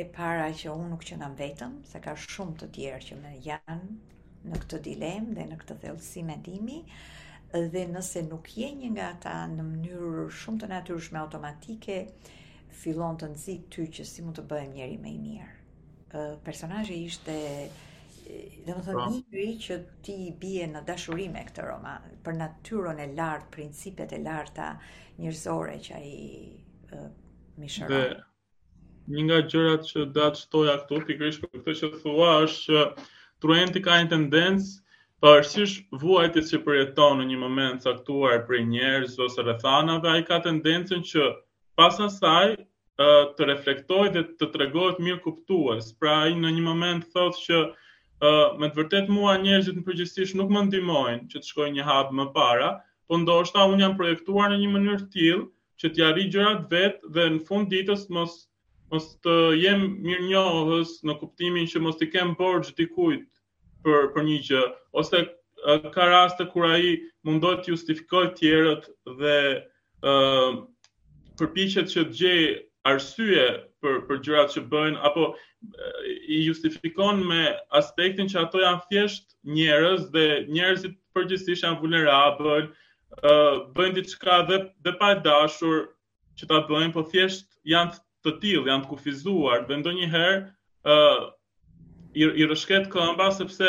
e 0.00 0.04
para 0.20 0.46
që 0.60 0.72
unë 0.76 0.90
nuk 0.94 1.02
që 1.10 1.18
nga 1.20 1.28
vetëm, 1.42 1.74
se 1.90 2.00
ka 2.06 2.14
shumë 2.28 2.56
të 2.62 2.68
tjerë 2.78 3.00
që 3.08 3.16
me 3.24 3.32
janë 3.48 3.80
në 4.48 4.60
këtë 4.64 4.78
dilemë 4.90 5.34
dhe 5.40 5.48
në 5.50 5.58
këtë 5.62 5.76
thellësi 5.84 6.22
me 6.30 6.38
dimi, 6.50 6.78
dhe 7.60 7.84
nëse 7.88 8.22
nuk 8.28 8.46
je 8.56 8.68
një 8.74 8.88
nga 8.96 9.06
ata 9.14 9.32
në 9.52 9.64
mënyrë 9.66 10.22
shumë 10.40 10.60
të 10.62 10.68
natyrshme 10.70 11.18
automatike 11.20 11.96
fillon 12.82 13.18
të 13.20 13.28
nxit 13.34 13.66
ty 13.74 13.84
që 13.96 14.06
si 14.10 14.24
mund 14.24 14.38
të 14.40 14.44
bëhem 14.52 14.72
njëri 14.76 14.96
më 15.02 15.10
i 15.12 15.18
mirë. 15.26 15.50
Ë 16.16 16.20
personazhi 16.46 16.96
ishte 17.10 17.34
dhe 17.36 18.72
më 18.72 18.82
thonë 18.88 18.96
po. 18.96 19.04
një 19.04 19.18
njeri 19.18 19.48
që 19.66 19.78
ti 20.06 20.16
bie 20.40 20.66
në 20.72 20.84
dashuri 20.88 21.28
me 21.34 21.42
këtë 21.50 21.66
roman 21.68 22.08
për 22.24 22.38
natyrën 22.40 23.04
e 23.04 23.08
lartë, 23.20 23.50
principet 23.58 24.12
e 24.16 24.20
larta 24.24 24.70
njerëzore 25.20 25.76
që 25.88 26.00
ai 26.00 27.06
mishëron. 27.60 27.98
Dhe 27.98 29.12
një 29.16 29.26
nga 29.28 29.40
gjërat 29.50 29.84
që 29.90 30.06
dat 30.16 30.40
shtoja 30.40 30.78
këtu 30.84 31.04
pikërisht 31.10 31.44
për 31.44 31.60
këtë 31.60 31.76
që 31.82 31.92
thua 32.04 32.30
është 32.48 32.70
që 32.70 33.10
Truenti 33.42 33.80
ka 33.82 33.96
një 33.98 34.06
tendencë 34.08 34.84
pavarësisht 35.22 35.82
vuajtjes 36.02 36.48
që 36.52 36.58
përjeton 36.64 37.18
në 37.20 37.24
një 37.32 37.36
moment 37.40 37.84
caktuar 37.86 38.40
për 38.48 38.62
njerëz 38.70 39.12
ose 39.26 39.42
rrethanave, 39.44 40.08
ai 40.12 40.22
ka 40.30 40.38
tendencën 40.46 41.04
që 41.12 41.26
pas 41.80 41.98
asaj 42.06 42.48
të 43.38 43.46
reflektoj 43.52 44.08
dhe 44.16 44.24
të 44.40 44.48
tregohet 44.56 44.98
mirë 45.08 45.22
kuptuas. 45.26 45.92
Pra 46.00 46.16
ai 46.26 46.34
në 46.40 46.50
një 46.58 46.64
moment 46.66 47.06
thotë 47.14 47.44
që 47.46 47.60
me 48.62 48.68
të 48.72 48.78
vërtet 48.80 49.12
mua 49.18 49.36
njerëzit 49.44 49.78
në 49.78 49.86
përgjithësisht 49.90 50.38
nuk 50.40 50.50
më 50.56 50.64
ndihmojnë 50.72 51.30
që 51.34 51.38
të 51.44 51.52
shkoj 51.52 51.68
një 51.76 51.86
hap 51.90 52.12
më 52.20 52.26
para, 52.38 52.72
po 53.06 53.18
ndoshta 53.22 53.66
unë 53.70 53.84
jam 53.86 53.96
projektuar 54.02 54.50
në 54.54 54.58
një 54.64 54.70
mënyrë 54.74 54.98
të 55.04 55.08
tillë 55.16 55.46
që 55.82 55.92
të 55.98 56.06
arrij 56.08 56.30
gjërat 56.34 56.66
vet 56.74 56.98
dhe 57.18 57.28
në 57.36 57.44
fund 57.50 57.70
ditës 57.76 58.04
mos 58.18 58.34
mos 58.96 59.06
të 59.28 59.34
jem 59.62 59.86
mirënjohës 60.08 60.98
në 61.10 61.14
kuptimin 61.22 61.68
që 61.74 61.80
mos 61.86 61.96
t'i 62.02 62.10
kem 62.16 62.34
t'i 62.42 62.74
dikujt 62.82 63.28
për 63.86 64.04
për 64.16 64.24
një 64.28 64.34
gjë 64.48 64.58
ose 65.00 65.20
ka 65.94 66.04
raste 66.10 66.44
kur 66.52 66.66
ai 66.66 66.90
mundohet 67.28 67.62
të 67.64 67.72
justifikojë 67.74 68.28
të 68.28 68.36
tjerët 68.40 68.84
dhe 69.20 69.32
ë 69.46 70.12
uh, 70.12 70.60
përpiqet 71.40 71.90
që 71.94 72.02
të 72.04 72.14
gjejë 72.20 72.52
arsye 72.92 73.46
për 73.82 73.98
për 74.10 74.20
gjërat 74.28 74.54
që 74.56 74.62
bëjnë 74.74 75.02
apo 75.08 75.24
uh, 75.34 75.98
i 76.06 76.38
justifikon 76.44 77.22
me 77.32 77.40
aspektin 77.80 78.30
që 78.32 78.40
ato 78.42 78.62
janë 78.62 78.84
thjesht 78.92 79.36
njerëz 79.58 80.06
dhe 80.16 80.24
njerëzit 80.52 80.96
përgjithsisht 81.16 81.66
janë 81.66 81.80
vulnerabël, 81.82 82.66
ë 82.66 83.34
uh, 83.34 83.60
bëjnë 83.78 83.98
diçka 84.00 84.40
dhe 84.52 84.62
dhe 84.86 84.94
pa 85.02 85.10
e 85.16 85.20
dashur 85.26 85.82
që 86.40 86.48
ta 86.52 86.62
bëjnë, 86.70 86.94
po 86.94 87.04
thjesht 87.12 87.50
janë 87.74 87.94
të 88.26 88.34
tillë, 88.44 88.66
janë 88.70 88.84
të 88.86 88.90
kufizuar 88.94 89.66
dhe 89.70 89.78
ndonjëherë 89.82 90.38
ë 90.42 90.98
uh, 91.04 91.30
i, 92.14 92.24
i 92.40 92.46
rëshket 92.48 92.90
këmba 92.92 93.30
sepse 93.36 93.68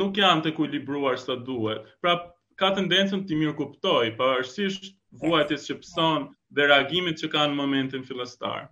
nuk 0.00 0.16
janë 0.20 0.44
të 0.46 0.52
kujlibruar 0.56 1.18
sa 1.20 1.34
duhet. 1.44 1.88
Pra, 2.04 2.14
ka 2.60 2.72
tendencën 2.76 3.24
të 3.28 3.38
mirë 3.40 3.56
kuptoj, 3.58 4.02
pa 4.18 4.28
arsisht 4.38 4.90
vuajtjes 5.22 5.64
që 5.68 5.78
pëson 5.82 6.28
dhe 6.56 6.68
reagimit 6.70 7.20
që 7.22 7.32
ka 7.32 7.44
në 7.50 7.58
momentin 7.58 8.04
filastar. 8.06 8.68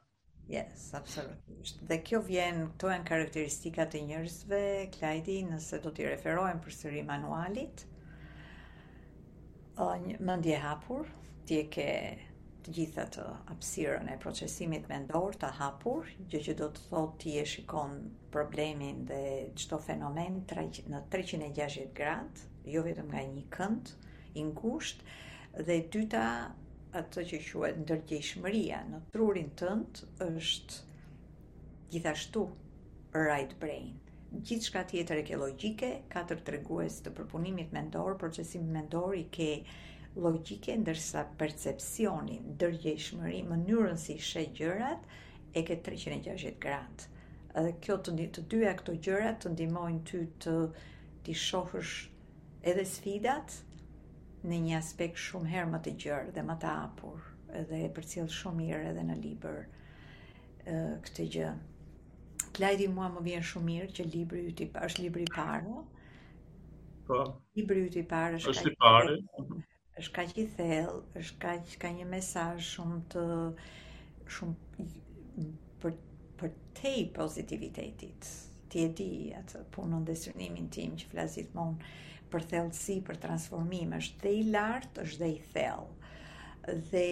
Yes, 0.49 0.87
absolutisht. 0.97 1.83
Dhe 1.91 1.99
kjo 2.07 2.23
vjen, 2.25 2.63
këto 2.73 2.89
e 2.89 2.97
në 3.03 3.07
karakteristikat 3.11 3.99
e 3.99 4.03
njërzve, 4.09 4.61
Klajdi, 4.95 5.41
nëse 5.51 5.81
do 5.85 5.93
t'i 5.93 6.07
referojnë 6.09 6.63
për 6.65 6.77
sëri 6.79 7.03
manualit, 7.05 7.85
një, 10.07 10.17
mëndje 10.25 10.63
hapur, 10.63 11.05
t'i 11.47 11.61
e 11.61 11.67
ke 11.75 11.89
të 12.67 12.73
gjitha 12.77 13.03
atë 13.07 13.25
hapësirën 13.51 14.09
e 14.13 14.17
procesimit 14.23 14.87
mendor 14.93 15.37
të 15.43 15.51
hapur, 15.61 16.09
gjë 16.33 16.41
që 16.49 16.55
do 16.61 16.69
të 16.77 16.85
thotë 16.93 17.19
ti 17.23 17.35
e 17.39 17.45
shikon 17.53 17.93
problemin 18.37 19.05
dhe 19.11 19.21
çdo 19.63 19.79
fenomen 19.85 20.41
në 20.45 21.03
360 21.15 21.93
gradë, 22.01 22.47
jo 22.75 22.83
vetëm 22.89 23.11
nga 23.13 23.23
një 23.35 23.45
kënd 23.59 23.93
i 24.41 24.45
ngushtë 24.51 25.65
dhe 25.69 25.77
e 25.77 25.85
dyta 25.97 26.25
atë 27.03 27.25
që 27.31 27.41
quhet 27.47 27.79
ndërgjegjshmëria 27.85 28.83
në 28.91 29.01
trurin 29.15 29.49
tënd 29.63 30.03
është 30.27 30.83
gjithashtu 31.95 32.47
right 33.23 33.55
brain. 33.63 33.95
Gjithë 34.49 34.67
shka 34.69 34.83
tjetër 34.91 35.23
e 35.23 35.23
ke 35.31 35.39
logike, 35.41 35.93
katër 36.15 36.43
të 36.45 36.57
reguës 36.59 36.99
të 37.07 37.15
përpunimit 37.19 37.71
mendor, 37.77 38.19
procesimit 38.25 38.69
mendor 38.79 39.17
i 39.17 39.29
ke 39.39 39.53
logjike 40.19 40.75
ndërsa 40.83 41.21
percepcioni, 41.41 42.37
shmëri, 43.03 43.41
mënyrën 43.49 43.99
si 44.05 44.17
sheh 44.29 44.49
gjërat 44.59 45.05
e 45.55 45.63
ke 45.69 45.77
360 45.91 46.57
gradë. 46.65 47.07
dhe 47.59 47.71
kjo 47.85 47.95
të, 48.07 48.13
të 48.35 48.43
dyja 48.53 48.73
këto 48.81 48.93
gjëra 49.05 49.31
të 49.43 49.51
ndihmojnë 49.53 50.03
ty 50.09 50.19
të 50.45 50.55
të 51.27 51.35
shohësh 51.47 51.95
edhe 52.73 52.85
sfidat 52.91 53.57
në 54.51 54.59
një 54.67 54.77
aspekt 54.79 55.19
shumë 55.23 55.51
herë 55.55 55.71
më 55.73 55.81
të 55.87 55.95
gjerë 56.05 56.35
dhe 56.37 56.43
më 56.51 56.57
të 56.65 56.75
hapur, 56.77 57.19
edhe 57.63 57.81
e 57.87 57.89
përcjell 57.97 58.29
shumë 58.37 58.59
mirë 58.61 58.83
edhe 58.91 59.05
në 59.09 59.17
libër 59.23 59.59
këtë 61.09 61.27
gjë. 61.35 61.51
Klajdi 62.59 62.87
mua 62.99 63.09
më 63.17 63.25
vjen 63.31 63.49
shumë 63.51 63.71
mirë 63.71 63.91
që 63.99 64.07
libri 64.15 64.45
yti 64.53 64.71
është 64.87 65.03
libri 65.07 65.27
i 65.27 65.33
parë. 65.35 65.83
Po. 67.11 67.19
Libri 67.59 67.87
yti 67.89 68.03
i 68.05 68.09
parë 68.15 68.39
është. 68.43 68.55
Është 68.55 68.73
i 68.73 68.79
parë 68.87 69.19
është 69.99 70.13
kaq 70.17 70.37
i 70.41 70.47
thellë, 70.57 71.01
është 71.21 71.39
kaq 71.43 71.71
ka 71.83 71.89
një 71.97 72.05
mesazh 72.11 72.67
shumë 72.75 72.99
të 73.15 73.23
shumë 74.37 74.85
për 75.85 75.97
për 76.43 76.53
te 76.81 76.93
pozitivitetit. 77.17 78.29
Ti 78.71 78.83
e 78.85 78.89
di 79.01 79.09
atë 79.39 79.63
punën 79.75 80.05
dhe 80.07 80.15
synimin 80.21 80.69
tim 80.77 80.95
që 81.01 81.09
flas 81.11 81.35
gjithmonë 81.39 81.91
për 82.35 82.47
thellësi, 82.53 82.99
për 83.09 83.19
transformim, 83.25 83.95
është 83.99 84.23
dhe 84.27 84.35
i 84.37 84.45
lartë, 84.55 85.05
është 85.05 85.23
dhe 85.23 85.31
i 85.35 85.39
thellë 85.55 85.95
dhe 86.91 87.05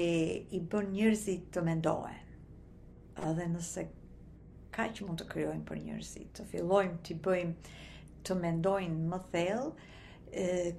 i 0.58 0.58
bën 0.74 0.90
njerëzit 0.92 1.46
të 1.54 1.62
mendohen. 1.64 2.32
Edhe 3.30 3.46
nëse 3.54 3.86
ka 4.76 4.84
që 4.92 5.06
mund 5.08 5.22
të 5.22 5.28
krijojmë 5.30 5.64
për 5.72 5.80
njerëzit, 5.86 6.34
të 6.36 6.46
fillojmë 6.50 6.98
të 7.06 7.14
i 7.14 7.18
bëjmë 7.24 7.76
të 8.28 8.36
mendojnë 8.44 9.08
më 9.14 9.22
thellë, 9.34 9.70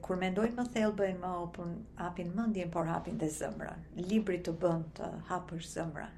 kur 0.05 0.17
mendojmë 0.19 0.57
më 0.59 0.63
thellë 0.73 0.95
bëjmë 0.99 1.19
më 1.23 1.29
open, 1.41 1.75
hapin 1.99 2.31
mendjen 2.35 2.71
por 2.73 2.85
hapin 2.89 3.17
dhe 3.17 3.29
zemrën. 3.31 3.85
Libri 4.09 4.39
të 4.43 4.53
bën 4.61 4.81
të 4.97 5.09
hapësh 5.29 5.67
zemrën. 5.75 6.17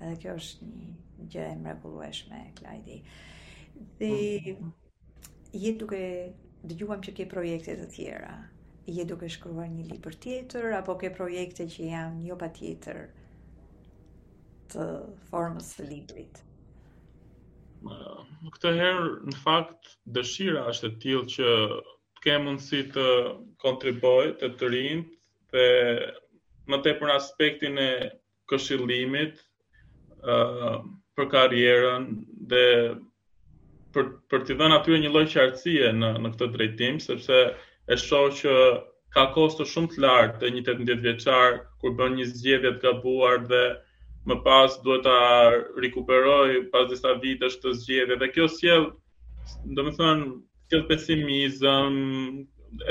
Edhe 0.00 0.18
kjo 0.22 0.36
është 0.38 0.66
një 0.66 1.28
gjë 1.34 1.44
e 1.44 1.56
mrekullueshme 1.64 2.38
e 2.40 2.52
Klajdi. 2.60 2.98
Dhe 3.98 4.10
je 5.64 5.72
duke 5.80 6.02
dëgjuam 6.62 7.02
që 7.02 7.14
ke 7.18 7.26
projekte 7.30 7.74
të 7.80 7.88
tjera. 7.96 8.34
Je 8.88 9.04
duke 9.04 9.28
shkruar 9.28 9.68
një 9.68 9.88
libër 9.90 10.14
tjetër 10.24 10.72
apo 10.78 10.94
ke 11.02 11.10
projekte 11.18 11.66
që 11.70 11.90
janë 11.90 12.26
jo 12.30 12.38
patjetër 12.40 13.02
të 14.74 14.90
formës 15.30 15.74
së 15.78 15.90
librit? 15.90 16.44
këtë 18.48 18.70
herë 18.74 19.04
në 19.28 19.36
fakt 19.44 19.90
dëshira 20.16 20.64
është 20.72 20.88
e 20.88 20.94
tillë 21.02 21.28
që 21.34 21.50
ke 22.28 22.36
mundësi 22.44 22.78
të 22.94 23.02
kontriboj 23.62 24.24
të 24.40 24.48
të 24.60 24.68
rinjt 24.74 25.12
dhe 25.54 25.68
më 26.72 26.80
te 26.86 26.92
për 27.00 27.12
aspektin 27.14 27.78
e 27.84 27.88
këshillimit 28.52 29.38
uh, 30.32 30.82
për 31.16 31.30
karjerën 31.32 32.08
dhe 32.50 32.64
për, 33.96 34.10
për 34.32 34.44
të 34.48 34.58
dhenë 34.60 34.76
atyre 34.80 35.00
një 35.04 35.12
lojë 35.14 35.32
qartësie 35.34 35.94
në, 35.98 36.10
në 36.26 36.30
këtë 36.34 36.50
drejtim, 36.56 36.98
sepse 37.06 37.40
e 37.94 37.98
shohë 38.04 38.34
që 38.42 38.56
ka 39.16 39.24
kosto 39.36 39.64
shumë 39.72 39.94
të 39.94 40.04
lartë 40.04 40.40
dhe 40.44 40.50
një 40.56 40.64
të 40.68 40.74
të 40.78 40.86
njëtë 40.90 41.04
vjeqarë 41.06 41.62
kur 41.80 41.96
bërë 42.00 42.16
një 42.18 42.26
zgjevjet 42.34 42.80
ka 42.82 42.92
buar 43.06 43.40
dhe 43.52 43.62
më 44.28 44.36
pas 44.44 44.76
duhet 44.84 45.06
të 45.08 45.80
rikuperoj 45.86 46.60
pas 46.74 46.84
disa 46.90 47.16
vitesh 47.22 47.56
të 47.62 47.72
zgjevjet 47.80 48.22
dhe 48.24 48.28
kjo 48.34 48.50
sjell, 48.58 48.86
domethënë, 49.72 49.96
thënë, 49.96 50.36
këtë 50.70 50.78
pesimizëm, 50.88 51.94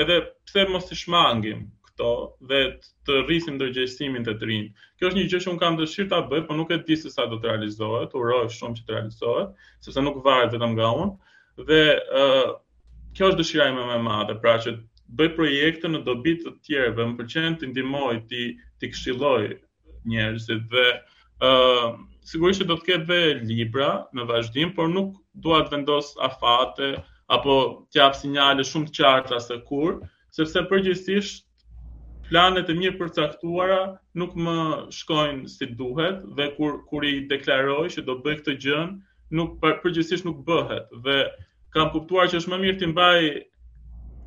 edhe 0.02 0.14
pse 0.48 0.62
mos 0.70 0.86
të 0.88 0.96
shmangim 1.00 1.58
këto 1.88 2.12
dhe 2.52 2.60
të 3.08 3.18
rrisim 3.22 3.54
ndërgjegjësimin 3.58 4.26
të 4.28 4.34
trin. 4.42 4.64
Kjo 4.98 5.10
është 5.10 5.18
një 5.18 5.24
gjë 5.34 5.40
që 5.44 5.50
un 5.52 5.58
kam 5.62 5.78
dëshirë 5.80 6.08
ta 6.12 6.18
bëj, 6.32 6.42
por 6.50 6.58
nuk 6.60 6.72
e 6.76 6.80
di 6.88 6.96
se 7.02 7.12
sa 7.14 7.26
do 7.34 7.38
të 7.44 7.52
realizohet, 7.54 8.14
uroj 8.22 8.40
shumë 8.56 8.80
që 8.80 8.84
të 8.88 8.94
realizohet, 8.96 9.52
sepse 9.86 10.02
nuk 10.06 10.18
varet 10.26 10.50
vetëm 10.56 10.74
nga 10.78 10.90
unë. 11.04 11.34
Dhe 11.70 11.80
ë 12.22 12.24
uh, 12.24 12.50
kjo 13.16 13.30
është 13.30 13.40
dëshira 13.42 13.68
ime 13.74 13.84
më 13.86 13.96
e 13.96 14.02
madhe, 14.08 14.36
pra 14.42 14.56
që 14.64 14.74
bëj 15.20 15.30
projekte 15.38 15.90
në 15.92 16.02
dobi 16.10 16.34
të 16.42 16.54
tjerëve, 16.66 17.06
më 17.12 17.18
pëlqen 17.22 17.60
të 17.62 17.70
ndihmoj, 17.70 18.18
të 18.32 18.42
të 18.82 18.90
këshilloj 18.90 19.44
njerëzit 20.16 20.66
dhe 20.74 20.84
ë 21.46 21.46
uh, 21.46 21.94
sigurisht 22.32 22.64
që 22.64 22.68
do 22.72 22.78
të 22.82 22.90
ketë 22.90 23.08
ve 23.14 23.22
libra 23.54 23.92
në 24.18 24.26
vazhdim, 24.32 24.74
por 24.80 24.90
nuk 24.98 25.14
dua 25.46 25.62
të 25.68 25.76
vendos 25.78 26.12
afate, 26.30 26.94
apo 27.34 27.54
të 27.90 28.00
jap 28.00 28.14
sinjale 28.18 28.64
shumë 28.68 28.88
të 28.90 28.94
qarta 28.98 29.38
se 29.46 29.56
kur, 29.70 29.96
sepse 30.36 30.62
përgjithsisht 30.70 31.44
planet 32.28 32.68
e 32.68 32.76
mirë 32.78 32.96
përcaktuara 33.00 33.80
nuk 34.22 34.34
më 34.46 34.54
shkojnë 34.98 35.50
si 35.56 35.68
duhet 35.82 36.24
dhe 36.38 36.46
kur 36.56 36.78
kur 36.90 37.06
i 37.10 37.20
deklaroj 37.32 37.84
që 37.96 38.04
do 38.08 38.16
bëj 38.26 38.38
këtë 38.40 38.54
gjë, 38.64 38.80
nuk 39.40 39.54
përgjithsisht 39.64 40.28
nuk 40.28 40.40
bëhet 40.48 40.90
dhe 41.06 41.18
kam 41.76 41.92
kuptuar 41.94 42.28
që 42.32 42.40
është 42.42 42.52
më 42.54 42.60
mirë 42.64 42.78
ti 42.82 42.90
mbaj 42.92 43.20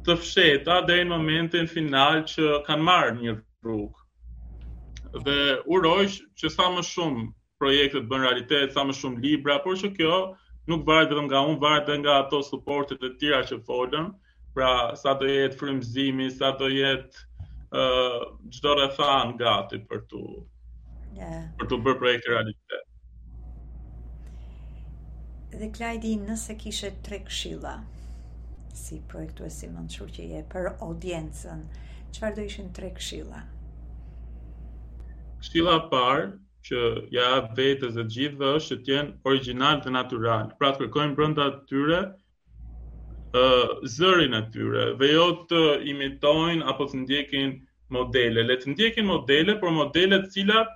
të 0.08 0.18
fsheta 0.22 0.78
deri 0.90 1.06
në 1.10 1.16
momentin 1.18 1.70
final 1.74 2.22
që 2.34 2.52
kanë 2.70 2.88
marrë 2.90 3.18
një 3.22 3.34
rrugë 3.38 5.24
dhe 5.28 5.40
uroj 5.78 6.02
që 6.42 6.54
sa 6.58 6.70
më 6.78 6.86
shumë 6.90 7.28
projekte 7.62 8.00
të 8.00 8.10
bën 8.12 8.24
realitet, 8.26 8.72
sa 8.74 8.86
më 8.90 8.94
shumë 9.00 9.22
libra, 9.26 9.58
por 9.66 9.76
që 9.82 9.90
kjo 9.98 10.16
nuk 10.72 10.86
varet 10.88 11.12
vetëm 11.12 11.28
nga 11.28 11.42
unë, 11.48 11.60
varet 11.62 11.90
edhe 11.90 12.00
nga 12.04 12.14
ato 12.22 12.40
suportet 12.48 13.04
e 13.04 13.10
tjera 13.20 13.44
që 13.50 13.60
folën, 13.68 14.08
pra 14.56 14.72
sa 15.00 15.14
do 15.20 15.28
jetë 15.30 15.60
frymëzimi, 15.60 16.30
sa 16.38 16.50
do 16.60 16.68
jetë 16.72 17.28
ë 17.72 17.82
uh, 17.82 18.18
çdo 18.56 18.74
rrethan 18.76 19.36
gati 19.40 19.78
për 19.88 20.02
tu 20.12 20.22
yeah. 21.16 21.46
për 21.60 21.70
tu 21.72 21.78
bërë 21.86 22.00
projekt 22.02 22.28
realitet. 22.32 22.88
Dhe 25.56 25.68
Klajdi, 25.76 26.14
nëse 26.24 26.56
kishe 26.60 26.90
tre 27.06 27.22
këshilla 27.28 27.78
si 28.82 29.00
projektues 29.12 29.58
i 29.68 29.72
mençur 29.72 30.12
që 30.16 30.28
je 30.34 30.44
për 30.52 30.70
audiencën, 30.88 31.64
çfarë 32.16 32.38
do 32.42 32.46
ishin 32.52 32.72
tre 32.76 32.92
këshilla? 33.00 33.44
Këshilla 35.42 35.76
e 35.80 35.84
parë, 35.92 36.28
që 36.68 36.82
ja 37.14 37.30
vetës 37.58 37.96
dhe 37.98 38.04
gjithëve 38.16 38.50
është 38.58 38.76
që 38.76 38.82
të 38.88 38.92
jenë 38.92 39.30
original 39.32 39.80
dhe 39.86 39.94
natural. 39.94 40.52
Pra 40.60 40.70
të 40.74 40.84
kërkojmë 40.84 41.16
brenda 41.20 41.46
tyre 41.72 42.00
uh, 42.12 43.76
zërin 43.96 44.36
e 44.38 44.42
tyre, 44.56 44.84
dhe 45.00 45.10
jo 45.14 45.24
të 45.54 45.62
imitojnë 45.94 46.68
apo 46.74 46.88
të 46.92 47.00
ndjekin 47.06 47.56
modele. 47.98 48.46
Le 48.52 48.60
të 48.62 48.76
ndjekin 48.76 49.10
modele, 49.10 49.58
por 49.64 49.74
modele 49.80 50.22
të 50.26 50.32
cilat 50.36 50.76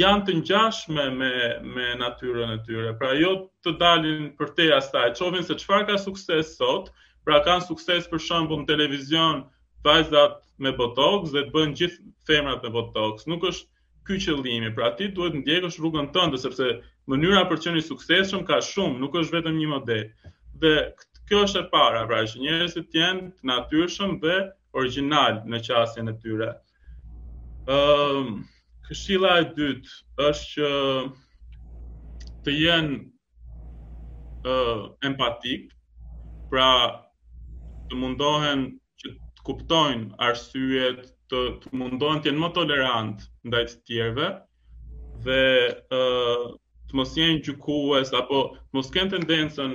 janë 0.00 0.26
të 0.26 0.36
ngjashme 0.42 1.04
me 1.20 1.30
me 1.76 1.86
natyrën 2.02 2.56
e 2.56 2.62
tyre. 2.66 2.96
Pra 3.02 3.12
jo 3.20 3.30
të 3.64 3.76
dalin 3.84 4.26
për 4.40 4.52
te 4.58 4.70
asaj, 4.80 5.12
çovin 5.20 5.46
se 5.46 5.54
çfarë 5.62 5.86
ka 5.92 6.00
sukses 6.08 6.50
sot, 6.58 6.90
pra 7.24 7.38
kanë 7.46 7.68
sukses 7.68 8.10
për 8.10 8.20
shembull 8.26 8.64
në 8.64 8.70
televizion 8.72 9.44
vajzat 9.86 10.40
me 10.58 10.72
botox 10.82 11.30
dhe 11.30 11.44
të 11.46 11.52
bëjnë 11.58 11.74
gjithë 11.78 12.10
femrat 12.32 12.66
me 12.66 12.70
botox. 12.80 13.26
Nuk 13.30 13.46
është 13.52 13.68
ky 14.06 14.16
qëllimi. 14.22 14.70
Pra 14.74 14.90
ti 14.98 15.08
duhet 15.12 15.34
ndjekësh 15.42 15.76
rrugën 15.82 16.08
tënde 16.14 16.38
sepse 16.40 16.68
mënyra 17.10 17.42
për 17.50 17.58
të 17.58 17.66
qenë 17.66 17.80
i 17.82 17.86
suksesshëm 17.86 18.44
ka 18.48 18.60
shumë, 18.62 19.00
nuk 19.02 19.18
është 19.20 19.36
vetëm 19.40 19.58
një 19.58 19.68
model. 19.72 20.04
Dhe 20.62 20.72
kjo 21.26 21.42
është 21.46 21.64
e 21.64 21.70
para, 21.74 22.04
pra 22.06 22.22
që 22.30 22.42
njerëzit 22.44 22.90
të 22.92 23.02
jenë 23.02 23.46
natyrshëm 23.50 24.16
dhe 24.22 24.36
original 24.78 25.42
në 25.50 25.62
qasjen 25.66 26.12
e 26.12 26.16
tyre. 26.22 26.52
Ëm 27.66 27.74
ehm, 27.74 28.18
um, 28.22 28.42
këshilla 28.86 29.32
e 29.42 29.46
dytë 29.56 29.94
është 30.28 30.52
që 30.54 32.36
të 32.46 32.52
jenë 32.54 32.96
uh, 34.46 34.82
empatik, 35.08 35.72
pra 36.52 36.68
të 37.90 37.98
mundohen 37.98 38.68
që 39.02 39.10
të 39.16 39.46
kuptojnë 39.48 40.14
arsyet, 40.28 41.08
të, 41.32 41.38
të 41.62 41.72
mundohen 41.78 42.20
të 42.22 42.28
jenë 42.30 42.42
më 42.42 42.48
tolerant 42.56 43.22
ndaj 43.50 43.62
të 43.70 43.78
tjerëve 43.88 44.26
dhe 45.26 45.38
uh, 45.96 46.44
të 46.90 46.98
mos 47.00 47.14
jenë 47.18 47.40
gjykues 47.46 48.12
apo 48.18 48.42
të 48.56 48.78
mos 48.78 48.90
kenë 48.96 49.12
tendencën 49.16 49.74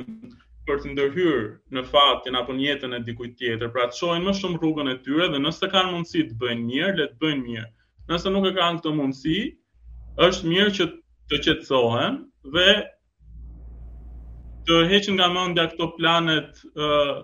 për 0.70 0.80
të 0.84 0.94
ndërhyrë 0.94 1.42
në 1.78 1.84
fatin 1.90 2.38
apo 2.42 2.56
në 2.58 2.68
jetën 2.68 2.94
e 2.96 3.02
dikujt 3.10 3.36
tjetër. 3.42 3.72
Pra 3.76 3.90
të 3.90 3.98
shohin 4.00 4.24
më 4.30 4.36
shumë 4.40 4.60
rrugën 4.62 4.92
e 4.94 4.98
tyre 5.08 5.28
dhe 5.34 5.42
nëse 5.44 5.72
kanë 5.74 5.92
mundësi 5.96 6.24
të 6.30 6.40
bëjnë 6.44 6.68
mirë, 6.70 6.94
le 7.02 7.08
të 7.12 7.20
bëjnë 7.26 7.46
mirë. 7.50 7.68
Nëse 8.12 8.32
nuk 8.34 8.48
e 8.48 8.54
kanë 8.60 8.80
këtë 8.80 8.94
mundësi, 9.02 9.38
është 10.28 10.52
mirë 10.54 10.76
që 10.80 10.88
të 11.32 11.42
qetësohen 11.48 12.20
dhe 12.56 12.68
të 14.70 14.80
heqin 14.94 15.18
nga 15.20 15.32
mendja 15.36 15.68
këto 15.74 15.88
planet 15.98 16.62
ë 16.72 16.92
uh, 16.92 17.20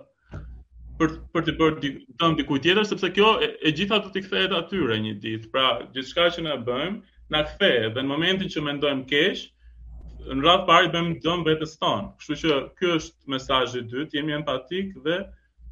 për 1.00 1.12
për 1.36 1.44
të 1.48 1.54
bërë 1.58 1.82
dëm 2.20 2.36
dikujt 2.40 2.62
tjetër 2.66 2.88
sepse 2.92 3.10
kjo 3.16 3.28
e, 3.46 3.52
e 3.70 3.74
gjitha 3.80 3.98
do 4.06 4.10
t'i 4.14 4.22
kthehet 4.28 4.54
atyre 4.60 4.96
një 5.04 5.12
ditë. 5.26 5.50
Pra, 5.56 5.66
gjithçka 5.96 6.26
që 6.36 6.46
ne 6.46 6.56
bëjmë 6.68 6.98
na 7.36 7.42
kthehet 7.50 7.94
dhe 7.98 8.04
në 8.06 8.10
momentin 8.12 8.50
që 8.54 8.64
mendojmë 8.68 9.06
keq, 9.12 9.44
në 10.28 10.42
radhë 10.48 10.68
parë 10.70 10.90
i 10.90 10.94
bëjmë 10.96 11.20
dëm 11.28 11.44
vetes 11.50 11.76
tonë. 11.84 12.10
Kështu 12.22 12.40
që 12.44 12.58
ky 12.80 12.90
është 12.96 13.36
mesazhi 13.36 13.84
i 13.84 13.88
dytë, 13.92 14.18
jemi 14.18 14.36
empatik 14.40 14.96
dhe 15.06 15.20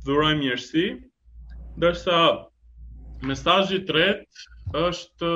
dhurojmë 0.10 0.42
mirësi. 0.44 0.86
Ndërsa 1.80 2.22
mesazhi 3.32 3.82
i 3.82 3.86
tretë 3.90 4.84
është 4.84 5.34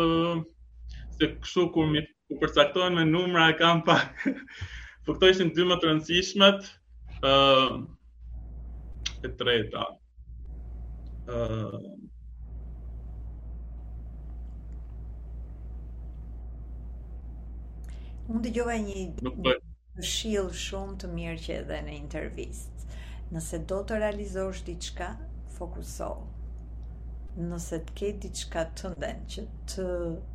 se 1.17 1.31
kështu 1.41 1.65
kur 1.77 1.89
mi 1.95 2.05
u 2.29 2.37
përcaktohen 2.43 2.99
me 2.99 3.07
numra 3.15 3.49
e 3.49 3.57
kam 3.63 3.81
pak. 3.89 4.27
Po 5.07 5.15
këto 5.17 5.31
ishin 5.33 5.55
dy 5.57 5.65
më 5.71 5.79
të 5.81 5.91
rëndësishmet. 5.95 6.75
ë 7.19 7.31
uh, 7.35 7.71
e 9.23 9.31
treta. 9.39 9.81
Uh... 11.29 11.75
Unë 18.29 18.43
të 18.45 18.51
gjove 18.57 18.75
një 18.83 18.93
të 19.19 19.55
shilë 20.09 20.57
shumë 20.63 20.97
të 21.03 21.09
mirë 21.13 21.41
që 21.45 21.53
edhe 21.59 21.79
në 21.87 21.95
intervist. 21.97 22.85
Nëse 23.33 23.59
do 23.71 23.81
të 23.89 23.97
realizosh 24.03 24.61
diqka, 24.69 25.09
fokusohë. 25.57 26.27
Nëse 27.49 27.77
të 27.87 27.95
ke 27.99 28.07
diqka 28.25 28.63
të 28.79 28.93
ndenë 28.95 29.27
që 29.33 29.43
të 29.73 29.85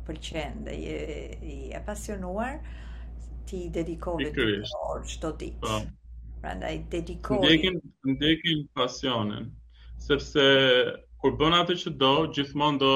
përqenë 0.07 0.63
dhe 0.67 0.75
i 0.75 1.57
apasionuar, 1.79 2.59
ti 3.49 3.65
dedikove 3.79 4.29
të 4.33 4.49
të 5.05 5.17
të 5.21 5.31
të 5.31 5.51
të 5.61 5.79
prandaj 6.41 6.79
dedikoj. 6.91 7.37
Ndjekin, 7.37 7.81
ndjekin 8.07 8.67
pasionin, 8.75 9.47
sepse 10.07 10.45
kur 11.21 11.33
bën 11.39 11.55
atë 11.61 11.75
që 11.85 11.93
do, 12.01 12.13
gjithmonë 12.35 12.79
do 12.83 12.93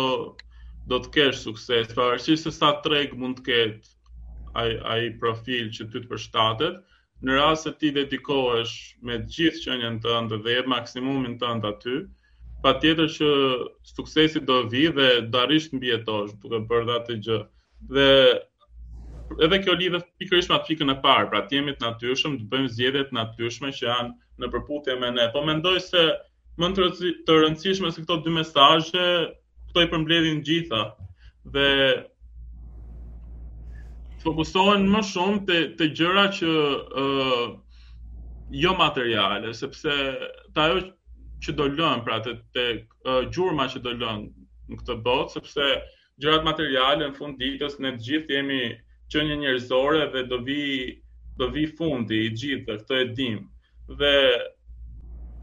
do 0.90 0.98
të 1.06 1.10
kesh 1.16 1.40
sukses, 1.46 1.92
pavarësisht 1.94 2.48
se 2.48 2.52
sa 2.56 2.72
treg 2.86 3.12
mund 3.22 3.38
të 3.38 3.44
ketë 3.48 3.92
ai 4.58 4.72
ai 4.94 5.12
profil 5.22 5.68
që 5.76 5.86
ty 5.94 6.02
të 6.02 6.10
përshtatet, 6.10 6.80
në 7.22 7.36
rast 7.38 7.68
se 7.68 7.74
ti 7.78 7.92
dedikohesh 8.00 8.74
me 9.06 9.20
gjithë 9.36 9.78
të 9.78 10.08
tënde 10.08 10.40
dhe 10.48 10.56
jep 10.56 10.72
maksimumin 10.74 11.36
tënd 11.44 11.68
aty, 11.70 12.00
patjetër 12.66 13.12
që 13.20 13.30
suksesi 13.94 14.42
do 14.50 14.62
vi 14.74 14.88
dhe 14.88 15.10
darisht 15.20 15.38
arrish 15.46 15.70
mbi 15.78 15.92
jetosh 15.94 16.34
duke 16.42 16.64
bërë 16.72 16.96
atë 16.96 17.20
gjë. 17.28 17.38
Dhe 17.94 18.10
edhe 19.38 19.58
kjo 19.64 19.74
lidhet 19.80 20.06
pikërisht 20.22 20.50
me 20.52 20.56
atë 20.58 20.68
pikën 20.74 20.92
e 20.94 20.96
parë, 21.04 21.28
pra 21.32 21.40
të 21.50 21.56
jemi 21.60 21.74
të 21.78 21.84
natyrshëm, 21.86 22.38
të 22.40 22.46
bëjmë 22.54 22.72
zgjedhje 22.76 23.02
të 23.10 23.16
natyrshme 23.18 23.72
që 23.80 23.86
janë 23.86 24.44
në 24.44 24.50
përputhje 24.56 24.96
me 25.02 25.12
ne. 25.18 25.26
Po 25.36 25.44
mendoj 25.50 25.74
se 25.86 26.06
më 26.64 26.70
të 27.28 27.36
rëndësishme 27.44 27.92
se 27.94 28.04
këto 28.04 28.16
dy 28.26 28.34
mesazhe 28.40 29.04
këto 29.70 29.86
i 29.86 29.90
përmbledhin 29.92 30.42
gjitha 30.48 30.80
dhe 31.58 31.68
të 34.20 34.26
fokusohen 34.26 34.88
më 34.96 35.04
shumë 35.12 35.44
të, 35.52 35.60
të 35.80 35.90
gjëra 36.00 36.26
që 36.40 36.50
uh, 36.50 37.46
jo 38.64 38.74
materiale, 38.80 39.54
sepse 39.62 39.94
të 40.56 40.66
ajo 40.66 40.82
që 41.46 41.56
do 41.60 41.70
lënë, 41.78 42.02
pra 42.10 42.18
të, 42.26 42.34
të 42.56 42.66
uh, 42.74 43.32
gjurma 43.38 43.70
që 43.76 43.80
do 43.86 43.94
lënë 43.96 44.74
në 44.74 44.82
këtë 44.82 45.00
botë, 45.06 45.38
sepse 45.38 45.70
gjërat 46.26 46.44
materiale 46.50 47.06
në 47.06 47.14
fund 47.22 47.40
ditës 47.46 47.80
ne 47.86 47.94
të 48.00 48.06
gjithë 48.10 48.36
jemi 48.40 48.62
një 49.18 49.36
njerëzore 49.42 50.02
dhe 50.14 50.24
do 50.30 50.38
vi, 50.46 51.02
do 51.38 51.48
vi 51.56 51.66
fundi 51.78 52.18
i 52.28 52.34
gjithë 52.38 52.66
dhe 52.68 52.76
këto 52.84 52.98
e 53.00 53.06
dim. 53.18 53.38
Dhe 54.00 54.14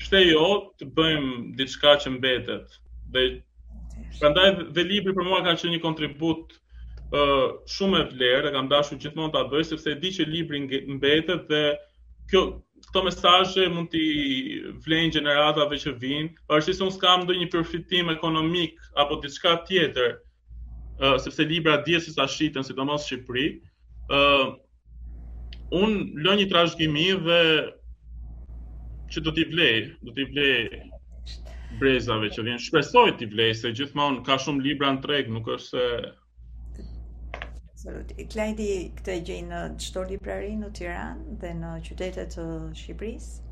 pështë 0.00 0.20
jo 0.28 0.46
të 0.78 0.88
bëjmë 0.98 1.32
diçka 1.58 1.96
që 2.04 2.12
mbetet. 2.18 2.78
Dhe 3.12 3.24
prandaj 4.20 4.48
dhe, 4.74 4.84
libri 4.90 5.14
për 5.16 5.26
mua 5.30 5.40
ka 5.46 5.56
qënë 5.58 5.72
një 5.74 5.80
kontribut 5.86 6.54
uh, 6.54 7.58
shumë 7.74 8.00
e 8.04 8.06
vlerë 8.12 8.44
dhe 8.46 8.54
kam 8.58 8.70
dashu 8.70 9.00
gjithmonë 9.02 9.34
të 9.34 9.42
abëj, 9.42 9.66
sepse 9.72 9.90
e 9.94 9.98
di 10.04 10.14
që 10.18 10.28
libri 10.30 10.62
mbetet 10.98 11.50
dhe 11.50 11.64
kjo, 12.30 12.46
këto 12.86 13.02
mesazhe 13.06 13.66
mund 13.72 13.90
t'i 13.92 14.06
vlejnë 14.86 15.16
gjeneratave 15.16 15.78
që 15.82 15.96
vinë, 16.02 16.38
është 16.58 16.76
se 16.78 16.86
unë 16.86 16.94
s'kam 16.98 17.24
ndonjë 17.26 17.50
përfitim 17.54 18.12
ekonomik 18.12 18.78
apo 19.04 19.18
diçka 19.24 19.56
tjetër, 19.68 20.18
sepse 21.18 21.42
libra 21.44 21.76
dihet 21.86 22.02
se 22.02 22.12
sa 22.14 22.26
shiten 22.28 22.64
sidomos 22.64 23.04
në 23.04 23.06
Shqipëri. 23.10 23.46
ë 24.10 24.56
un 25.80 25.90
lë 26.24 26.32
një 26.40 26.46
trashëgimi 26.52 27.06
dhe 27.26 27.40
që 29.10 29.20
do 29.26 29.30
t'i 29.34 29.44
vlej, 29.50 29.76
do 30.06 30.12
t'i 30.14 30.24
vlej 30.30 30.54
brezave 31.80 32.30
që 32.30 32.42
vjen. 32.46 32.62
Shpresoj 32.62 33.12
t'i 33.18 33.26
vlej 33.30 33.52
se 33.60 33.72
gjithmonë 33.76 34.22
ka 34.26 34.38
shumë 34.44 34.62
libra 34.66 34.92
në 34.94 35.02
treg, 35.06 35.28
nuk 35.36 35.48
është 35.48 35.68
se 35.70 35.90
Klajdi 38.32 38.70
këtë 38.98 39.12
e 39.12 39.20
gjej 39.28 39.42
në 39.50 39.58
qëtor 39.82 40.08
librari 40.10 40.54
në 40.58 40.72
Tiran 40.74 41.20
dhe 41.42 41.52
në 41.54 41.74
qytetet 41.86 42.34
të 42.38 42.46
Shqipërisë? 42.80 43.45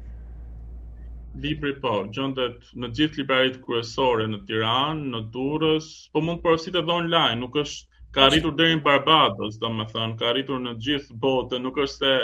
Libri 1.43 1.75
po, 1.83 1.97
gjendet 2.15 2.69
në 2.79 2.89
gjithë 2.95 3.19
librarit 3.21 3.57
kërësore, 3.65 4.27
në 4.31 4.39
Tiranë, 4.49 5.09
në 5.15 5.21
Durrës, 5.37 5.89
po 6.15 6.23
mund 6.23 6.45
të 6.45 6.55
edhe 6.79 6.93
online, 6.95 7.41
nuk 7.41 7.59
është 7.63 8.03
ka 8.15 8.29
arritur 8.29 8.55
deri 8.59 8.77
në 8.79 8.85
Barbados, 8.85 9.57
domethënë, 9.65 10.15
ka 10.21 10.29
arritur 10.31 10.61
në 10.63 10.77
gjithë 10.87 11.17
botë, 11.25 11.59
nuk 11.65 11.81
është 11.85 11.99
se 11.99 12.15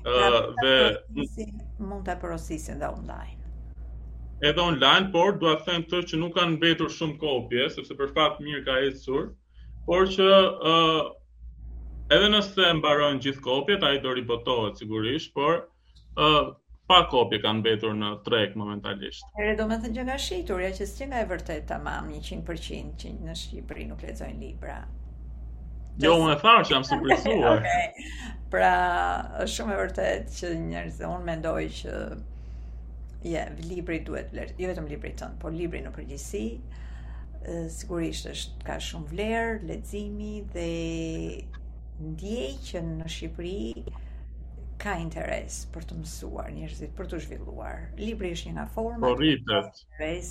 ëh 0.00 0.40
ve 0.62 0.76
mund 1.12 2.06
ta 2.06 2.14
përësisin 2.22 2.78
edhe 2.80 2.88
online. 2.88 3.36
Edhe 4.42 4.64
online, 4.64 5.12
por 5.18 5.36
dua 5.42 5.58
të 5.60 5.68
them 5.68 5.84
këtë 5.90 6.02
që 6.14 6.20
nuk 6.22 6.32
kanë 6.38 6.54
mbetur 6.56 6.92
shumë 6.96 7.18
kopje, 7.20 7.66
sepse 7.76 7.96
për 7.98 8.14
fat 8.16 8.40
mirë 8.46 8.62
ka 8.70 8.78
ecur, 8.86 9.28
por 9.84 10.08
që 10.16 10.30
ëh 10.38 11.04
edhe 12.18 12.32
nëse 12.38 12.72
mbarojnë 12.80 13.22
gjithë 13.26 13.44
kopjet, 13.44 13.84
ai 13.84 14.00
do 14.06 14.16
ribotohet 14.16 14.80
sigurisht, 14.80 15.34
por 15.36 15.66
pa 16.90 17.04
kopje 17.06 17.38
kanë 17.44 17.62
betur 17.62 17.92
në 17.94 18.08
trek 18.26 18.56
momentalisht. 18.58 19.22
Ere 19.38 19.52
do 19.58 19.68
me 19.70 19.76
thënë 19.78 19.94
që 20.00 20.04
nga 20.08 20.16
shqitur, 20.18 20.62
ja 20.64 20.70
që 20.74 20.86
s'ka 20.90 21.20
e 21.20 21.26
vërtet 21.30 21.68
tamam 21.70 22.08
mamë 22.08 22.16
100% 22.30 22.96
që 23.02 23.12
në 23.28 23.36
Shqipëri 23.40 23.84
nuk 23.92 24.02
lezojnë 24.06 24.42
libra. 24.42 24.80
Jo, 26.02 26.16
unë 26.18 26.34
e 26.34 26.40
tharë 26.42 26.64
që 26.66 26.74
jam 26.74 26.86
surprizuar. 26.88 27.60
okay. 27.60 28.10
Pra, 28.50 28.72
është 29.44 29.54
shumë 29.54 29.74
e 29.74 29.78
vërtet 29.84 30.34
që 30.40 30.50
njerëzit 30.64 31.06
unë 31.12 31.26
mendoj 31.28 31.62
që 31.78 31.94
je, 32.00 33.32
yeah, 33.36 33.54
libri 33.70 34.00
duhet 34.08 34.32
vlerë, 34.34 34.56
jo 34.58 34.70
vetëm 34.72 34.88
libri 34.90 35.12
tonë, 35.20 35.38
por 35.42 35.54
libri 35.54 35.84
në 35.84 35.92
përgjithësi 35.94 36.46
sigurisht 37.80 38.28
është 38.34 38.62
ka 38.66 38.80
shumë 38.82 39.10
vlerë, 39.12 39.56
ledzimi 39.70 40.34
dhe 40.54 40.70
ndjej 42.14 42.48
që 42.70 42.82
në 42.96 43.12
Shqipëri 43.18 43.99
ka 44.80 44.96
interes 45.00 45.58
për 45.74 45.84
të 45.90 45.96
mësuar 46.00 46.46
njerëzit 46.56 46.92
për 46.98 47.08
të 47.12 47.18
zhvilluar. 47.26 47.82
Libri 48.00 48.30
është 48.36 48.48
një 48.48 48.54
nga 48.58 48.64
forma. 48.76 49.04
Po 49.10 49.18
rritet. 49.18 49.80
Interes 49.82 50.30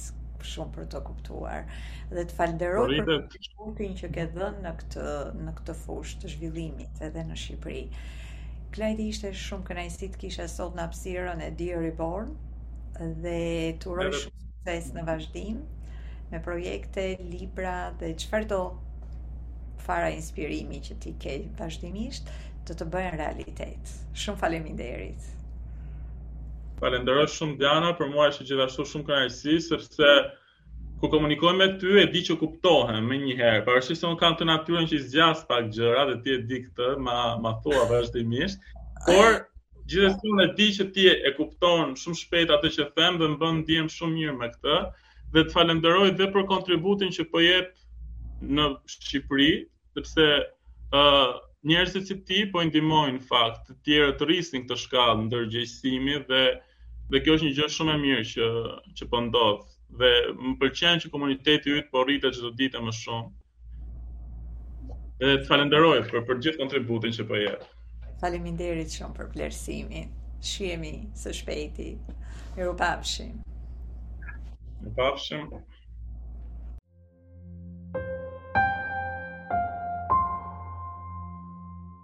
shumë 0.53 0.73
për 0.77 0.87
të 0.93 1.01
kuptuar. 1.09 1.65
Dhe 2.17 2.23
të 2.31 2.37
falderoj 2.39 2.87
po 3.05 3.17
për 3.29 3.43
shkurtin 3.49 3.93
që 4.01 4.09
ke 4.15 4.25
dhënë 4.37 4.63
në 4.65 4.73
këtë 4.81 5.05
në 5.43 5.53
këtë 5.59 5.75
fushë 5.83 6.21
të 6.23 6.31
zhvillimit 6.33 7.03
edhe 7.09 7.25
në 7.29 7.37
Shqipëri. 7.43 7.83
Klajdi 8.73 9.07
ishte 9.13 9.31
shumë 9.45 9.69
kënaqësi 9.69 10.11
të 10.15 10.23
kisha 10.25 10.47
sot 10.55 10.77
në 10.79 10.87
hapësirën 10.87 11.45
e 11.45 11.49
Dear 11.61 11.83
Reborn 11.85 12.33
dhe 13.27 13.37
të 13.83 13.91
uroj 13.93 14.09
shumë 14.15 14.37
sukses 14.45 14.93
në 14.97 15.05
vazhdim 15.11 15.61
me 16.31 16.37
projekte, 16.49 17.05
libra 17.35 17.77
dhe 18.01 18.13
çfarëdo 18.23 18.59
fara 19.85 20.09
inspirimi 20.17 20.77
që 20.89 20.99
ti 21.05 21.15
ke 21.25 21.37
vazhdimisht 21.61 22.29
të 22.69 22.75
të 22.79 22.85
bëjnë 22.93 23.17
realitet. 23.19 23.91
Shumë 24.23 24.39
faleminderit. 24.41 25.27
Falenderoj 26.79 27.25
shumë 27.33 27.57
Diana, 27.59 27.93
për 27.99 28.11
mua 28.13 28.29
është 28.31 28.45
gjithashtu 28.51 28.85
shumë 28.91 29.07
kënaqësi 29.09 29.55
sepse 29.65 30.09
ku 31.01 31.09
komunikoj 31.11 31.53
me 31.59 31.67
ty 31.81 31.97
e 32.01 32.07
di 32.13 32.21
që 32.27 32.37
kuptohem 32.41 33.05
më 33.09 33.17
një 33.25 33.35
herë. 33.39 33.63
Pavarësisht 33.67 34.03
se 34.03 34.07
un 34.11 34.17
kam 34.21 34.37
të 34.39 34.47
natyrën 34.49 34.87
që 34.91 35.01
zgjas 35.07 35.43
pak 35.49 35.69
gjëra 35.75 36.05
dhe 36.11 36.17
ti 36.25 36.35
e 36.37 36.41
di 36.49 36.61
këtë, 36.67 36.89
ma 37.07 37.19
ma 37.45 37.53
thua 37.65 37.85
vazhdimisht, 37.91 38.63
por 39.07 39.39
gjithashtu 39.91 40.35
më 40.39 40.47
di 40.59 40.69
që 40.77 40.87
ti 40.95 41.07
e 41.13 41.33
kupton 41.39 41.97
shumë 41.99 42.19
shpejt 42.21 42.55
atë 42.57 42.73
që 42.77 42.89
them 42.95 43.19
dhe 43.19 43.31
më 43.33 43.39
bën 43.43 43.61
ndihem 43.65 43.91
shumë 43.97 44.15
mirë 44.19 44.37
me 44.39 44.51
këtë. 44.55 44.79
Dhe 45.35 45.43
të 45.45 45.53
falenderoj 45.55 46.07
dhe 46.19 46.29
për 46.33 46.47
kontributin 46.49 47.11
që 47.15 47.27
po 47.33 47.41
jep 47.43 47.75
në 48.57 48.69
Shqipëri, 48.95 49.51
sepse 49.95 50.25
ë 50.25 51.09
Njerëzit 51.67 52.05
si 52.07 52.15
ti 52.23 52.37
po 52.53 52.61
ndihmojnë 52.63 53.19
fakt 53.27 53.65
të 53.67 53.73
tjerë 53.87 54.11
të 54.19 54.27
rrisin 54.29 54.61
këtë 54.67 54.75
shkallë 54.83 55.23
ndërgjegjësimi 55.25 56.13
dhe 56.29 56.43
dhe 57.15 57.19
kjo 57.25 57.33
është 57.39 57.45
një 57.47 57.55
gjë 57.57 57.65
shumë 57.75 57.95
e 57.97 57.99
mirë 58.03 58.21
që 58.29 58.45
që 58.99 59.07
po 59.11 59.19
ndodh. 59.25 59.65
Dhe 59.99 60.11
më 60.43 60.53
pëlqen 60.61 61.03
që 61.03 61.11
komuniteti 61.15 61.75
yt 61.81 61.89
po 61.95 62.05
rritet 62.05 62.37
çdo 62.37 62.51
ditë 62.61 62.79
më 62.85 62.93
shumë. 63.01 63.31
Dhe 65.19 65.33
falenderoj 65.49 65.99
për 66.13 66.23
për 66.29 66.39
gjithë 66.45 66.61
kontributin 66.61 67.17
që 67.19 67.27
po 67.33 67.41
jep. 67.41 67.65
Faleminderit 68.23 68.95
shumë 68.95 69.17
për 69.19 69.31
vlerësimin. 69.35 70.15
Shihemi 70.51 70.93
së 71.23 71.35
shpejti. 71.41 71.89
Mirupafshim. 72.55 73.35
Mirupafshim. 74.79 75.75